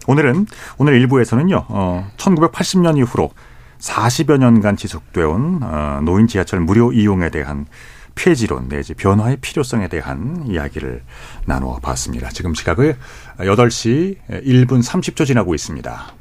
오늘은 0.08 0.48
오늘 0.78 0.94
일부에서는요, 0.94 1.66
어, 1.68 2.10
1980년 2.16 2.98
이후로 2.98 3.30
40여 3.80 4.38
년간 4.38 4.78
지속되어 4.78 5.28
온 5.28 5.60
어, 5.62 6.00
노인 6.06 6.28
지하철 6.28 6.62
무료 6.62 6.94
이용에 6.94 7.30
대한 7.32 7.66
폐지론 8.16 8.70
내지 8.70 8.94
변화의 8.94 9.38
필요성에 9.38 9.88
대한 9.88 10.44
이야기를 10.48 11.04
나누어 11.46 11.80
봤습니다. 11.80 12.30
지금 12.30 12.54
시각을 12.54 12.98
8시 13.38 14.18
1분 14.30 14.84
30초 14.84 15.26
지나고 15.26 15.56
있습니다. 15.56 16.21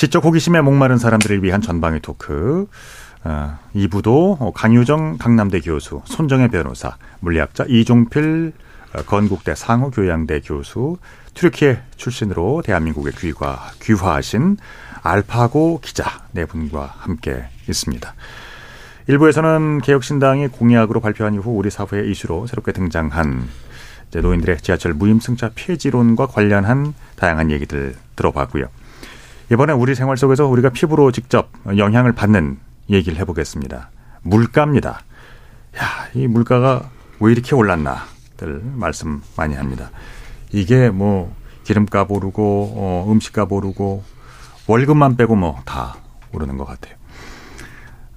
지적 0.00 0.24
호기심에 0.24 0.62
목마른 0.62 0.96
사람들을 0.96 1.44
위한 1.44 1.60
전방위 1.60 2.00
토크. 2.00 2.66
어, 3.22 3.58
2부도 3.74 4.50
강유정 4.54 5.18
강남대 5.18 5.60
교수, 5.60 6.00
손정혜 6.06 6.48
변호사, 6.48 6.96
물리학자 7.18 7.66
이종필 7.68 8.54
어, 8.94 9.02
건국대 9.02 9.54
상호교양대 9.54 10.40
교수, 10.40 10.96
튀르키예 11.34 11.82
출신으로 11.98 12.62
대한민국에 12.64 13.10
귀화, 13.18 13.58
귀화하신 13.82 14.56
알파고 15.02 15.80
기자 15.82 16.24
네 16.32 16.46
분과 16.46 16.94
함께 16.96 17.44
있습니다. 17.68 18.14
일부에서는 19.06 19.82
개혁신당이 19.82 20.48
공약으로 20.48 21.00
발표한 21.00 21.34
이후 21.34 21.50
우리 21.50 21.68
사회의 21.68 22.10
이슈로 22.10 22.46
새롭게 22.46 22.72
등장한 22.72 23.46
노인들의 24.14 24.62
지하철 24.62 24.94
무임승차 24.94 25.50
폐지론과 25.54 26.28
관련한 26.28 26.94
다양한 27.16 27.50
얘기들 27.50 27.96
들어봤고요. 28.16 28.80
이번에 29.52 29.72
우리 29.72 29.94
생활 29.94 30.16
속에서 30.16 30.46
우리가 30.46 30.70
피부로 30.70 31.10
직접 31.10 31.50
영향을 31.76 32.12
받는 32.12 32.58
얘기를 32.88 33.18
해보겠습니다. 33.18 33.90
물가입니다. 34.22 35.00
야, 35.78 35.84
이 36.14 36.26
물가가 36.26 36.88
왜 37.20 37.32
이렇게 37.32 37.54
올랐나들 37.54 38.62
말씀 38.74 39.22
많이 39.36 39.54
합니다. 39.54 39.90
이게 40.52 40.90
뭐 40.90 41.34
기름값 41.64 42.10
오르고 42.10 42.74
어, 42.76 43.06
음식값 43.10 43.52
오르고 43.52 44.04
월급만 44.66 45.16
빼고 45.16 45.36
뭐 45.36 45.62
다 45.64 45.96
오르는 46.32 46.56
것 46.56 46.64
같아요. 46.64 46.94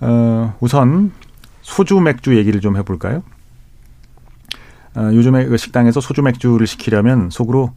어, 0.02 0.56
우선 0.60 1.12
소주 1.62 2.00
맥주 2.00 2.38
얘기를 2.38 2.62
좀 2.62 2.78
해볼까요? 2.78 3.24
어, 4.96 5.10
요즘에 5.12 5.46
그 5.46 5.58
식당에서 5.58 6.00
소주 6.02 6.22
맥주를 6.22 6.68
시키려면 6.68 7.30
속으로 7.32 7.74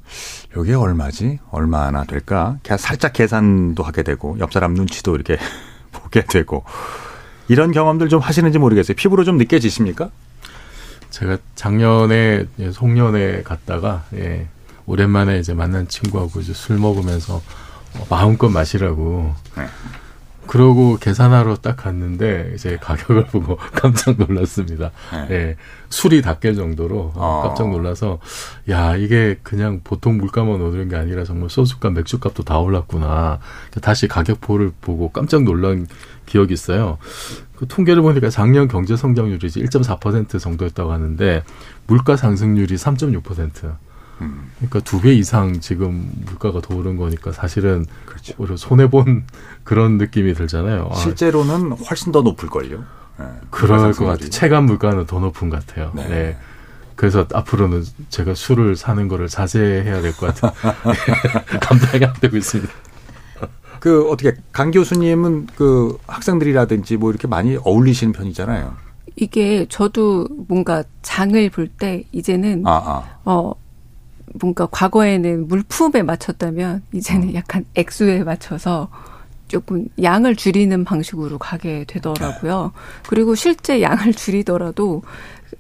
여기에 0.57 0.75
얼마지? 0.75 1.39
얼마나 1.51 2.05
될까? 2.05 2.59
살짝 2.79 3.13
계산도 3.13 3.83
하게 3.83 4.03
되고 4.03 4.37
옆 4.39 4.53
사람 4.53 4.75
눈치도 4.75 5.15
이렇게 5.15 5.39
보게 5.93 6.23
되고 6.25 6.65
이런 7.49 7.73
경험들 7.73 8.09
좀 8.09 8.21
하시는지 8.21 8.59
모르겠어요. 8.59 8.95
피부로 8.97 9.25
좀 9.25 9.39
느껴지십니까? 9.39 10.11
제가 11.11 11.39
작년에 11.55 12.45
예, 12.59 12.71
송년회 12.71 13.43
갔다가 13.45 14.05
예, 14.15 14.49
오랜만에 14.87 15.39
이제 15.39 15.55
만난 15.55 15.89
친구하고 15.89 16.41
이제 16.41 16.53
술 16.53 16.79
먹으면서 16.79 17.41
마음껏 18.11 18.49
마시라고 18.51 19.35
네. 19.57 19.67
그러고 20.47 20.97
계산하러 20.99 21.57
딱 21.57 21.77
갔는데 21.77 22.53
이제 22.55 22.77
가격을 22.81 23.27
보고 23.33 23.57
깜짝 23.57 24.17
놀랐습니다. 24.19 24.91
네. 25.13 25.27
예, 25.31 25.57
술이 25.91 26.23
닦일 26.23 26.55
정도로 26.55 27.13
어. 27.15 27.43
깜짝 27.47 27.71
놀라서 27.71 28.19
야 28.69 28.97
이게 28.97 29.39
그냥 29.43 29.81
보통 29.85 30.17
물가만 30.19 30.61
오르는 30.61 30.89
게 30.89 30.97
아니라 30.97 31.25
정말 31.25 31.51
소주값, 31.51 31.93
맥주값도 31.93 32.43
다 32.45 32.59
올랐구나. 32.59 33.39
다시 33.83 34.09
가격표를 34.09 34.73
보고 34.81 35.11
깜짝 35.11 35.43
놀란 35.45 35.87
기억이 36.27 36.55
있어요. 36.55 36.99
그 37.57 37.67
통계를 37.67 38.03
보니까 38.03 38.29
작년 38.31 38.69
경제 38.69 38.97
성장률이 38.97 39.47
이제 39.47 39.61
1.4% 39.61 40.39
정도였다고 40.39 40.93
하는데 40.93 41.43
물가 41.87 42.17
상승률이 42.17 42.75
3.6%. 42.75 43.77
그러니까 44.57 44.81
두 44.81 45.01
배 45.01 45.13
이상 45.13 45.61
지금 45.61 46.11
물가가 46.25 46.63
더 46.63 46.75
오른 46.75 46.97
거니까 46.97 47.33
사실은 47.33 47.85
그렇죠. 48.07 48.57
손해 48.57 48.89
본 48.89 49.25
그런 49.67 49.99
느낌이 49.99 50.33
들잖아요. 50.33 50.89
아, 50.91 50.95
실제로는 50.95 51.73
훨씬 51.73 52.13
더 52.13 52.23
높을 52.23 52.49
걸요. 52.49 52.85
네. 53.19 53.27
그럴 53.51 53.93
것 53.93 54.05
같아요. 54.07 54.31
체감 54.31 54.65
물가는 54.65 55.05
더 55.07 55.19
높은 55.21 55.51
것 55.51 55.67
같아요. 55.67 55.91
네. 55.95 56.09
네. 56.09 56.37
그래서 56.95 57.27
앞으로는 57.35 57.85
제가 58.09 58.35
술을 58.35 58.77
사는 58.77 59.07
거를 59.09 59.29
자제해야 59.29 60.01
될 60.01 60.13
것 60.15 60.35
같아요. 60.35 60.53
감당이 61.61 62.05
안 62.07 62.13
되고 62.15 62.37
있습니다. 62.37 62.73
그 63.81 64.09
어떻게 64.11 64.35
강 64.53 64.71
교수님은 64.71 65.49
그 65.57 65.99
학생들이라든지 66.07 66.97
뭐 66.97 67.11
이렇게 67.11 67.27
많이 67.29 67.57
어울리시는 67.63 68.13
편이잖아요. 68.13 68.75
이게 69.17 69.67
저도 69.69 70.27
뭔가 70.49 70.85
장을 71.03 71.51
볼 71.51 71.69
때 71.79 72.05
이제는 72.13 72.63
아, 72.67 72.71
아. 72.73 73.19
어 73.25 73.53
뭔가 74.41 74.67
과거에는 74.71 75.49
물품에 75.49 76.03
맞췄다면 76.03 76.83
이제는 76.93 77.29
음. 77.31 77.35
약간 77.35 77.65
액수에 77.75 78.25
맞춰서 78.25 78.89
조금 79.49 79.87
양을 80.03 80.37
줄이는 80.37 80.85
방식으로 80.85 81.39
가게 81.39 81.85
되더라고요. 81.87 82.73
그리고 83.09 83.35
실제 83.35 83.81
양을 83.81 84.13
줄이더라도 84.15 85.03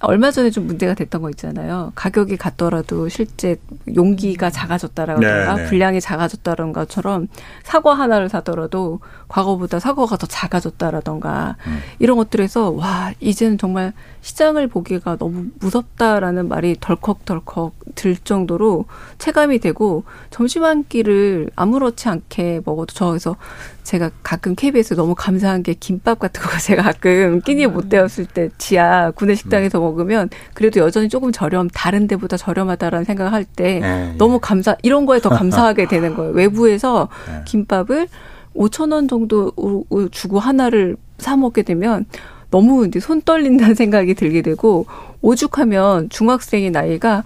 얼마 0.01 0.30
전에 0.30 0.51
좀 0.51 0.66
문제가 0.66 0.95
됐던 0.95 1.22
거 1.22 1.30
있잖아요. 1.30 1.93
가격이 1.95 2.37
같더라도 2.37 3.09
실제 3.09 3.57
용기가 3.95 4.51
작아졌다라던가 4.51 5.55
네, 5.55 5.62
네. 5.62 5.68
분량이 5.68 6.01
작아졌다는 6.01 6.72
것처럼 6.72 7.28
사과 7.62 7.95
하나를 7.95 8.28
사더라도 8.28 9.01
과거보다 9.28 9.78
사과가 9.78 10.16
더 10.16 10.26
작아졌다라던가 10.26 11.57
음. 11.66 11.78
이런 11.99 12.16
것들에서 12.16 12.70
와 12.70 13.12
이제는 13.20 13.59
정말 13.59 13.93
시장을 14.20 14.68
보기가 14.68 15.16
너무 15.16 15.47
무섭다라는 15.61 16.49
말이 16.49 16.76
덜컥덜컥 16.80 17.74
들 17.95 18.16
정도로 18.16 18.87
체감이 19.18 19.61
되고 19.61 20.05
점심 20.30 20.64
한 20.64 20.84
끼를 20.84 21.49
아무렇지 21.57 22.09
않게 22.09 22.62
먹어도 22.64 22.93
저에서 22.93 23.37
제가 23.87 24.11
가끔 24.24 24.57
KBS 24.57 24.95
너무 24.95 25.14
감사한 25.14 25.62
게 25.62 25.72
김밥 25.72 26.18
같은 26.18 26.43
거 26.43 26.59
제가 26.59 26.82
가끔 26.82 27.41
끼니 27.41 27.68
못 27.68 27.89
때웠을 27.89 28.26
때 28.26 28.51
지하 28.59 29.12
구내 29.12 29.37
식당에서 29.37 29.78
먹으면 29.78 30.28
그래도 30.55 30.80
여전히 30.80 31.09
조금 31.09 31.30
저렴 31.30 31.68
다른 31.68 32.09
데보다 32.09 32.37
저렴하다라는 32.37 33.05
생각을 33.05 33.32
할때 33.32 33.78
네, 33.78 34.11
예. 34.11 34.14
너무 34.18 34.41
감사 34.41 34.76
이런 34.82 35.07
거에 35.07 35.20
더 35.20 35.28
감사하게 35.28 35.87
되는 35.89 36.16
거예요. 36.16 36.32
외부에서 36.32 37.09
네. 37.28 37.43
김밥을 37.45 38.09
5천 38.57 38.93
원 38.93 39.07
정도 39.07 39.53
주고 40.11 40.41
하나를 40.41 40.97
사 41.18 41.37
먹게 41.37 41.62
되면 41.62 42.07
너무 42.51 42.89
이제 42.89 42.99
손 42.99 43.22
떨린다는 43.22 43.76
생각이 43.76 44.14
들게 44.14 44.43
되고 44.43 44.87
오죽하면 45.22 46.09
중학생 46.09 46.72
아이가 46.72 47.22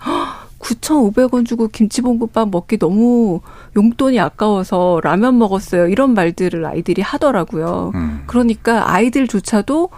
9,500원 0.60 1.46
주고 1.46 1.68
김치볶음밥 1.68 2.50
먹기 2.50 2.78
너무 2.78 3.40
용돈이 3.76 4.20
아까워서 4.20 5.00
라면 5.02 5.38
먹었어요. 5.38 5.88
이런 5.88 6.14
말들을 6.14 6.64
아이들이 6.64 7.02
하더라고요. 7.02 7.92
음. 7.94 8.22
그러니까 8.26 8.92
아이들조차도 8.92 9.88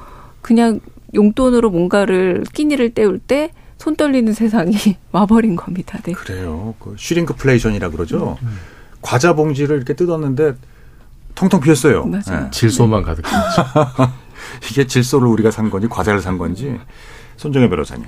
그냥 0.41 0.81
용돈으로 1.15 1.71
뭔가를 1.71 2.45
끼니를 2.55 2.91
때울 2.95 3.19
때 3.19 3.51
손 3.83 3.97
떨리는 3.97 4.33
세상이 4.33 4.77
와버린 5.11 5.57
겁니다. 5.57 5.99
네. 6.05 6.13
그래요. 6.13 6.73
그 6.79 6.95
shrinkflation이라 6.97 7.91
그러죠. 7.91 8.39
음. 8.43 8.57
과자 9.01 9.35
봉지를 9.35 9.77
이렇게 9.77 9.95
뜯었는데 9.95 10.55
텅텅 11.35 11.59
비었어요. 11.61 12.05
맞아요. 12.07 12.45
네. 12.45 12.51
질소만 12.53 13.03
가득했죠. 13.03 13.37
이게 14.71 14.87
질소를 14.87 15.27
우리가 15.27 15.51
산 15.51 15.69
건지 15.69 15.89
과자를 15.89 16.21
산 16.21 16.39
건지 16.39 16.79
손정혜 17.37 17.69
변호사님. 17.69 18.07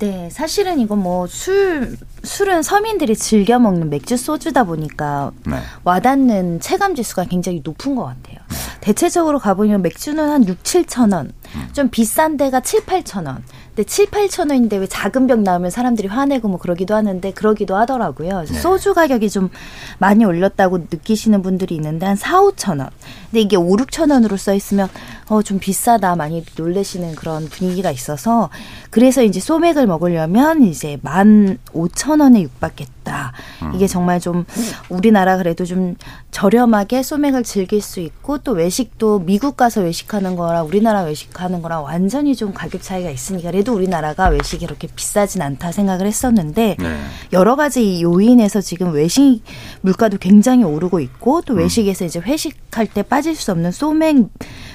네, 0.00 0.30
사실은 0.30 0.80
이건 0.80 1.02
뭐 1.02 1.26
술, 1.26 1.94
술은 2.22 2.62
서민들이 2.62 3.14
즐겨 3.14 3.58
먹는 3.58 3.90
맥주 3.90 4.16
소주다 4.16 4.64
보니까 4.64 5.30
네. 5.46 5.58
와닿는 5.84 6.60
체감 6.60 6.94
지수가 6.94 7.24
굉장히 7.24 7.60
높은 7.62 7.94
것 7.94 8.04
같아요. 8.04 8.38
네. 8.48 8.56
대체적으로 8.80 9.38
가보면 9.38 9.82
맥주는 9.82 10.18
한 10.26 10.48
6, 10.48 10.62
7천 10.62 11.12
원, 11.12 11.32
음. 11.54 11.68
좀 11.74 11.90
비싼 11.90 12.38
데가 12.38 12.60
7, 12.60 12.86
8천 12.86 13.26
원. 13.26 13.44
근데 13.68 13.84
7, 13.84 14.06
8천 14.06 14.50
원인데 14.50 14.78
왜 14.78 14.86
작은 14.86 15.26
병 15.26 15.42
나오면 15.44 15.70
사람들이 15.70 16.08
화내고 16.08 16.48
뭐 16.48 16.58
그러기도 16.58 16.94
하는데 16.94 17.30
그러기도 17.32 17.76
하더라고요. 17.76 18.44
네. 18.46 18.58
소주 18.58 18.94
가격이 18.94 19.28
좀 19.28 19.50
많이 19.98 20.24
올렸다고 20.24 20.78
느끼시는 20.78 21.42
분들이 21.42 21.74
있는데 21.74 22.06
한 22.06 22.16
4, 22.16 22.40
5천 22.40 22.80
원. 22.80 22.88
근데 23.30 23.42
이게 23.42 23.56
5, 23.56 23.76
6천 23.76 24.10
원으로 24.10 24.38
써 24.38 24.54
있으면 24.54 24.88
어 25.30 25.42
좀 25.42 25.58
비싸다 25.58 26.16
많이 26.16 26.44
놀래시는 26.56 27.14
그런 27.14 27.48
분위기가 27.48 27.90
있어서 27.90 28.50
그래서 28.90 29.22
이제 29.22 29.40
소맥을 29.40 29.86
먹으려면 29.86 30.62
이제 30.64 30.98
만 31.02 31.58
5천 31.72 32.20
원에 32.20 32.42
육박했다. 32.42 33.32
음. 33.62 33.72
이게 33.74 33.86
정말 33.86 34.20
좀 34.20 34.44
우리나라 34.88 35.36
그래도 35.36 35.64
좀 35.64 35.96
저렴하게 36.30 37.02
소맥을 37.02 37.42
즐길 37.44 37.80
수 37.80 38.00
있고 38.00 38.38
또 38.38 38.52
외식도 38.52 39.20
미국 39.20 39.56
가서 39.56 39.80
외식하는 39.82 40.36
거랑 40.36 40.66
우리나라 40.66 41.02
외식하는 41.02 41.62
거랑 41.62 41.84
완전히 41.84 42.34
좀 42.36 42.52
가격 42.52 42.82
차이가 42.82 43.10
있으니까 43.10 43.50
그래도 43.50 43.74
우리나라가 43.74 44.28
외식이 44.28 44.64
이렇게 44.64 44.88
비싸진 44.94 45.42
않다 45.42 45.72
생각을 45.72 46.06
했었는데 46.06 46.76
네. 46.78 47.00
여러 47.32 47.56
가지 47.56 48.02
요인에서 48.02 48.60
지금 48.60 48.92
외식 48.92 49.42
물가도 49.82 50.18
굉장히 50.18 50.64
오르고 50.64 51.00
있고 51.00 51.42
또 51.42 51.54
음. 51.54 51.58
외식에서 51.58 52.04
이제 52.04 52.20
회식할 52.20 52.86
때 52.86 53.02
빠질 53.02 53.34
수 53.36 53.52
없는 53.52 53.72
소맥 53.72 54.16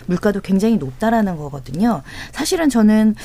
물가도 0.07 0.41
굉장히 0.41 0.77
높다라는 0.77 1.37
거거든요. 1.37 2.01
사실은 2.31 2.69
저는 2.69 3.15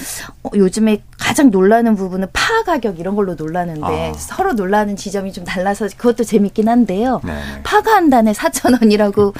어, 0.42 0.50
요즘에 0.54 1.02
가장 1.18 1.50
놀라는 1.50 1.96
부분은 1.96 2.28
파 2.32 2.62
가격 2.64 2.98
이런 2.98 3.14
걸로 3.14 3.34
놀라는데 3.34 4.10
아. 4.10 4.12
서로 4.14 4.52
놀라는 4.52 4.96
지점이 4.96 5.32
좀 5.32 5.44
달라서 5.44 5.88
그것도 5.96 6.24
재밌긴 6.24 6.68
한데요. 6.68 7.20
네, 7.24 7.32
네. 7.32 7.62
파가 7.62 7.92
한 7.92 8.10
단에 8.10 8.32
4천 8.32 8.80
원이라고 8.80 9.34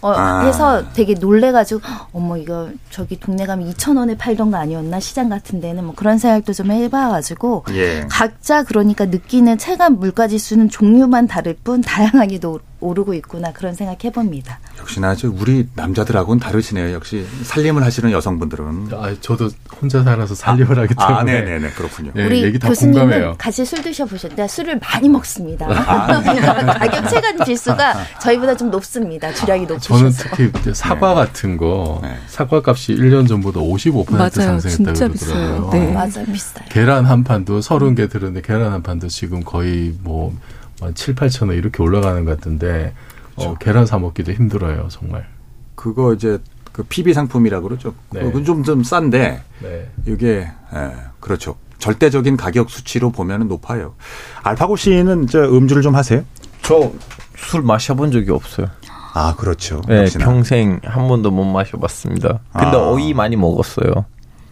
어, 0.00 0.12
아. 0.12 0.44
해서 0.44 0.84
되게 0.92 1.14
놀래가지고 1.14 1.80
어머 2.12 2.36
이거 2.36 2.70
저기 2.90 3.18
동네 3.18 3.46
가면 3.46 3.72
2천 3.72 3.96
원에 3.96 4.16
팔던 4.16 4.50
거 4.50 4.56
아니었나 4.56 5.00
시장 5.00 5.28
같은 5.28 5.60
데는 5.60 5.84
뭐 5.84 5.94
그런 5.94 6.18
생각도 6.18 6.52
좀 6.52 6.70
해봐가지고 6.70 7.64
예. 7.70 8.06
각자 8.08 8.62
그러니까 8.62 9.06
느끼는 9.06 9.58
체감 9.58 9.98
물가지수는 9.98 10.68
종류만 10.68 11.26
다를 11.26 11.56
뿐 11.62 11.80
다양하게 11.80 12.38
도 12.38 12.60
오르고 12.80 13.14
있구나 13.14 13.52
그런 13.52 13.74
생각 13.74 14.04
해봅니다. 14.04 14.58
역시나 14.78 15.14
저 15.16 15.28
우리 15.28 15.66
남자들하고는 15.74 16.38
다르시네요. 16.40 16.92
역시 16.94 17.26
살림을 17.42 17.82
하시는 17.82 18.10
여성분들은. 18.12 18.88
아, 18.92 19.14
저도 19.20 19.50
혼자 19.80 20.02
살아서 20.02 20.34
살림을 20.34 20.78
아, 20.78 20.82
하기 20.82 20.94
때문에. 20.94 21.16
아, 21.16 21.22
네네네 21.22 21.70
그렇군요. 21.70 22.12
네, 22.14 22.24
우리 22.26 22.42
얘기 22.42 22.58
다 22.58 22.68
교수님은 22.68 23.00
공감해요. 23.00 23.34
같이 23.38 23.64
술 23.64 23.82
드셔보셨다. 23.82 24.46
술을 24.46 24.78
많이 24.78 25.08
먹습니다. 25.08 25.66
아, 25.68 26.20
네. 26.22 26.40
가격 26.40 27.08
체감 27.08 27.44
지수가 27.44 27.94
저희보다 28.20 28.56
좀 28.56 28.70
높습니다. 28.70 29.32
주량이 29.32 29.64
아, 29.64 29.68
높으셔서. 29.68 29.98
저는 29.98 30.12
특히 30.12 30.74
사과 30.74 31.08
네. 31.10 31.14
같은 31.16 31.56
거 31.56 32.00
네. 32.02 32.16
사과 32.26 32.62
값이 32.64 32.94
1년 32.94 33.26
전보다 33.28 33.60
55% 33.60 34.12
맞아요. 34.12 34.30
상승했다고 34.30 35.12
그러더라고요. 35.14 35.70
네. 35.72 35.92
맞아요. 35.92 36.24
비싸요. 36.32 36.64
계란 36.68 37.04
한 37.04 37.24
판도 37.24 37.60
30개 37.60 38.10
들었는데 38.10 38.42
계란 38.42 38.72
한 38.72 38.82
판도 38.82 39.08
지금 39.08 39.42
거의 39.42 39.94
뭐 40.02 40.32
한 40.80 40.94
7, 40.94 41.14
8천 41.14 41.48
원 41.48 41.56
이렇게 41.56 41.82
올라가는 41.82 42.24
것 42.24 42.36
같은데 42.36 42.94
어, 43.36 43.40
그렇죠. 43.40 43.54
계란 43.58 43.86
사 43.86 43.98
먹기도 43.98 44.32
힘들어요, 44.32 44.88
정말. 44.90 45.26
그거 45.74 46.12
이제 46.14 46.38
그 46.72 46.82
PB 46.84 47.12
상품이라 47.14 47.60
고 47.60 47.68
그러죠. 47.68 47.94
네. 48.10 48.20
그건 48.22 48.44
좀 48.44 48.62
좀 48.64 48.82
싼데 48.84 49.42
네. 49.62 49.90
이게 50.06 50.48
예, 50.74 50.92
그렇죠. 51.20 51.56
절대적인 51.78 52.36
가격 52.36 52.70
수치로 52.70 53.10
보면 53.10 53.46
높아요. 53.48 53.94
알파고 54.42 54.76
씨는 54.76 55.26
저 55.28 55.40
음주를 55.44 55.82
좀 55.82 55.94
하세요? 55.94 56.24
저 56.62 56.92
술 57.36 57.62
마셔본 57.62 58.10
적이 58.10 58.32
없어요. 58.32 58.66
아 59.14 59.34
그렇죠. 59.36 59.80
네, 59.88 60.00
역시나. 60.00 60.24
평생 60.24 60.80
한 60.84 61.06
번도 61.08 61.30
못 61.30 61.44
마셔봤습니다. 61.44 62.40
근데 62.52 62.76
아. 62.76 62.88
오이 62.90 63.14
많이 63.14 63.36
먹었어요. 63.36 64.04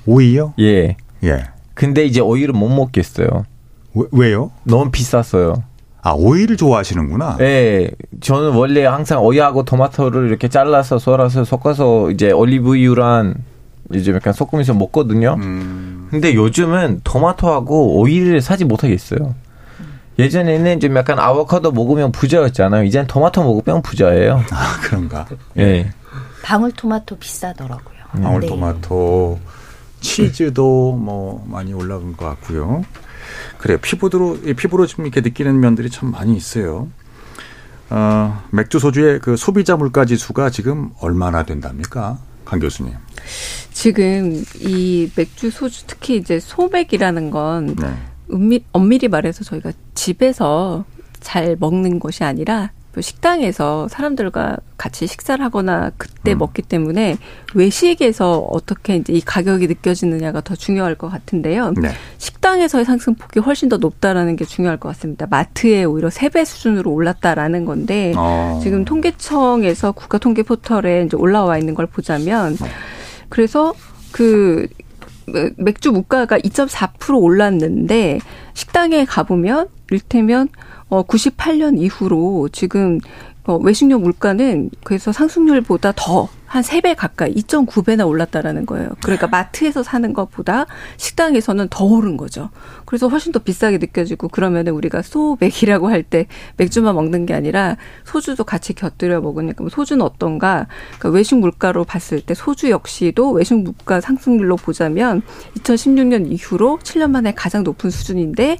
오이요? 0.07 0.55
예. 0.61 0.97
예. 1.25 1.45
근데 1.75 2.05
이제 2.07 2.21
오이를 2.21 2.55
못 2.55 2.69
먹겠어요. 2.69 3.27
왜, 4.13 4.33
요 4.33 4.51
너무 4.65 4.91
비쌌어요. 4.91 5.63
아, 6.07 6.13
오이를 6.13 6.57
좋아하시는구나. 6.57 7.37
네. 7.39 7.91
저는 8.21 8.53
원래 8.53 8.85
항상 8.85 9.25
오이하고 9.25 9.65
토마토를 9.65 10.29
이렇게 10.29 10.47
잘라서 10.47 11.01
썰어서 11.01 11.43
섞어서 11.43 12.13
이제 12.13 12.31
올리브유랑 12.31 13.35
이제 13.93 14.15
약간 14.15 14.33
섞으면서 14.33 14.73
먹거든요. 14.75 15.37
음. 15.41 16.07
근데 16.09 16.33
요즘은 16.33 17.01
토마토하고 17.03 17.99
오이를 17.99 18.41
사지 18.41 18.65
못하겠어요. 18.65 19.35
예전에는 20.21 20.79
좀 20.79 20.97
약간 20.97 21.19
아보카도 21.19 21.73
먹으면 21.73 22.13
부자였잖아요. 22.13 22.85
이제는 22.85 23.09
토마토 23.09 23.43
먹으면 23.43 23.83
부자예요. 23.83 24.45
아, 24.53 24.81
그런가? 24.83 25.27
예. 25.57 25.65
네. 25.65 25.91
방울토마토 26.45 27.17
비싸더라고요. 27.17 27.97
방울토마토, 28.13 29.41
네. 29.41 30.01
치즈도 30.01 30.93
뭐 30.93 31.45
많이 31.49 31.75
올라간 31.75 32.17
것 32.17 32.27
같고요. 32.27 32.85
그래요. 33.59 33.79
피부로 33.81 34.39
피부로 34.57 34.87
좀 34.87 35.07
이렇게 35.07 35.21
느끼는 35.21 35.61
면들이 35.61 35.91
참 35.91 36.11
많이 36.11 36.37
있어요. 36.37 36.89
어, 37.89 38.43
맥주 38.51 38.79
소주의 38.79 39.21
그 39.21 39.37
소비자 39.37 39.77
물가 39.77 40.05
지수가 40.05 40.51
지금 40.51 40.91
얼마나 41.01 41.45
된답니까, 41.45 42.19
강 42.45 42.59
교수님? 42.59 42.95
지금 43.73 44.43
이 44.61 45.11
맥주 45.15 45.51
소주 45.51 45.87
특히 45.87 46.17
이제 46.17 46.41
소맥이라는 46.41 47.31
건 47.31 47.77
네. 47.77 47.95
은밀, 48.33 48.65
엄밀히 48.73 49.09
말해서 49.09 49.45
저희가 49.45 49.73
집에서 49.95 50.85
잘 51.21 51.57
먹는 51.59 51.99
것이 52.01 52.25
아니라 52.25 52.71
식당에서 53.01 53.89
사람들과 53.89 54.59
같이 54.77 55.07
식사를 55.07 55.45
하거나 55.45 55.91
그때 55.97 56.33
음. 56.33 56.39
먹기 56.39 56.63
때문에 56.63 57.17
외식에서 57.55 58.39
어떻게 58.39 58.97
이제 58.97 59.13
이 59.13 59.21
가격이 59.21 59.67
느껴지느냐가 59.67 60.41
더 60.43 60.55
중요할 60.55 60.95
것 60.95 61.09
같은데요. 61.09 61.73
네. 61.81 61.91
식당에서의 62.19 62.85
상승폭이 62.85 63.41
훨씬 63.41 63.69
더 63.69 63.79
높다라는 63.79 64.37
게 64.37 64.45
중요할 64.45 64.79
것 64.79 64.89
같습니다. 64.91 65.27
마트에 65.29 65.85
오히려 65.85 66.11
세 66.11 66.29
배 66.29 66.45
수준으로 66.45 66.91
올랐다라는 66.93 67.65
건데 67.65 68.13
어. 68.17 68.61
지금 68.63 68.85
통계청에서 68.85 69.93
국가 69.93 70.19
통계 70.19 70.43
포털에 70.43 71.05
이제 71.05 71.17
올라와 71.17 71.57
있는 71.59 71.75
걸 71.75 71.87
보자면 71.87 72.57
네. 72.57 72.69
그래서 73.29 73.75
그 74.13 74.67
맥주 75.57 75.93
물가가 75.93 76.39
2.4% 76.39 77.21
올랐는데 77.21 78.21
식당에 78.55 79.05
가보면 79.05 79.69
일테면 79.91 80.49
어 80.89 81.05
98년 81.05 81.79
이후로 81.79 82.49
지금 82.53 82.99
어 83.45 83.57
외식료 83.57 83.99
물가는 83.99 84.71
그래서 84.85 85.13
상승률보다 85.13 85.93
더 85.97 86.29
한 86.47 86.63
3배 86.63 86.95
가까이 86.97 87.35
2.9배나 87.35 88.07
올랐다라는 88.09 88.67
거예요. 88.67 88.89
그러니까 89.03 89.27
마트에서 89.27 89.83
사는 89.83 90.13
것보다 90.13 90.67
식당에서는 90.97 91.69
더 91.69 91.85
오른 91.85 92.17
거죠. 92.17 92.51
그래서 92.85 93.09
훨씬 93.09 93.33
더 93.33 93.39
비싸게 93.41 93.79
느껴지고 93.79 94.29
그러면은 94.29 94.73
우리가 94.73 95.03
소맥이라고 95.03 95.89
할 95.91 96.07
때 96.09 96.27
맥주만 96.57 96.95
먹는 96.95 97.27
게 97.27 97.35
아니라 97.35 97.77
소주도 98.05 98.45
같이 98.45 98.75
곁들여 98.75 99.21
먹으니까 99.21 99.63
뭐 99.63 99.71
소주는 99.71 100.05
어떤가? 100.05 100.69
그러니까 100.99 101.09
외식 101.09 101.35
물가로 101.37 101.85
봤을 101.85 102.21
때 102.21 102.35
소주 102.35 102.71
역시도 102.71 103.33
외식 103.33 103.55
물가 103.55 104.01
상승률로 104.01 104.57
보자면 104.57 105.23
2016년 105.59 106.31
이후로 106.31 106.79
7년 106.83 107.11
만에 107.11 107.35
가장 107.35 107.65
높은 107.65 107.91
수준인데 107.91 108.59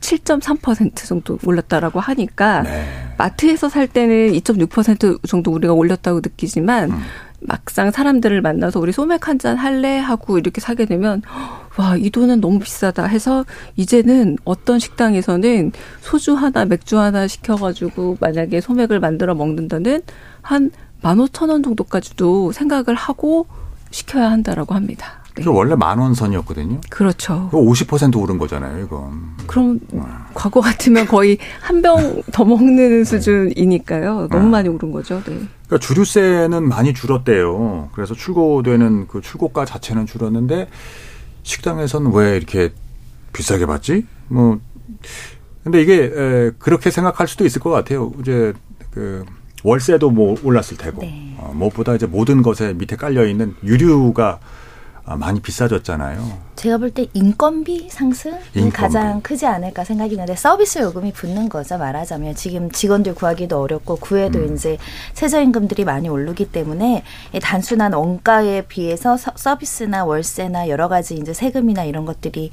7.3% 0.00 1.06
정도 1.06 1.38
올랐다라고 1.44 2.00
하니까 2.00 2.62
네. 2.62 2.84
마트에서 3.18 3.68
살 3.68 3.86
때는 3.88 4.32
2.6% 4.32 5.26
정도 5.28 5.52
우리가 5.52 5.72
올렸다고 5.72 6.20
느끼지만 6.20 6.90
음. 6.90 7.00
막상 7.40 7.90
사람들을 7.92 8.40
만나서 8.42 8.80
우리 8.80 8.90
소맥 8.92 9.28
한 9.28 9.38
잔 9.38 9.56
할래 9.56 9.98
하고 9.98 10.38
이렇게 10.38 10.60
사게 10.60 10.84
되면 10.86 11.22
와 11.76 11.96
이 11.96 12.10
돈은 12.10 12.40
너무 12.40 12.58
비싸다 12.58 13.04
해서 13.06 13.44
이제는 13.76 14.36
어떤 14.44 14.80
식당에서는 14.80 15.70
소주 16.00 16.34
하나 16.34 16.64
맥주 16.64 16.98
하나 16.98 17.28
시켜가지고 17.28 18.16
만약에 18.20 18.60
소맥을 18.60 18.98
만들어 18.98 19.36
먹는다는 19.36 20.02
한만 20.42 21.20
오천 21.20 21.50
원 21.50 21.62
정도까지도 21.62 22.50
생각을 22.50 22.96
하고 22.96 23.46
시켜야 23.92 24.30
한다라고 24.32 24.74
합니다. 24.74 25.17
네. 25.44 25.48
원래 25.48 25.74
만 25.74 25.98
원 25.98 26.14
선이었거든요. 26.14 26.80
그렇죠. 26.90 27.48
50% 27.52 28.16
오른 28.20 28.38
거잖아요, 28.38 28.84
이건. 28.84 29.10
그럼 29.46 29.80
와. 29.92 30.26
과거 30.34 30.60
같으면 30.60 31.06
거의 31.06 31.38
한 31.60 31.82
병 31.82 32.22
더 32.32 32.44
먹는 32.44 33.04
수준이니까요. 33.04 34.28
너무 34.30 34.46
아. 34.46 34.48
많이 34.50 34.68
오른 34.68 34.92
거죠. 34.92 35.16
네. 35.24 35.38
그러니까 35.66 35.78
주류세는 35.80 36.68
많이 36.68 36.92
줄었대요. 36.94 37.90
그래서 37.92 38.14
출고되는 38.14 39.06
그 39.08 39.20
출고가 39.20 39.64
자체는 39.64 40.06
줄었는데 40.06 40.68
식당에서는 41.42 42.12
왜 42.12 42.36
이렇게 42.36 42.70
비싸게 43.32 43.66
받지? 43.66 44.06
뭐 44.28 44.58
근데 45.64 45.82
이게 45.82 46.04
에, 46.14 46.50
그렇게 46.58 46.90
생각할 46.90 47.28
수도 47.28 47.44
있을 47.44 47.60
것 47.60 47.70
같아요. 47.70 48.12
이제 48.20 48.52
그 48.90 49.24
월세도 49.64 50.10
뭐 50.10 50.36
올랐을 50.42 50.76
테고 50.78 51.02
네. 51.02 51.34
어, 51.38 51.52
무엇보다 51.54 51.94
이제 51.94 52.06
모든 52.06 52.42
것에 52.42 52.72
밑에 52.74 52.96
깔려 52.96 53.26
있는 53.26 53.54
유류가 53.64 54.38
아, 54.40 54.48
많이 55.16 55.40
비싸졌잖아요. 55.40 56.48
제가 56.56 56.78
볼 56.78 56.90
때 56.90 57.06
인건비 57.14 57.88
상승이 57.90 58.34
인건비. 58.54 58.70
가장 58.76 59.20
크지 59.22 59.46
않을까 59.46 59.84
생각이 59.84 60.10
드는데 60.14 60.34
서비스 60.34 60.80
요금이 60.80 61.12
붙는 61.12 61.48
거죠 61.48 61.78
말하자면 61.78 62.34
지금 62.34 62.70
직원들 62.70 63.14
구하기도 63.14 63.60
어렵고 63.60 63.96
구해도 63.96 64.40
음. 64.40 64.54
이제 64.54 64.76
최저임금들이 65.14 65.84
많이 65.84 66.08
오르기 66.08 66.50
때문에 66.50 67.04
단순한 67.42 67.92
원가에 67.92 68.62
비해서 68.62 69.16
서비스나 69.16 70.04
월세나 70.04 70.68
여러 70.68 70.88
가지 70.88 71.14
이제 71.14 71.32
세금이나 71.32 71.84
이런 71.84 72.04
것들이 72.04 72.50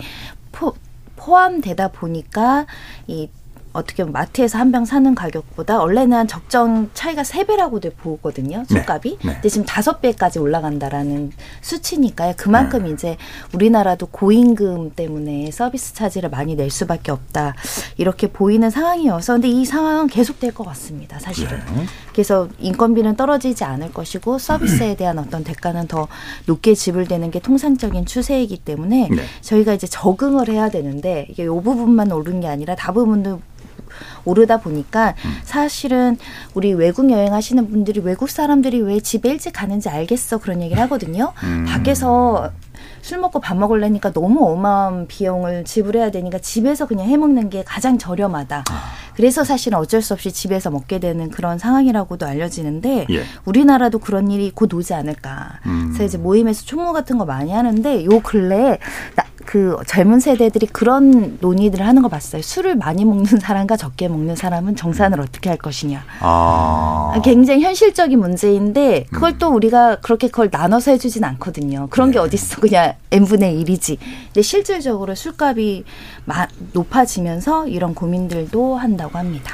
포, 0.51 0.73
포함되다 1.15 1.87
보니까 1.89 2.65
이 3.07 3.29
어떻게 3.75 4.03
보면 4.03 4.13
마트에서 4.13 4.57
한 4.57 4.71
병 4.71 4.83
사는 4.83 5.13
가격보다 5.15 5.79
원래는 5.79 6.27
적정 6.27 6.89
차이가 6.93 7.23
세배라고도 7.23 7.91
보거든요. 7.97 8.59
네. 8.59 8.65
술값이. 8.67 9.17
네. 9.21 9.27
네. 9.27 9.33
근데 9.35 9.49
지금 9.49 9.65
다섯 9.65 10.01
배까지 10.01 10.39
올라간다라는 10.39 11.31
수치니까요. 11.61 12.33
그만큼 12.37 12.83
네. 12.83 12.89
이제 12.91 13.17
우리나라도 13.53 14.07
고임금 14.07 14.91
때문에 14.95 15.51
서비스 15.51 15.93
차지를 15.93 16.29
많이 16.29 16.55
낼 16.55 16.69
수밖에 16.71 17.11
없다. 17.11 17.55
이렇게 17.97 18.27
보이는 18.27 18.69
상황이어서 18.69 19.33
근데 19.33 19.47
이 19.47 19.63
상황은 19.65 20.07
계속될 20.07 20.53
것 20.53 20.65
같습니다. 20.65 21.19
사실은. 21.19 21.57
네. 21.75 21.85
그래서 22.11 22.49
인건비는 22.59 23.15
떨어지지 23.15 23.63
않을 23.63 23.93
것이고 23.93 24.37
서비스에 24.39 24.95
대한 24.97 25.19
어떤 25.19 25.43
대가는 25.43 25.87
더 25.87 26.07
높게 26.47 26.73
지불되는 26.73 27.31
게 27.31 27.39
통상적인 27.39 28.05
추세이기 28.05 28.57
때문에 28.57 29.09
네. 29.09 29.23
저희가 29.41 29.73
이제 29.73 29.87
적응을 29.87 30.49
해야 30.49 30.69
되는데 30.69 31.27
이게 31.29 31.45
요 31.45 31.61
부분만 31.61 32.11
오른 32.11 32.41
게 32.41 32.47
아니라 32.47 32.75
다 32.75 32.91
부분도 32.91 33.41
오르다 34.25 34.59
보니까 34.59 35.15
음. 35.25 35.35
사실은 35.43 36.17
우리 36.53 36.73
외국 36.73 37.09
여행하시는 37.09 37.69
분들이 37.69 37.99
외국 38.01 38.29
사람들이 38.29 38.81
왜 38.81 38.99
집에 38.99 39.29
일찍 39.29 39.53
가는지 39.53 39.89
알겠어 39.89 40.39
그런 40.39 40.61
얘기를 40.61 40.81
하거든요. 40.83 41.33
음. 41.43 41.65
밖에서 41.67 42.51
술 43.01 43.19
먹고 43.19 43.39
밥 43.39 43.55
먹으려니까 43.55 44.11
너무 44.13 44.45
어마어마한 44.51 45.07
비용을 45.07 45.63
지불해야 45.63 46.11
되니까 46.11 46.39
집에서 46.39 46.87
그냥 46.87 47.07
해 47.07 47.17
먹는 47.17 47.49
게 47.49 47.63
가장 47.63 47.97
저렴하다. 47.97 48.63
아. 48.67 48.83
그래서 49.15 49.43
사실은 49.43 49.77
어쩔 49.77 50.01
수 50.01 50.13
없이 50.13 50.31
집에서 50.31 50.71
먹게 50.71 50.99
되는 50.99 51.29
그런 51.29 51.57
상황이라고도 51.57 52.25
알려지는데 52.25 53.07
예. 53.09 53.23
우리나라도 53.45 53.99
그런 53.99 54.31
일이 54.31 54.51
곧 54.53 54.73
오지 54.73 54.93
않을까. 54.93 55.59
음. 55.65 55.91
그래서 55.93 56.03
이제 56.03 56.17
모임에서 56.17 56.65
총무 56.65 56.93
같은 56.93 57.17
거 57.17 57.25
많이 57.25 57.51
하는데 57.51 58.05
요 58.05 58.19
근래 58.21 58.79
그 59.45 59.77
젊은 59.87 60.19
세대들이 60.19 60.67
그런 60.67 61.37
논의들을 61.39 61.85
하는 61.85 62.01
거 62.01 62.07
봤어요. 62.09 62.41
술을 62.41 62.75
많이 62.75 63.05
먹는 63.05 63.25
사람과 63.39 63.77
적게 63.77 64.07
먹는 64.07 64.35
사람은 64.35 64.75
정산을 64.75 65.21
어떻게 65.21 65.49
할 65.49 65.57
것이냐. 65.57 66.03
아. 66.19 67.13
굉장히 67.23 67.61
현실적인 67.61 68.19
문제인데 68.19 69.05
그걸 69.11 69.31
음. 69.31 69.37
또 69.39 69.49
우리가 69.49 69.97
그렇게 70.01 70.27
그걸 70.27 70.49
나눠서 70.51 70.91
해주진 70.91 71.23
않거든요. 71.23 71.87
그런 71.89 72.09
네. 72.09 72.13
게 72.13 72.19
어딨어. 72.19 72.59
그냥 72.59 72.93
n분의 73.11 73.63
1이지. 73.63 73.97
근데 74.27 74.41
실질적으로 74.41 75.15
술값이 75.15 75.83
높아지면서 76.73 77.67
이런 77.67 77.93
고민들도 77.93 78.75
한다고 78.77 79.17
합니다. 79.17 79.51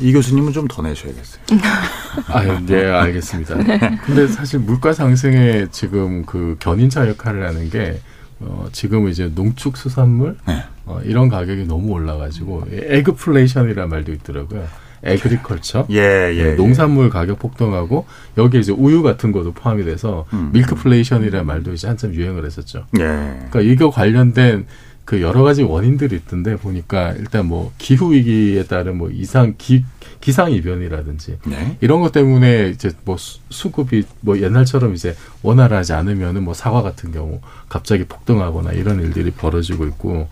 이 0.00 0.12
교수님은 0.12 0.52
좀 0.54 0.66
더 0.66 0.82
내셔야겠어요. 0.82 1.42
아, 2.28 2.60
네, 2.64 2.86
알겠습니다. 2.86 3.56
근데 4.04 4.28
사실 4.28 4.60
물가 4.60 4.92
상승에 4.92 5.66
지금 5.70 6.24
그 6.24 6.56
견인차 6.60 7.06
역할을 7.08 7.46
하는 7.46 7.68
게 7.68 8.00
어, 8.40 8.68
지금 8.72 9.08
이제 9.08 9.30
농축수산물 9.34 10.36
네. 10.46 10.64
어, 10.86 11.00
이런 11.04 11.28
가격이 11.28 11.64
너무 11.66 11.92
올라가지고 11.92 12.64
agflation이라는 12.70 13.88
말도 13.88 14.12
있더라고요. 14.12 14.66
agriculture, 15.02 15.86
예, 15.90 16.30
예, 16.34 16.44
네, 16.44 16.54
농산물 16.56 17.06
예. 17.06 17.08
가격 17.08 17.38
폭등하고 17.38 18.06
여기에 18.36 18.60
이제 18.60 18.72
우유 18.72 19.02
같은 19.02 19.32
것도 19.32 19.52
포함이 19.52 19.84
돼서 19.84 20.26
음. 20.34 20.50
milkflation이라는 20.52 21.46
말도 21.46 21.72
이제 21.72 21.88
한참 21.88 22.12
유행을 22.12 22.44
했었죠. 22.44 22.84
예. 22.98 23.04
그러니까 23.04 23.60
이거 23.62 23.90
관련된 23.90 24.66
그 25.04 25.20
여러 25.22 25.42
가지 25.42 25.62
원인들이 25.62 26.14
있던데 26.16 26.56
보니까 26.56 27.12
일단 27.12 27.46
뭐 27.46 27.72
기후 27.78 28.12
위기에 28.12 28.64
따른 28.64 28.96
뭐 28.96 29.10
이상 29.10 29.54
기 29.58 29.84
기상 30.20 30.52
이변이라든지 30.52 31.38
네. 31.46 31.76
이런 31.80 32.00
것 32.00 32.12
때문에 32.12 32.68
이제 32.68 32.90
뭐 33.04 33.16
수급이 33.18 34.04
뭐 34.20 34.38
옛날처럼 34.38 34.94
이제 34.94 35.16
원활하지 35.42 35.94
않으면은 35.94 36.44
뭐 36.44 36.52
사과 36.52 36.82
같은 36.82 37.10
경우 37.10 37.40
갑자기 37.68 38.04
폭등하거나 38.04 38.72
이런 38.72 39.00
일들이 39.00 39.30
벌어지고 39.30 39.86
있고 39.86 40.28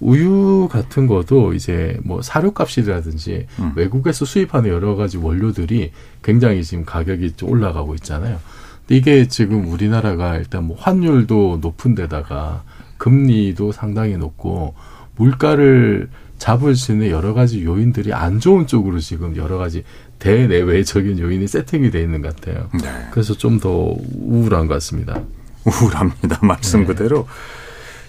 우유 0.00 0.68
같은 0.70 1.06
것도 1.06 1.54
이제 1.54 1.98
뭐 2.02 2.20
사료값이라든지 2.20 3.46
음. 3.60 3.72
외국에서 3.76 4.24
수입하는 4.24 4.70
여러 4.70 4.96
가지 4.96 5.16
원료들이 5.16 5.92
굉장히 6.22 6.64
지금 6.64 6.84
가격이 6.84 7.34
좀 7.36 7.50
올라가고 7.50 7.94
있잖아요. 7.94 8.40
근데 8.88 8.96
이게 8.96 9.28
지금 9.28 9.70
우리나라가 9.70 10.36
일단 10.36 10.64
뭐 10.64 10.76
환율도 10.78 11.60
높은 11.62 11.94
데다가 11.94 12.64
금리도 12.98 13.72
상당히 13.72 14.16
높고 14.16 14.74
물가를 15.16 16.10
잡을 16.38 16.76
수 16.76 16.92
있는 16.92 17.10
여러 17.10 17.34
가지 17.34 17.64
요인들이 17.64 18.12
안 18.12 18.38
좋은 18.38 18.66
쪽으로 18.66 19.00
지금 19.00 19.36
여러 19.36 19.58
가지 19.58 19.82
대내외적인 20.20 21.18
요인이 21.18 21.48
세팅이 21.48 21.90
돼 21.90 22.00
있는 22.00 22.22
것 22.22 22.36
같아요. 22.36 22.68
네. 22.80 23.08
그래서 23.10 23.34
좀 23.34 23.58
더 23.58 23.96
우울한 24.14 24.66
것 24.68 24.74
같습니다. 24.74 25.20
우울합니다. 25.64 26.38
말씀 26.46 26.80
네. 26.80 26.86
그대로. 26.86 27.26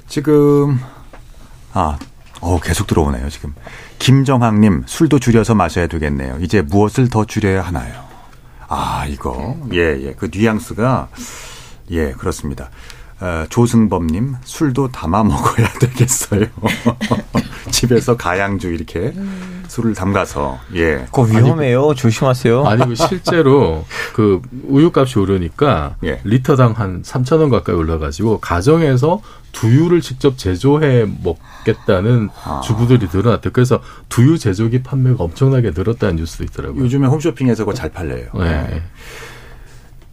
지금, 0.07 0.79
아, 1.73 1.97
어, 2.41 2.59
계속 2.59 2.87
들어오네요, 2.87 3.29
지금. 3.29 3.53
김정학님, 3.99 4.83
술도 4.85 5.19
줄여서 5.19 5.55
마셔야 5.55 5.87
되겠네요. 5.87 6.37
이제 6.41 6.61
무엇을 6.61 7.09
더 7.09 7.25
줄여야 7.25 7.61
하나요? 7.63 8.03
아, 8.67 9.05
이거. 9.07 9.57
예, 9.73 9.79
예. 10.01 10.13
그 10.13 10.29
뉘앙스가, 10.31 11.09
예, 11.91 12.11
그렇습니다. 12.11 12.69
어, 13.21 13.45
조승범님 13.49 14.35
술도 14.43 14.91
담아 14.91 15.23
먹어야 15.23 15.67
되겠어요. 15.79 16.45
집에서 17.71 18.17
가양주 18.17 18.69
이렇게 18.69 19.13
음. 19.15 19.63
술을 19.67 19.93
담가서 19.93 20.59
예. 20.75 21.05
그거 21.11 21.23
위험해요. 21.23 21.89
아니, 21.89 21.95
조심하세요. 21.95 22.65
아니고 22.65 22.95
실제로 22.95 23.85
그 24.13 24.41
우유값이 24.67 25.19
오르니까 25.19 25.95
예. 26.03 26.19
리터당 26.23 26.71
한 26.71 27.03
3천 27.03 27.39
원 27.39 27.49
가까이 27.49 27.75
올라가지고 27.75 28.39
가정에서 28.39 29.21
두유를 29.51 30.01
직접 30.01 30.37
제조해 30.37 31.05
먹겠다는 31.23 32.29
아. 32.43 32.61
주부들이 32.63 33.07
늘어났대요. 33.13 33.51
그래서 33.53 33.79
두유 34.07 34.37
제조기 34.39 34.81
판매가 34.83 35.23
엄청나게 35.23 35.71
늘었다는 35.75 36.15
뉴스도 36.17 36.43
있더라고요. 36.45 36.83
요즘에 36.83 37.07
홈쇼핑에서 37.07 37.63
그거 37.65 37.73
잘 37.73 37.89
팔려요. 37.91 38.27
네. 38.35 38.67
네. 38.67 38.83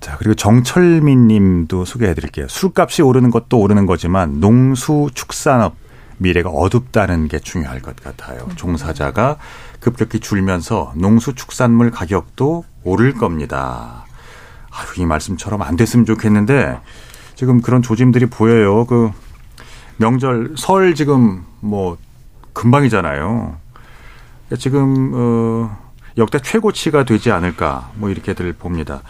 자, 0.06 0.16
그리고 0.18 0.36
정철민 0.36 1.26
님도 1.26 1.84
소개해 1.84 2.14
드릴게요. 2.14 2.46
술값이 2.46 3.02
오르는 3.02 3.32
것도 3.32 3.58
오르는 3.58 3.86
거지만 3.86 4.38
농수 4.38 5.10
축산업 5.12 5.74
미래가 6.18 6.48
어둡다는 6.48 7.26
게 7.26 7.40
중요할 7.40 7.82
것 7.82 7.96
같아요. 7.96 8.46
종사자가 8.54 9.36
급격히 9.80 10.20
줄면서 10.20 10.92
농수 10.94 11.34
축산물 11.34 11.90
가격도 11.90 12.64
오를 12.84 13.14
겁니다. 13.14 14.06
아유, 14.70 15.02
이 15.02 15.06
말씀처럼 15.06 15.62
안 15.62 15.74
됐으면 15.74 16.06
좋겠는데 16.06 16.78
지금 17.34 17.60
그런 17.60 17.82
조짐들이 17.82 18.26
보여요. 18.26 18.86
그 18.86 19.10
명절 19.96 20.54
설 20.56 20.94
지금 20.94 21.44
뭐 21.58 21.98
금방이잖아요. 22.52 23.56
지금 24.56 25.10
어 25.14 25.76
역대 26.16 26.38
최고치가 26.38 27.02
되지 27.02 27.32
않을까 27.32 27.90
뭐 27.96 28.08
이렇게들 28.08 28.52
봅니다. 28.52 29.02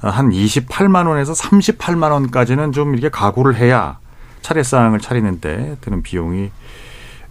한 0.00 0.30
28만 0.30 1.08
원에서 1.08 1.32
38만 1.32 2.12
원까지는 2.12 2.72
좀 2.72 2.94
이렇게 2.94 3.08
각오를 3.08 3.56
해야 3.56 3.98
차례상을 4.42 4.98
차리는데 5.00 5.76
드는 5.80 6.02
비용이 6.02 6.50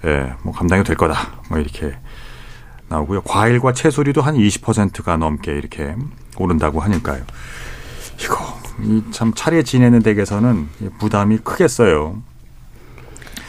예, 0.06 0.34
뭐 0.44 0.54
감당이 0.54 0.84
될 0.84 0.96
거다. 0.96 1.16
뭐 1.50 1.60
이렇게 1.60 1.96
나오고요. 2.90 3.22
과일과 3.22 3.74
채소류도 3.74 4.22
한 4.22 4.36
20%가 4.36 5.18
넘게 5.18 5.52
이렇게 5.52 5.96
오른다고 6.38 6.80
하니까요. 6.80 7.24
이거 8.20 8.60
참 9.12 9.34
차례 9.34 9.64
지내는 9.64 10.04
댁에서는 10.04 10.68
부담이 11.00 11.40
크겠어요. 11.40 12.22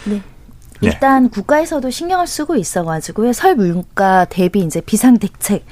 네. 0.05 0.23
네. 0.81 0.89
일단 0.89 1.25
네. 1.25 1.29
국가에서도 1.31 1.89
신경을 1.91 2.27
쓰고 2.27 2.57
있어가지고요. 2.57 3.33
설 3.33 3.55
물가 3.55 4.25
대비 4.27 4.61
이제 4.61 4.81
비상 4.81 5.19
대책 5.19 5.64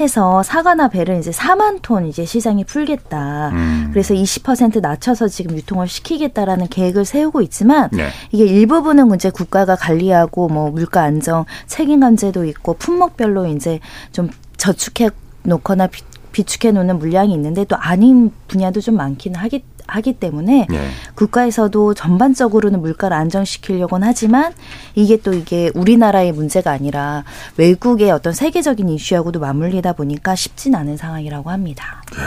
해서 0.00 0.42
사과나 0.42 0.88
배를 0.88 1.18
이제 1.18 1.30
4만 1.30 1.80
톤 1.82 2.06
이제 2.06 2.24
시장에 2.24 2.64
풀겠다. 2.64 3.50
음. 3.50 3.88
그래서 3.92 4.14
20% 4.14 4.80
낮춰서 4.80 5.28
지금 5.28 5.56
유통을 5.56 5.88
시키겠다라는 5.88 6.68
계획을 6.68 7.04
세우고 7.04 7.42
있지만 7.42 7.88
네. 7.92 8.08
이게 8.30 8.44
일부분은 8.44 9.14
이제 9.14 9.30
국가가 9.30 9.76
관리하고 9.76 10.48
뭐 10.48 10.70
물가 10.70 11.02
안정 11.02 11.44
책임감제도 11.66 12.44
있고 12.46 12.74
품목별로 12.74 13.46
이제 13.46 13.80
좀 14.12 14.30
저축해 14.56 15.10
놓거나 15.42 15.88
비축해 16.32 16.70
놓는 16.72 16.98
물량이 16.98 17.32
있는데 17.34 17.64
또 17.64 17.76
아닌 17.76 18.30
분야도 18.46 18.80
좀 18.80 18.96
많기는 18.96 19.38
하기 19.40 19.64
하기 19.88 20.14
때문에 20.14 20.66
네. 20.68 20.90
국가에서도 21.14 21.94
전반적으로는 21.94 22.80
물가를 22.80 23.16
안정시키려고는 23.16 24.06
하지만 24.06 24.52
이게 24.94 25.16
또 25.16 25.32
이게 25.32 25.70
우리나라의 25.74 26.32
문제가 26.32 26.70
아니라 26.70 27.24
외국의 27.56 28.10
어떤 28.10 28.32
세계적인 28.32 28.88
이슈하고도 28.88 29.40
맞물리다 29.40 29.94
보니까 29.94 30.34
쉽진 30.36 30.74
않은 30.74 30.96
상황이라고 30.96 31.50
합니다. 31.50 32.02
네, 32.12 32.18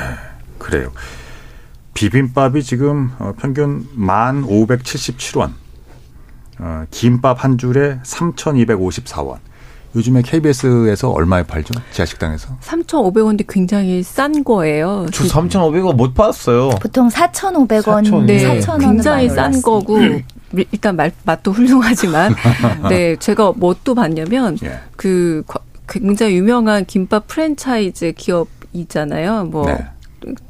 그래요. 0.57 0.91
비빔밥이 1.93 2.64
지금 2.64 3.12
어, 3.20 3.34
평균 3.38 3.88
만 3.93 4.43
오백칠십칠 4.43 5.38
원 5.38 5.53
어, 6.59 6.86
김밥 6.89 7.43
한 7.43 7.57
줄에 7.57 7.99
삼천이백오십사 8.03 9.22
원 9.22 9.39
요즘에 9.95 10.21
KBS에서 10.21 11.09
얼마에 11.09 11.43
팔죠? 11.43 11.73
지하식당에서? 11.91 12.57
3,500원인데 12.61 13.45
굉장히 13.47 14.01
싼 14.03 14.43
거예요. 14.43 15.05
저 15.11 15.25
3,500원 15.25 15.95
못 15.95 16.13
받았어요. 16.13 16.69
보통 16.81 17.09
4,500원, 17.09 18.25
네, 18.25 18.59
4,000원 18.59 18.79
굉장히 18.79 19.29
싼 19.29 19.61
거고 19.61 19.97
일단 20.71 20.95
말, 20.95 21.11
맛도 21.23 21.51
훌륭하지만 21.51 22.33
네, 22.89 23.15
제가 23.17 23.53
뭐 23.55 23.75
또 23.83 23.95
봤냐면 23.95 24.57
예. 24.63 24.79
그 24.95 25.43
굉장히 25.87 26.35
유명한 26.35 26.85
김밥 26.85 27.27
프랜차이즈 27.27 28.13
기업 28.15 28.47
있잖아요. 28.73 29.45
뭐 29.45 29.65
네. 29.65 29.77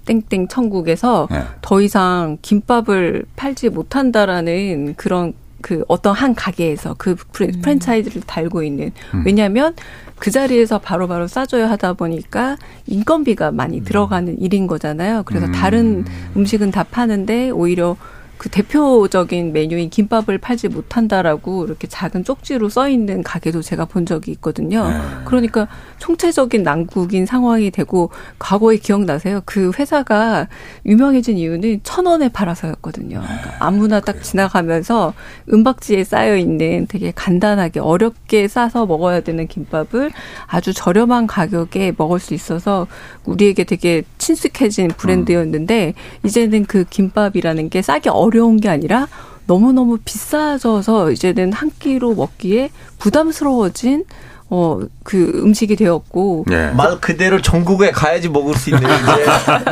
땡땡 0.05 0.49
천국에서 0.49 1.27
네. 1.31 1.43
더 1.61 1.81
이상 1.81 2.37
김밥을 2.41 3.23
팔지 3.35 3.69
못한다라는 3.69 4.95
그런 4.97 5.33
그 5.61 5.83
어떤 5.87 6.13
한 6.13 6.35
가게에서 6.35 6.95
그 6.97 7.11
음. 7.11 7.61
프랜차이즈를 7.61 8.21
달고 8.21 8.63
있는 8.63 8.91
음. 9.13 9.23
왜냐하면 9.25 9.75
그 10.19 10.29
자리에서 10.29 10.79
바로바로 10.79 11.07
바로 11.07 11.27
싸줘야 11.27 11.69
하다 11.71 11.93
보니까 11.93 12.57
인건비가 12.85 13.51
많이 13.51 13.79
음. 13.79 13.83
들어가는 13.83 14.39
일인 14.39 14.67
거잖아요. 14.67 15.23
그래서 15.25 15.47
음. 15.47 15.51
다른 15.51 16.05
음식은 16.35 16.71
다 16.71 16.83
파는데 16.83 17.49
오히려 17.49 17.97
그 18.41 18.49
대표적인 18.49 19.53
메뉴인 19.53 19.91
김밥을 19.91 20.39
팔지 20.39 20.67
못한다라고 20.69 21.63
이렇게 21.63 21.87
작은 21.87 22.23
쪽지로 22.23 22.69
써 22.69 22.89
있는 22.89 23.21
가게도 23.21 23.61
제가 23.61 23.85
본 23.85 24.07
적이 24.07 24.31
있거든요. 24.31 24.89
네. 24.89 24.97
그러니까 25.25 25.67
총체적인 25.99 26.63
난국인 26.63 27.27
상황이 27.27 27.69
되고 27.69 28.09
과거에 28.39 28.77
기억나세요? 28.77 29.41
그 29.45 29.69
회사가 29.77 30.47
유명해진 30.87 31.37
이유는 31.37 31.81
천 31.83 32.07
원에 32.07 32.29
팔아서였거든요. 32.29 33.21
그러니까 33.21 33.51
네. 33.51 33.55
아무나 33.59 33.99
딱 33.99 34.23
지나가면서 34.23 35.13
은박지에 35.53 36.03
쌓여 36.03 36.35
있는 36.35 36.87
되게 36.87 37.11
간단하게 37.13 37.79
어렵게 37.79 38.47
싸서 38.47 38.87
먹어야 38.87 39.19
되는 39.19 39.45
김밥을 39.45 40.09
아주 40.47 40.73
저렴한 40.73 41.27
가격에 41.27 41.93
먹을 41.95 42.17
수 42.19 42.33
있어서 42.33 42.87
우리에게 43.25 43.65
되게 43.65 44.01
친숙해진 44.17 44.87
브랜드였는데 44.87 45.93
이제는 46.25 46.65
그 46.65 46.85
김밥이라는 46.85 47.69
게 47.69 47.83
싸기 47.83 48.09
어려 48.09 48.30
어려운 48.31 48.57
게 48.57 48.69
아니라 48.69 49.07
너무너무 49.45 49.97
비싸져서 50.03 51.11
이제는 51.11 51.51
한 51.51 51.69
끼로 51.77 52.15
먹기에 52.15 52.69
부담스러워진 52.97 54.05
어, 54.51 54.79
그 55.03 55.31
음식이 55.35 55.75
되었고. 55.75 56.45
네. 56.47 56.71
말 56.71 56.99
그대로 56.99 57.41
전국에 57.41 57.91
가야지 57.91 58.29
먹을 58.29 58.55
수 58.55 58.69
있는 58.69 58.83
이제. 58.83 59.25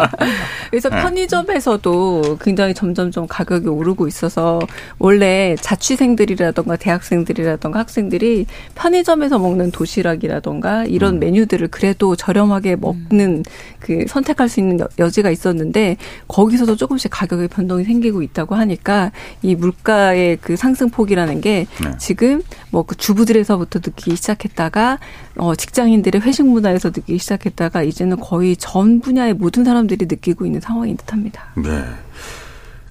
그래서 0.69 0.89
네. 0.89 1.01
편의점에서도 1.01 2.37
굉장히 2.41 2.73
점점 2.73 3.11
점 3.11 3.27
가격이 3.27 3.67
오르고 3.67 4.07
있어서 4.07 4.59
원래 4.99 5.55
자취생들이라던가 5.61 6.75
대학생들이라던가 6.75 7.79
학생들이 7.79 8.45
편의점에서 8.75 9.39
먹는 9.39 9.71
도시락이라던가 9.71 10.85
이런 10.85 11.15
음. 11.15 11.19
메뉴들을 11.19 11.67
그래도 11.69 12.15
저렴하게 12.15 12.75
먹는 12.75 13.43
그 13.79 14.05
선택할 14.07 14.49
수 14.49 14.59
있는 14.59 14.79
여지가 14.97 15.29
있었는데 15.29 15.97
거기서도 16.27 16.75
조금씩 16.75 17.11
가격의 17.11 17.47
변동이 17.47 17.83
생기고 17.83 18.21
있다고 18.21 18.55
하니까 18.55 19.11
이 19.41 19.55
물가의 19.55 20.37
그 20.41 20.55
상승폭이라는 20.55 21.41
게 21.41 21.65
네. 21.83 21.97
지금 21.97 22.41
뭐 22.71 22.89
그 22.89 22.95
주부들에서부터 22.95 23.79
느끼기 23.85 24.15
시작했다. 24.15 24.68
있다가 24.69 24.99
어, 25.35 25.55
직장인들의 25.55 26.21
회식 26.21 26.45
문화에서 26.47 26.89
느끼기 26.89 27.17
시작했다가 27.17 27.83
이제는 27.83 28.19
거의 28.19 28.55
전 28.55 29.01
분야의 29.01 29.33
모든 29.33 29.63
사람들이 29.63 30.05
느끼고 30.07 30.45
있는 30.45 30.61
상황인 30.61 30.95
듯합니다. 30.97 31.43
네. 31.55 31.83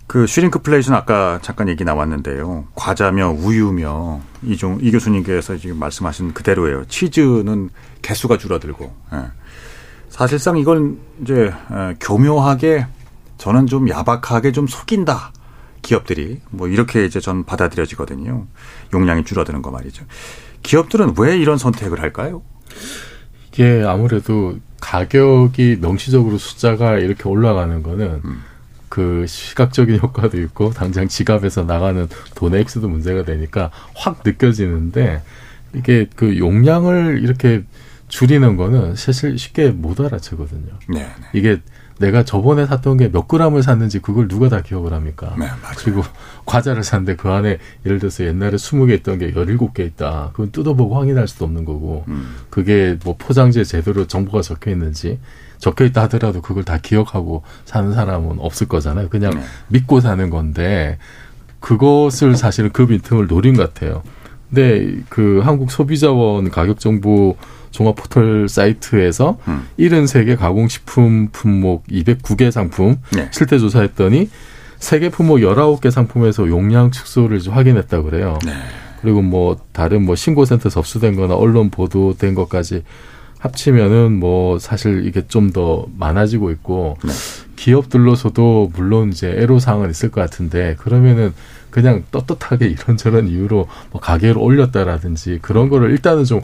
그 0.07 0.27
shrinkflation 0.27 0.95
아까 0.95 1.39
잠깐 1.43 1.69
얘기 1.69 1.85
나왔는데요. 1.85 2.67
과자며 2.75 3.31
우유며 3.31 4.21
이종 4.43 4.79
이 4.81 4.91
교수님께서 4.91 5.59
지금 5.59 5.79
말씀하신 5.79 6.33
그대로예요. 6.33 6.87
치즈는 6.87 7.71
개수가 8.03 8.39
줄어들고. 8.39 8.93
예. 9.13 9.19
사실상 10.09 10.57
이건 10.57 10.99
이제 11.23 11.53
예, 11.73 11.95
교묘하게 12.01 12.87
저는 13.37 13.67
좀 13.67 13.89
야박하게 13.89 14.53
좀 14.53 14.67
속인다. 14.67 15.33
기업들이 15.83 16.41
뭐 16.51 16.69
이렇게 16.69 17.05
이제 17.05 17.21
전 17.21 17.45
받아들여지거든요. 17.45 18.47
용량이 18.95 19.25
줄어드는 19.25 19.63
거 19.63 19.71
말이죠. 19.71 20.05
기업들은 20.63 21.15
왜 21.19 21.39
이런 21.39 21.59
선택을 21.59 22.01
할까요? 22.01 22.43
이게 23.49 23.85
아무래도 23.87 24.59
가격이 24.81 25.79
명시적으로 25.81 26.39
숫자가 26.39 26.99
이렇게 26.99 27.29
올라가는 27.29 27.83
거는 27.83 28.21
음. 28.25 28.43
그 28.89 29.27
시각적인 29.27 29.99
효과도 30.01 30.41
있고 30.41 30.71
당장 30.71 31.09
지갑에서 31.09 31.65
나가는 31.65 32.09
돈의 32.35 32.61
액수도 32.61 32.89
문제가 32.89 33.25
되니까 33.25 33.71
확 33.95 34.23
느껴지는데 34.25 35.23
이게 35.75 36.07
그 36.17 36.39
용량을 36.39 37.21
이렇게 37.23 37.65
줄이는 38.09 38.57
거는 38.57 38.97
사실 38.97 39.39
쉽게 39.39 39.69
못 39.69 40.01
알아채거든요. 40.01 40.79
네, 40.89 41.01
네. 41.01 41.11
이게 41.35 41.61
내가 41.99 42.25
저번에 42.25 42.67
샀던 42.67 42.97
게 42.97 43.09
몇 43.09 43.27
그램을 43.29 43.63
샀는지 43.63 43.99
그걸 44.01 44.29
누가 44.29 44.49
다 44.49 44.63
기억을 44.63 44.93
합니까? 44.93 45.35
네, 45.39 45.47
그리고 45.79 46.03
과자를 46.47 46.85
샀는데 46.85 47.17
그 47.17 47.29
안에 47.29 47.59
예를 47.85 47.99
들어서 47.99 48.25
옛날에 48.25 48.57
20개 48.57 48.93
있던 48.99 49.19
게 49.19 49.33
17개 49.33 49.81
있다. 49.81 50.31
그건 50.33 50.53
뜯어보고 50.53 50.97
확인할 50.97 51.27
수도 51.29 51.45
없는 51.45 51.65
거고 51.65 52.05
음. 52.09 52.37
그게 52.51 52.97
뭐 53.05 53.17
포장지에 53.19 53.65
제대로 53.65 54.07
정보가 54.07 54.43
적혀 54.43 54.71
있는지 54.71 55.19
적혀 55.59 55.85
있다 55.85 56.03
하더라도 56.03 56.41
그걸 56.41 56.65
다 56.65 56.79
기억하고 56.79 57.43
사는 57.65 57.93
사람은 57.93 58.39
없을 58.39 58.69
거잖아요. 58.69 59.09
그냥 59.09 59.33
네. 59.33 59.43
믿고 59.69 60.01
사는 60.01 60.31
건데 60.31 60.99
그것을 61.61 62.37
사실은 62.37 62.71
그 62.73 62.87
빈틈을 62.87 63.27
노린 63.27 63.57
것 63.57 63.75
같아요. 63.75 64.03
근데 64.49 65.01
그 65.09 65.41
한국 65.45 65.71
소비자원 65.71 66.51
가격 66.51 66.81
정보 66.81 67.37
종합 67.79 67.95
포털 67.95 68.49
사이트에서 68.49 69.39
음. 69.47 69.69
73개 69.79 70.37
가공식품 70.37 71.29
품목 71.31 71.87
209개 71.87 72.51
상품 72.51 72.97
네. 73.13 73.29
실태 73.31 73.57
조사했더니 73.57 74.29
세계 74.81 75.09
품목 75.09 75.39
19개 75.39 75.89
상품에서 75.93 76.49
용량 76.49 76.91
축소를 76.91 77.41
확인했다 77.49 78.03
그래요. 78.03 78.37
네. 78.45 78.53
그리고 79.01 79.23
뭐 79.23 79.57
다른 79.71 80.05
뭐 80.05 80.17
신고센터 80.17 80.71
접수된 80.71 81.15
거나 81.15 81.37
언론 81.37 81.71
보도된 81.71 82.35
것까지 82.35 82.83
합치면은 83.39 84.19
뭐 84.19 84.59
사실 84.59 85.07
이게 85.07 85.29
좀 85.29 85.53
더 85.53 85.87
많아지고 85.97 86.51
있고 86.51 86.97
네. 87.05 87.13
기업들로서도 87.55 88.73
물론 88.75 89.11
이제 89.11 89.29
애로사항은 89.31 89.89
있을 89.91 90.11
것 90.11 90.21
같은데 90.21 90.75
그러면은 90.81 91.33
그냥 91.71 92.03
떳떳하게 92.11 92.67
이런저런 92.67 93.29
이유로 93.29 93.69
뭐 93.93 94.01
가격을 94.01 94.37
올렸다라든지 94.37 95.39
그런 95.43 95.69
거를 95.69 95.93
일단은 95.93 96.25
좀 96.25 96.41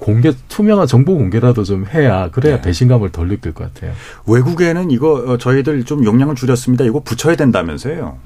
공개 0.00 0.32
투명한 0.48 0.86
정보 0.86 1.16
공개라도 1.16 1.62
좀 1.62 1.86
해야 1.86 2.30
그래야 2.30 2.56
네. 2.56 2.62
배신감을 2.62 3.12
덜 3.12 3.28
느낄 3.28 3.52
것 3.52 3.72
같아요. 3.72 3.92
외국에는 4.26 4.90
이거 4.90 5.12
어, 5.12 5.38
저희들 5.38 5.84
좀 5.84 6.04
용량을 6.04 6.34
줄였습니다. 6.34 6.84
이거 6.84 7.00
붙여야 7.00 7.36
된다면서요. 7.36 8.18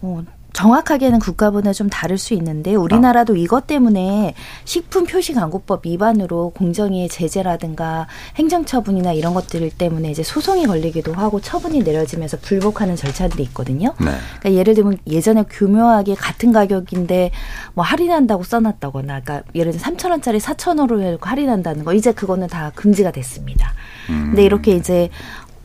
어, 0.00 0.24
정확하게는 0.54 1.18
국가분야 1.18 1.72
좀 1.72 1.90
다를 1.90 2.16
수 2.16 2.32
있는데 2.34 2.74
우리나라도 2.74 3.34
아. 3.34 3.36
이것 3.36 3.66
때문에 3.66 4.34
식품 4.64 5.04
표시 5.04 5.34
광고법 5.34 5.84
위반으로 5.84 6.50
공정위의 6.50 7.08
제재라든가 7.08 8.06
행정처분이나 8.36 9.12
이런 9.12 9.34
것들 9.34 9.68
때문에 9.70 10.10
이제 10.10 10.22
소송이 10.22 10.66
걸리기도 10.66 11.12
하고 11.12 11.40
처분이 11.40 11.82
내려지면서 11.82 12.38
불복하는 12.38 12.94
절차들이 12.94 13.42
있거든요. 13.44 13.94
네. 13.98 14.12
그러니까 14.38 14.52
예를 14.52 14.74
들면 14.74 14.98
예전에 15.08 15.42
교묘하게 15.50 16.14
같은 16.14 16.52
가격인데 16.52 17.32
뭐 17.74 17.84
할인한다고 17.84 18.44
써놨다거나, 18.44 19.20
그러니까 19.20 19.42
예를 19.56 19.72
들면 19.72 19.96
3천 19.96 20.10
원짜리 20.10 20.38
4천 20.38 20.78
원으로 20.78 21.18
할인한다는 21.20 21.84
거 21.84 21.92
이제 21.92 22.12
그거는 22.12 22.46
다 22.46 22.70
금지가 22.76 23.10
됐습니다. 23.10 23.74
음. 24.08 24.26
근데 24.28 24.44
이렇게 24.44 24.76
이제 24.76 25.10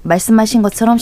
말씀하신 0.02 0.62
것처럼 0.62 0.98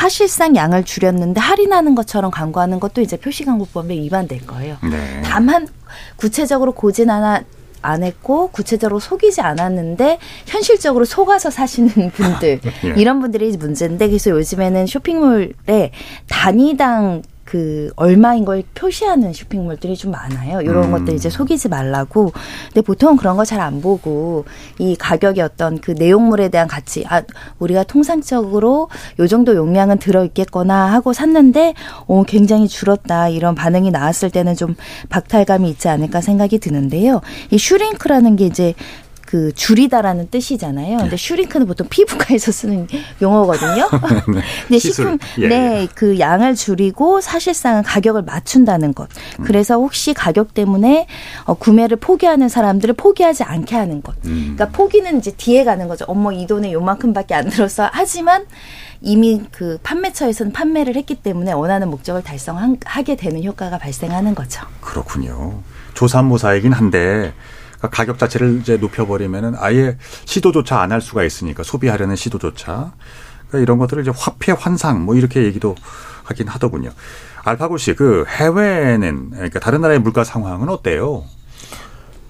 사실상 0.00 0.56
양을 0.56 0.84
줄였는데 0.84 1.40
할인하는 1.40 1.94
것처럼 1.94 2.30
광고하는 2.30 2.80
것도 2.80 3.02
이제 3.02 3.18
표시광고법에 3.18 3.94
위반될 3.94 4.46
거예요. 4.46 4.78
네. 4.90 5.20
다만 5.22 5.68
구체적으로 6.16 6.72
고진 6.72 7.10
하나 7.10 7.42
안 7.82 8.02
했고 8.02 8.48
구체적으로 8.48 8.98
속이지 8.98 9.42
않았는데 9.42 10.18
현실적으로 10.46 11.04
속아서 11.04 11.50
사시는 11.50 12.12
분들 12.16 12.60
예. 12.84 12.94
이런 12.96 13.20
분들이 13.20 13.54
문제인데 13.54 14.08
그래서 14.08 14.30
요즘에는 14.30 14.86
쇼핑몰에 14.86 15.90
단위당 16.28 17.20
그 17.50 17.90
얼마인 17.96 18.44
걸 18.44 18.62
표시하는 18.76 19.32
쇼핑몰들이 19.32 19.96
좀 19.96 20.12
많아요. 20.12 20.60
이런 20.60 20.84
음. 20.84 20.90
것들 20.92 21.14
이제 21.14 21.28
속이지 21.28 21.68
말라고. 21.68 22.32
근데 22.68 22.80
보통 22.80 23.16
그런 23.16 23.36
거 23.36 23.42
잘 23.44 23.58
안 23.60 23.80
보고 23.80 24.44
이 24.78 24.94
가격의 24.94 25.42
어떤 25.42 25.80
그 25.80 25.90
내용물에 25.90 26.48
대한 26.50 26.68
가치, 26.68 27.04
아 27.08 27.22
우리가 27.58 27.82
통상적으로 27.82 28.88
요 29.18 29.26
정도 29.26 29.56
용량은 29.56 29.98
들어 29.98 30.24
있겠거나 30.24 30.92
하고 30.92 31.12
샀는데 31.12 31.74
어 32.06 32.22
굉장히 32.22 32.68
줄었다 32.68 33.28
이런 33.28 33.56
반응이 33.56 33.90
나왔을 33.90 34.30
때는 34.30 34.54
좀 34.54 34.76
박탈감이 35.08 35.68
있지 35.70 35.88
않을까 35.88 36.20
생각이 36.20 36.60
드는데요. 36.60 37.20
이 37.50 37.58
슈링크라는 37.58 38.36
게 38.36 38.46
이제 38.46 38.74
그 39.30 39.52
줄이다라는 39.54 40.28
뜻이잖아요. 40.28 40.96
근데 40.96 41.10
네. 41.10 41.16
슈링크는 41.16 41.68
보통 41.68 41.86
피부과에서 41.88 42.50
쓰는 42.50 42.88
용어거든요. 43.22 43.88
네. 44.34 44.42
근데 44.66 44.78
식품 44.80 45.18
예, 45.38 45.46
네, 45.46 45.82
예. 45.82 45.88
그 45.94 46.18
양을 46.18 46.56
줄이고 46.56 47.20
사실상은 47.20 47.84
가격을 47.84 48.22
맞춘다는 48.22 48.92
것. 48.92 49.08
음. 49.38 49.44
그래서 49.44 49.76
혹시 49.76 50.14
가격 50.14 50.52
때문에 50.52 51.06
어, 51.44 51.54
구매를 51.54 51.98
포기하는 51.98 52.48
사람들을 52.48 52.94
포기하지 52.94 53.44
않게 53.44 53.76
하는 53.76 54.02
것. 54.02 54.16
음. 54.24 54.56
그러니까 54.56 54.76
포기는 54.76 55.16
이제 55.18 55.30
뒤에 55.30 55.62
가는 55.62 55.86
거죠. 55.86 56.06
어머 56.08 56.32
이 56.32 56.48
돈에 56.48 56.72
요만큼밖에 56.72 57.34
안 57.34 57.48
들었어. 57.48 57.88
하지만 57.92 58.46
이미 59.00 59.42
그 59.52 59.78
판매처에서는 59.84 60.52
판매를 60.52 60.96
했기 60.96 61.14
때문에 61.14 61.52
원하는 61.52 61.88
목적을 61.88 62.24
달성하게 62.24 63.14
되는 63.14 63.44
효과가 63.44 63.78
발생하는 63.78 64.34
거죠. 64.34 64.66
그렇군요. 64.80 65.62
조산모사이긴 65.94 66.72
한데 66.72 67.32
그러니까 67.80 67.88
가격 67.96 68.18
자체를 68.18 68.58
이제 68.60 68.76
높여버리면은 68.76 69.54
아예 69.58 69.96
시도조차 70.26 70.80
안 70.80 70.92
할 70.92 71.00
수가 71.00 71.24
있으니까 71.24 71.62
소비하려는 71.62 72.14
시도조차 72.16 72.92
그러니까 73.48 73.58
이런 73.60 73.78
것들을 73.78 74.02
이제 74.02 74.12
화폐 74.14 74.52
환상 74.52 75.04
뭐 75.04 75.14
이렇게 75.16 75.42
얘기도 75.44 75.74
하긴 76.24 76.48
하더군요. 76.48 76.90
알파고 77.42 77.78
씨, 77.78 77.94
그 77.94 78.24
해외는 78.28 79.30
그러니까 79.30 79.58
다른 79.60 79.80
나라의 79.80 79.98
물가 80.00 80.24
상황은 80.24 80.68
어때요? 80.68 81.24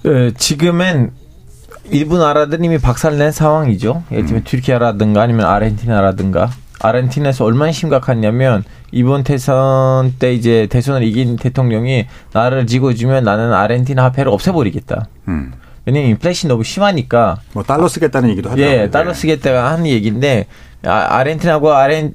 네, 0.04 0.32
지금은 0.34 1.12
일부 1.90 2.16
나라들이 2.18 2.78
박살낸 2.78 3.32
상황이죠. 3.32 4.04
예를 4.12 4.26
들면 4.26 4.42
음. 4.42 4.44
튀르키아라든가 4.44 5.22
아니면 5.22 5.46
아르헨티나라든가 5.46 6.50
아르헨티나에서 6.80 7.44
얼마나 7.44 7.72
심각하냐면 7.72 8.64
이번 8.90 9.22
대선 9.22 10.14
때 10.18 10.32
이제 10.34 10.66
대선을 10.70 11.02
이긴 11.02 11.36
대통령이 11.36 12.06
나라를 12.32 12.66
지고 12.66 12.94
주면 12.94 13.24
나는 13.24 13.52
아르헨티나 13.52 14.02
화폐를 14.04 14.32
없애버리겠다. 14.32 15.06
음. 15.28 15.52
왜냐면 15.86 16.10
인플레이션이 16.10 16.48
너무 16.50 16.64
심하니까. 16.64 17.40
뭐 17.52 17.62
달러 17.62 17.88
쓰겠다는 17.88 18.30
얘기도 18.30 18.50
하죠. 18.50 18.62
예, 18.62 18.90
달러 18.90 19.14
쓰겠다가 19.14 19.72
하는 19.72 19.86
얘기인데 19.86 20.46
아, 20.84 21.22
르헨티나고 21.22 21.72
아르헨 21.72 22.14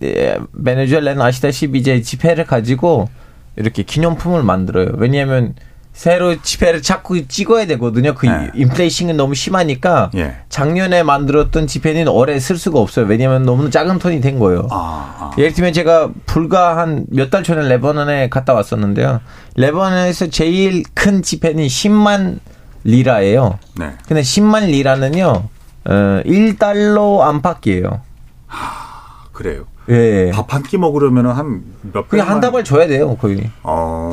베네수엘라는 0.64 1.22
아시다시피 1.22 1.80
이제 1.80 2.02
지폐를 2.02 2.46
가지고 2.46 3.10
이렇게 3.56 3.84
기념품을 3.84 4.44
만들어요. 4.44 4.94
왜냐하면 4.98 5.54
새로 5.96 6.42
지폐를 6.42 6.82
자꾸 6.82 7.26
찍어야 7.26 7.66
되거든요. 7.68 8.14
그 8.16 8.26
네. 8.28 8.52
인플레이션이 8.54 9.14
너무 9.14 9.34
심하니까 9.34 10.12
예. 10.16 10.36
작년에 10.50 11.04
만들었던 11.04 11.68
지폐는 11.68 12.10
올해 12.10 12.38
쓸 12.40 12.58
수가 12.58 12.80
없어요. 12.82 13.06
왜냐하면 13.06 13.44
너무 13.44 13.70
작은 13.70 13.98
톤이 14.00 14.20
된 14.20 14.38
거예요. 14.38 14.68
아, 14.72 15.16
아. 15.20 15.32
예를 15.38 15.54
들면 15.54 15.72
제가 15.72 16.10
불과 16.26 16.78
한 16.78 17.06
몇 17.12 17.30
달 17.30 17.44
전에 17.44 17.68
레버넌에 17.70 18.28
갔다 18.30 18.54
왔었는데요. 18.54 19.22
레버넌에서 19.56 20.28
제일 20.28 20.84
큰 20.94 21.22
지폐는 21.22 21.66
10만 21.66 22.40
리라예요. 22.84 23.58
네. 23.80 23.94
근데 24.06 24.22
10만 24.22 24.66
리라는요. 24.66 25.44
어, 25.86 26.22
1달러 26.26 27.22
안팎이에요. 27.22 28.02
하, 28.48 29.28
그래요. 29.32 29.66
예. 29.90 30.32
밥 30.34 30.52
한 30.54 30.64
끼 30.64 30.78
먹으려면 30.78 31.28
한 31.28 31.64
몇? 31.94 32.08
그냥 32.10 32.30
한 32.30 32.40
다발 32.42 32.64
줘야 32.64 32.88
돼요, 32.88 33.16
거의. 33.18 33.50
어. 33.64 34.12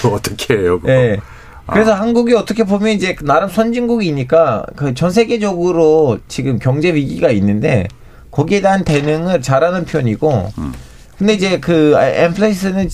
그 0.00 0.08
어떻게 0.08 0.54
해요? 0.54 0.80
그거? 0.80 0.92
예. 0.92 1.18
그래서 1.66 1.92
아. 1.94 2.00
한국이 2.00 2.34
어떻게 2.34 2.64
보면 2.64 2.88
이제 2.88 3.14
나름 3.22 3.48
선진국이니까 3.48 4.66
그 4.76 4.94
전 4.94 5.10
세계적으로 5.10 6.18
지금 6.28 6.58
경제 6.58 6.92
위기가 6.94 7.30
있는데 7.30 7.86
거기에 8.30 8.60
대한 8.60 8.84
대응을 8.84 9.42
잘하는 9.42 9.84
편이고 9.84 10.48
음. 10.58 10.72
근데 11.18 11.34
이제 11.34 11.60
그 11.60 11.94
엠플레이스는 11.96 12.88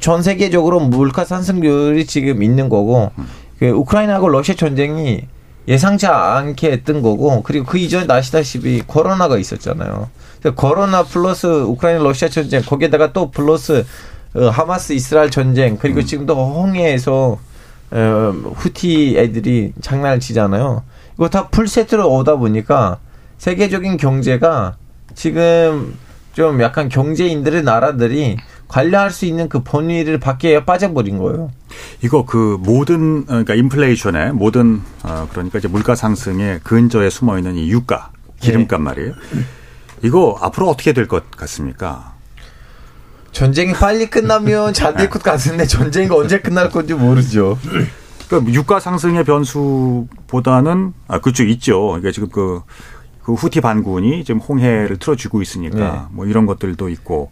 전 0.00 0.22
세계적으로 0.22 0.80
물가 0.80 1.24
상승률이 1.24 2.04
지금 2.06 2.42
있는 2.42 2.68
거고 2.68 3.10
음. 3.18 3.26
그 3.58 3.68
우크라이나하고 3.68 4.28
러시아 4.28 4.54
전쟁이 4.54 5.22
예상치 5.66 6.06
않게 6.06 6.82
뜬 6.82 7.00
거고 7.02 7.42
그리고 7.42 7.64
그 7.66 7.78
이전에 7.78 8.12
아시다시피 8.12 8.82
코로나가 8.86 9.38
있었잖아요. 9.38 10.10
코로나 10.56 11.02
플러스 11.04 11.46
우크라이나 11.46 12.02
러시아 12.02 12.28
전쟁 12.28 12.62
거기에다가 12.62 13.12
또 13.12 13.30
플러스 13.30 13.84
어, 14.34 14.48
하마스 14.48 14.92
이스라엘 14.92 15.30
전쟁 15.30 15.78
그리고 15.78 16.00
음. 16.00 16.04
지금도 16.04 16.34
홍해에서 16.34 17.38
어, 17.90 18.32
후티 18.54 19.16
애들이 19.16 19.72
장난을 19.80 20.20
치잖아요. 20.20 20.82
이거 21.14 21.28
다 21.28 21.48
풀 21.48 21.68
세트로 21.68 22.12
오다 22.12 22.36
보니까 22.36 22.98
세계적인 23.38 23.96
경제가 23.96 24.76
지금 25.14 25.96
좀 26.34 26.60
약간 26.60 26.88
경제인들의 26.88 27.62
나라들이 27.62 28.36
관리할 28.68 29.10
수 29.10 29.26
있는 29.26 29.48
그 29.48 29.62
범위를 29.62 30.18
밖에 30.20 30.64
빠져버린 30.64 31.18
거예요. 31.18 31.50
이거 32.02 32.24
그 32.24 32.56
모든 32.60 33.26
그러니까 33.26 33.54
인플레이션의 33.54 34.32
모든 34.32 34.80
어 35.02 35.28
그러니까 35.30 35.58
이제 35.58 35.68
물가 35.68 35.94
상승의 35.94 36.60
근저에 36.64 37.10
숨어 37.10 37.38
있는 37.38 37.56
이 37.56 37.70
유가 37.70 38.10
기름값 38.40 38.80
네. 38.80 38.84
말이에요. 38.84 39.12
이거 40.02 40.36
앞으로 40.40 40.68
어떻게 40.68 40.92
될 40.92 41.06
것 41.08 41.30
같습니까? 41.30 42.14
전쟁이 43.32 43.72
빨리 43.72 44.06
끝나면 44.06 44.72
잘 44.74 44.94
될 44.96 45.08
것 45.08 45.22
같은데 45.22 45.66
전쟁이 45.66 46.08
언제 46.10 46.40
끝날 46.40 46.70
건지 46.70 46.94
모르죠. 46.94 47.58
그러니까 48.28 48.52
유가 48.52 48.80
상승의 48.80 49.24
변수보다는 49.24 50.92
아 51.08 51.18
그쪽 51.20 51.48
있죠. 51.50 51.88
그러니까 51.88 52.10
지금 52.12 52.28
그, 52.30 52.62
그 53.22 53.34
후티 53.34 53.60
반군이 53.60 54.24
지금 54.24 54.40
홍해를 54.40 54.96
틀어쥐고 54.98 55.42
있으니까 55.42 55.76
네. 55.78 56.00
뭐 56.10 56.26
이런 56.26 56.46
것들도 56.46 56.88
있고 56.88 57.30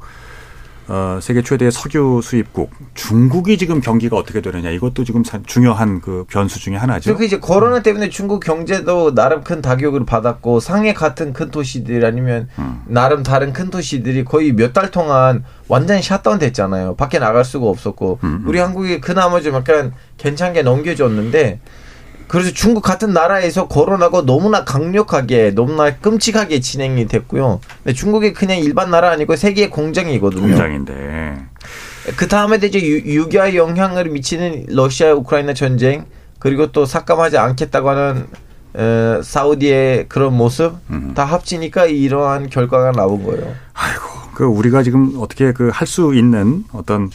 어, 0.89 1.19
세계 1.23 1.43
최대의 1.43 1.71
석유 1.71 2.21
수입국 2.23 2.71
중국이 2.95 3.57
지금 3.57 3.81
경기가 3.81 4.17
어떻게 4.17 4.41
되느냐 4.41 4.71
이것도 4.71 5.05
지금 5.05 5.23
중요한 5.47 6.01
그 6.01 6.25
변수 6.29 6.59
중의 6.59 6.79
하나죠. 6.79 7.17
그 7.17 7.25
이제 7.25 7.39
코로나 7.39 7.83
때문에 7.83 8.09
중국 8.09 8.41
경제도 8.41 9.15
나름 9.15 9.45
큰 9.45 9.63
타격을 9.63 10.05
받았고 10.05 10.59
상해 10.61 10.93
같은 10.93 11.33
큰 11.33 11.51
도시들 11.51 12.05
아니면 12.05 12.49
음. 12.59 12.83
나름 12.87 13.23
다른 13.23 13.53
큰 13.53 13.71
도시들이 13.71 14.25
거의 14.25 14.53
몇 14.53 14.73
달 14.73 14.91
동안 14.91 15.45
완전히 15.69 16.03
샷다운 16.03 16.39
됐잖아요. 16.39 16.97
밖에 16.97 17.19
나갈 17.19 17.45
수가 17.45 17.67
없었고 17.67 18.19
음. 18.25 18.29
음. 18.43 18.45
우리 18.49 18.59
한국이 18.59 19.01
그나마 19.01 19.41
좀 19.41 19.55
약간 19.55 19.93
괜찮게 20.17 20.63
넘겨줬는데 20.63 21.61
그래서 22.29 22.51
중국 22.53 22.83
같은 22.83 23.13
나라에서 23.13 23.69
코로나가 23.69 24.23
너무나 24.23 24.65
강력하게 24.65 25.53
너무나 25.55 25.95
끔찍하게 25.97 26.61
진행이 26.61 27.07
됐고요. 27.07 27.61
근데 27.83 27.95
중국이 27.95 28.33
그냥 28.33 28.59
일반 28.59 28.91
나라 28.91 29.11
아니고 29.11 29.37
세계 29.37 29.69
공장이거든요. 29.69 30.43
공장인데. 30.43 31.37
그 32.17 32.27
다음에 32.29 32.57
이제 32.63 32.81
유기와 32.83 33.55
영향을 33.55 34.07
미치는 34.07 34.67
러시아 34.69 35.13
우크라이나 35.15 35.55
전쟁 35.55 36.07
그리고 36.39 36.73
또 36.73 36.85
삭감하지 36.85 37.39
않겠다고 37.39 37.91
하는 37.91 38.27
에, 38.77 39.23
사우디의 39.23 40.07
그런 40.09 40.35
모습 40.35 40.75
음. 40.91 41.13
다 41.15 41.25
합치니까 41.25 41.85
이러한 41.87 42.49
결과가 42.51 42.93
나온 42.93 43.23
거예요. 43.23 43.55
아이고, 43.75 44.03
그 44.35 44.45
우리가 44.45 44.83
지금 44.83 45.13
어떻게 45.19 45.53
그 45.53 45.71
할 45.71 45.87
수 45.87 46.15
있는 46.15 46.65
어떤 46.73 47.11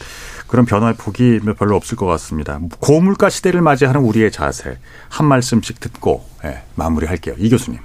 그런 0.48 0.64
변화의 0.64 0.94
폭이 0.94 1.40
별로 1.58 1.76
없을 1.76 1.96
것 1.96 2.06
같습니다. 2.06 2.58
고물가 2.80 3.28
시대를 3.28 3.60
맞이하는 3.60 4.00
우리의 4.00 4.32
자세 4.32 4.78
한 5.08 5.26
말씀씩 5.26 5.78
듣고 5.78 6.24
예, 6.44 6.62
마무리할게요. 6.74 7.36
이 7.38 7.48
교수님. 7.48 7.80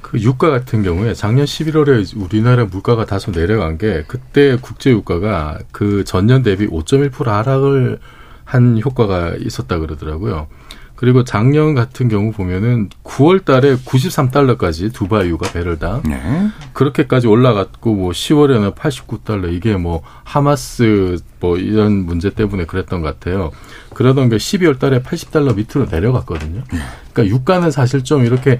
그 0.00 0.20
유가 0.20 0.50
같은 0.50 0.82
경우에 0.82 1.14
작년 1.14 1.44
11월에 1.44 2.16
우리나라 2.16 2.64
물가가 2.66 3.04
다소 3.04 3.32
내려간 3.32 3.78
게 3.78 4.04
그때 4.06 4.56
국제 4.60 4.90
유가가 4.90 5.58
그 5.72 6.04
전년 6.04 6.42
대비 6.42 6.66
5.1% 6.66 7.24
하락을 7.24 7.98
한 8.44 8.80
효과가 8.80 9.36
있었다 9.38 9.78
그러더라고요. 9.78 10.48
그리고 11.02 11.24
작년 11.24 11.74
같은 11.74 12.06
경우 12.06 12.30
보면은 12.30 12.88
9월 13.02 13.44
달에 13.44 13.74
93달러까지 13.74 14.94
두바이유가 14.94 15.50
배럴당 15.50 16.04
네. 16.04 16.48
그렇게까지 16.74 17.26
올라갔고 17.26 17.92
뭐 17.92 18.12
10월에는 18.12 18.76
89달러 18.76 19.52
이게 19.52 19.76
뭐 19.76 20.02
하마스 20.22 21.16
뭐 21.40 21.56
이런 21.58 22.06
문제 22.06 22.30
때문에 22.30 22.66
그랬던 22.66 23.02
것 23.02 23.18
같아요. 23.18 23.50
그러던 24.02 24.30
게 24.30 24.36
12월 24.36 24.80
달에 24.80 25.00
80달러 25.00 25.54
밑으로 25.54 25.88
내려갔거든요. 25.88 26.64
네. 26.72 26.78
그러니까 27.12 27.36
유가는 27.36 27.70
사실 27.70 28.02
좀 28.02 28.24
이렇게 28.24 28.58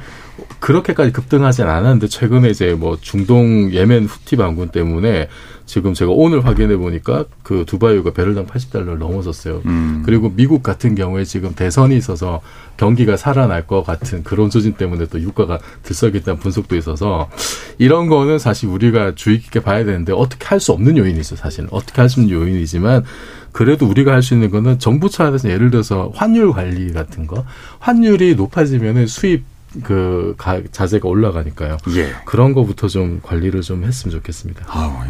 그렇게까지 0.60 1.10
급등하진 1.10 1.64
않았는데 1.66 2.06
최근에 2.06 2.50
이제 2.50 2.74
뭐 2.74 2.96
중동 3.00 3.72
예멘 3.72 4.04
후티 4.04 4.36
반군 4.36 4.68
때문에 4.68 5.28
지금 5.66 5.94
제가 5.94 6.12
오늘 6.12 6.44
확인해 6.44 6.76
보니까 6.76 7.24
그 7.42 7.64
두바이유가 7.66 8.12
배럴당 8.12 8.46
80달러를 8.46 8.98
넘어섰어요. 8.98 9.62
음. 9.66 10.02
그리고 10.04 10.30
미국 10.34 10.62
같은 10.62 10.94
경우에 10.94 11.24
지금 11.24 11.54
대선이 11.54 11.96
있어서 11.96 12.40
경기가 12.76 13.16
살아날 13.16 13.66
것 13.66 13.82
같은 13.82 14.22
그런 14.22 14.50
조짐 14.50 14.74
때문에 14.74 15.06
또 15.06 15.20
유가가 15.20 15.58
들썩였다는 15.82 16.38
분석도 16.40 16.76
있어서 16.76 17.30
이런 17.78 18.06
거는 18.08 18.38
사실 18.38 18.68
우리가 18.68 19.14
주의 19.14 19.38
깊게 19.40 19.60
봐야 19.60 19.84
되는데 19.84 20.12
어떻게 20.12 20.46
할 20.46 20.60
수 20.60 20.70
없는 20.72 20.96
요인이죠, 20.96 21.34
사실은. 21.36 21.68
어떻게 21.72 22.00
할수 22.00 22.20
있는 22.20 22.34
요인이지만 22.34 23.04
그래도 23.52 23.86
우리가 23.86 24.12
할 24.12 24.22
수 24.22 24.34
있는 24.34 24.50
거는 24.50 24.78
정부 24.78 25.08
차원에서 25.10 25.50
예를 25.50 25.70
들어서 25.70 26.10
환율 26.14 26.52
관리 26.52 26.92
같은 26.92 27.26
거 27.26 27.44
환율이 27.80 28.34
높아지면은 28.34 29.06
수입 29.06 29.44
그 29.82 30.34
가, 30.36 30.60
자재가 30.70 31.08
올라가니까요. 31.08 31.78
예. 31.96 32.12
그런 32.26 32.52
거부터 32.52 32.88
좀 32.88 33.20
관리를 33.22 33.62
좀 33.62 33.84
했으면 33.84 34.12
좋겠습니다. 34.16 34.66
아, 34.68 35.06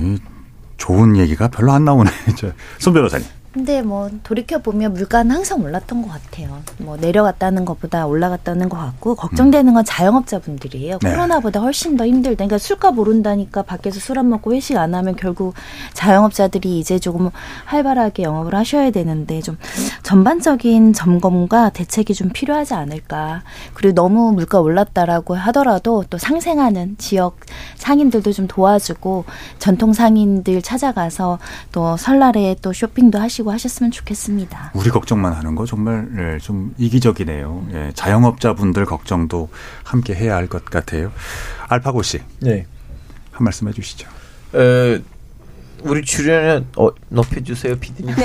좋은 0.76 1.16
얘기가 1.16 1.48
별로 1.48 1.72
안 1.72 1.84
나오네. 1.84 2.10
손 2.78 2.92
변호사님. 2.94 3.26
근데 3.52 3.82
뭐 3.82 4.08
돌이켜 4.22 4.58
보면 4.60 4.94
물가는 4.94 5.30
항상 5.30 5.60
올랐던 5.60 6.00
것 6.00 6.08
같아요. 6.08 6.62
뭐 6.78 6.96
내려갔다는 6.96 7.66
것보다 7.66 8.06
올라갔다는 8.06 8.70
것 8.70 8.78
같고 8.78 9.14
걱정되는 9.14 9.74
건 9.74 9.84
자영업자분들이에요. 9.84 10.98
네. 11.02 11.10
코로나보다 11.10 11.60
훨씬 11.60 11.98
더 11.98 12.06
힘들다. 12.06 12.36
그러니까 12.36 12.56
술값 12.56 12.98
오른다니까 12.98 13.62
밖에서 13.62 14.00
술 14.00 14.18
안 14.18 14.30
먹고 14.30 14.54
회식 14.54 14.76
안 14.76 14.94
하면 14.94 15.16
결국 15.16 15.54
자영업자들이 15.92 16.78
이제 16.78 16.98
조금 16.98 17.30
활발하게 17.66 18.22
영업을 18.22 18.54
하셔야 18.54 18.90
되는데 18.90 19.40
좀 19.42 19.58
전반적인 20.02 20.92
점검과 20.92 21.70
대책이 21.70 22.14
좀 22.14 22.30
필요하지 22.30 22.74
않을까. 22.74 23.42
그리고 23.74 23.94
너무 23.94 24.32
물가 24.32 24.60
올랐다라고 24.60 25.34
하더라도 25.34 26.04
또 26.08 26.16
상생하는 26.16 26.96
지역 26.98 27.36
상인들도 27.76 28.32
좀 28.32 28.46
도와주고 28.46 29.24
전통 29.58 29.92
상인들 29.92 30.62
찾아가서 30.62 31.38
또 31.72 31.96
설날에 31.96 32.56
또 32.62 32.72
쇼핑도 32.72 33.18
하시고 33.18 33.41
하시고 33.42 33.50
하셨으면 33.52 33.90
좋겠습니다. 33.90 34.70
우리 34.74 34.88
걱정만 34.90 35.32
하는 35.32 35.54
거 35.54 35.66
정말 35.66 36.08
예, 36.16 36.38
좀 36.38 36.72
이기적이네요. 36.78 37.66
예, 37.72 37.92
자영업자분들 37.94 38.86
걱정도 38.86 39.50
함께 39.84 40.14
해야 40.14 40.36
할 40.36 40.46
것 40.48 40.64
같아요. 40.64 41.12
알파고 41.68 42.02
씨. 42.02 42.20
네. 42.40 42.66
한 43.32 43.44
말씀 43.44 43.68
해 43.68 43.72
주시죠. 43.72 44.08
에, 44.54 45.00
우리 45.82 46.02
출연을 46.04 46.66
어, 46.76 46.88
높여주세요, 47.08 47.76
피디님. 47.78 48.14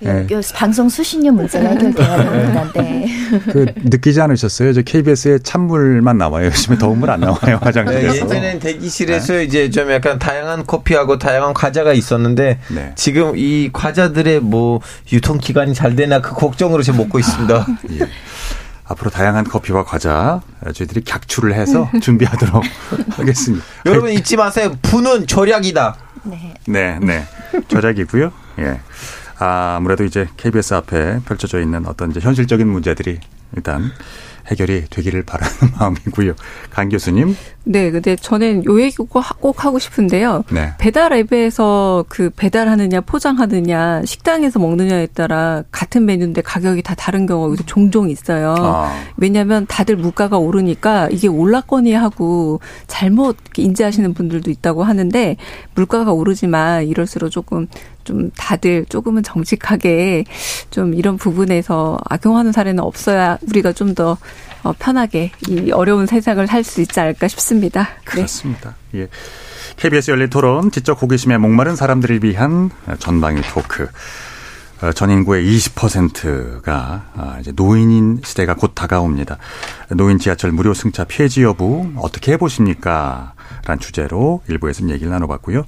네. 0.00 0.26
방송 0.54 0.88
수신료 0.88 1.32
문제가 1.32 1.68
해결돼야 1.70 2.16
됩니다. 2.30 2.70
네. 2.74 3.06
그 3.52 3.66
느끼지 3.76 4.20
않으셨어요? 4.20 4.72
저 4.72 4.82
KBS에 4.82 5.38
찬물만 5.38 6.18
나와요. 6.18 6.46
요즘에 6.46 6.76
더운 6.78 6.98
물 6.98 7.10
안 7.10 7.20
나와요 7.20 7.58
화장실에서. 7.62 8.12
네, 8.12 8.20
예전엔 8.22 8.58
대기실에서 8.58 9.34
네. 9.34 9.44
이제 9.44 9.70
좀 9.70 9.90
약간 9.92 10.18
다양한 10.18 10.66
커피하고 10.66 11.18
다양한 11.18 11.54
과자가 11.54 11.92
있었는데 11.92 12.58
네. 12.68 12.92
지금 12.96 13.32
이 13.36 13.70
과자들의 13.72 14.40
뭐 14.40 14.80
유통 15.12 15.38
기간이 15.38 15.74
잘 15.74 15.94
되나 15.96 16.20
그 16.20 16.34
걱정으로 16.34 16.82
지금 16.82 16.98
먹고 16.98 17.18
있습니다. 17.18 17.66
예. 17.92 18.08
앞으로 18.86 19.10
다양한 19.10 19.44
커피와 19.44 19.84
과자 19.84 20.42
저희들이 20.74 21.02
객출을 21.04 21.54
해서 21.54 21.88
준비하도록 22.02 22.62
하겠습니다. 23.16 23.64
여러분 23.86 24.10
잊지 24.12 24.36
마세요. 24.36 24.74
분은 24.82 25.26
절약이다. 25.26 25.96
네. 26.24 26.54
네, 26.66 26.98
네. 27.00 27.24
절약이고요. 27.68 28.32
예. 28.58 28.80
아, 29.44 29.76
아무래도 29.76 30.04
이제 30.04 30.26
KBS 30.38 30.72
앞에 30.74 31.20
펼쳐져 31.26 31.60
있는 31.60 31.86
어떤 31.86 32.10
이제 32.10 32.20
현실적인 32.20 32.66
문제들이 32.66 33.20
일단 33.54 33.90
해결이 34.46 34.84
되기를 34.90 35.22
바라는 35.22 35.54
마음이고요. 35.78 36.34
강 36.70 36.88
교수님. 36.88 37.36
네, 37.64 37.90
근데 37.90 38.14
저는 38.14 38.64
요 38.66 38.80
얘기 38.80 38.96
꼭, 38.96 39.10
꼭 39.40 39.64
하고 39.64 39.78
싶은데요. 39.78 40.44
네. 40.50 40.74
배달 40.78 41.12
앱에서 41.14 42.04
그 42.08 42.28
배달하느냐 42.28 43.00
포장하느냐 43.00 44.02
식당에서 44.04 44.58
먹느냐에 44.58 45.06
따라 45.06 45.62
같은 45.70 46.04
메뉴인데 46.04 46.42
가격이 46.42 46.82
다 46.82 46.94
다른 46.94 47.24
경우가 47.24 47.62
종종 47.64 48.10
있어요. 48.10 48.54
아. 48.58 48.94
왜냐하면 49.16 49.66
다들 49.66 49.96
물가가 49.96 50.36
오르니까 50.36 51.08
이게 51.10 51.26
올랐거니 51.26 51.94
하고 51.94 52.60
잘못 52.86 53.38
인지하시는 53.56 54.12
분들도 54.12 54.50
있다고 54.50 54.84
하는데 54.84 55.36
물가가 55.74 56.12
오르지만 56.12 56.86
이럴수록 56.86 57.30
조금 57.30 57.66
좀 58.04 58.30
다들 58.36 58.86
조금은 58.88 59.22
정직하게 59.22 60.24
좀 60.70 60.94
이런 60.94 61.16
부분에서 61.16 61.98
악용하는 62.08 62.52
사례는 62.52 62.82
없어야 62.82 63.38
우리가 63.48 63.72
좀더 63.72 64.16
어, 64.62 64.72
편하게 64.78 65.30
이 65.48 65.70
어려운 65.72 66.06
세상을 66.06 66.46
살 66.46 66.64
수 66.64 66.80
있지 66.80 66.98
않을까 66.98 67.28
싶습니다. 67.28 67.82
네. 67.82 68.04
그렇습니다. 68.04 68.74
네. 68.92 69.00
예. 69.00 69.08
KBS 69.76 70.10
열린 70.12 70.30
토론 70.30 70.70
지적 70.70 71.02
호기심에 71.02 71.36
목마른 71.38 71.76
사람들을 71.76 72.24
위한 72.24 72.70
전방위 72.98 73.42
토크. 73.42 73.88
어, 74.82 74.92
전 74.92 75.10
인구의 75.10 75.46
20%가 75.46 77.04
아, 77.14 77.36
이제 77.40 77.52
노인인 77.52 78.20
시대가 78.24 78.54
곧 78.54 78.72
다가옵니다. 78.74 79.38
노인 79.90 80.18
지하철 80.18 80.52
무료 80.52 80.74
승차 80.74 81.04
폐지 81.04 81.42
여부 81.42 81.90
어떻게 81.96 82.32
해보십니까? 82.32 83.34
라는 83.66 83.80
주제로 83.80 84.42
일부에서 84.48 84.88
얘기를 84.88 85.10
나눠봤고요. 85.10 85.64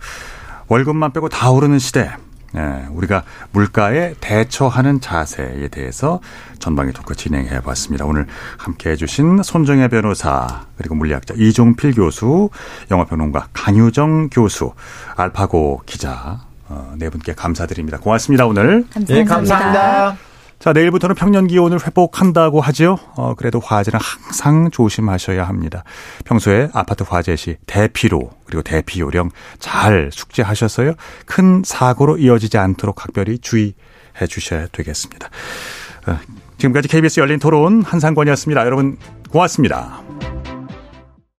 월급만 0.68 1.12
빼고 1.12 1.28
다 1.28 1.51
오르는 1.51 1.78
시대. 1.78 2.11
예, 2.55 2.86
우리가 2.90 3.24
물가에 3.53 4.14
대처하는 4.20 5.01
자세에 5.01 5.68
대해서 5.68 6.20
전방위 6.59 6.92
토크 6.92 7.14
진행해 7.14 7.61
봤습니다. 7.61 8.05
오늘 8.05 8.26
함께 8.57 8.90
해주신 8.90 9.42
손정혜 9.42 9.88
변호사, 9.88 10.66
그리고 10.76 10.94
물리학자 10.94 11.34
이종필 11.36 11.94
교수, 11.94 12.51
영화평론가 12.90 13.49
강유정 13.53 14.30
교수, 14.30 14.72
알파고 15.16 15.82
기자, 15.86 16.40
어, 16.68 16.94
네 16.97 17.11
분께 17.11 17.34
감사드립니다. 17.34 17.99
고맙습니다, 17.99 18.47
오늘. 18.47 18.84
감사합니다. 18.90 19.14
네, 19.14 19.24
감사합니다. 19.24 20.25
자, 20.66 20.72
내일부터는 20.72 21.14
평년 21.14 21.46
기온을 21.46 21.78
회복한다고 21.86 22.60
하죠. 22.60 22.98
어, 23.14 23.34
그래도 23.36 23.60
화재는 23.60 24.00
항상 24.02 24.68
조심하셔야 24.72 25.46
합니다. 25.46 25.84
평소에 26.24 26.70
아파트 26.72 27.04
화재 27.08 27.36
시 27.36 27.56
대피로 27.66 28.32
그리고 28.46 28.62
대피 28.62 28.98
요령 28.98 29.30
잘 29.60 30.10
숙지하셔서요. 30.12 30.94
큰 31.24 31.62
사고로 31.64 32.18
이어지지 32.18 32.58
않도록 32.58 32.96
각별히 32.96 33.38
주의해 33.38 34.26
주셔야 34.28 34.66
되겠습니다. 34.72 35.28
어, 36.08 36.18
지금까지 36.58 36.88
KBS 36.88 37.20
열린 37.20 37.38
토론 37.38 37.82
한상권이었습니다. 37.84 38.66
여러분 38.66 38.98
고맙습니다. 39.30 40.02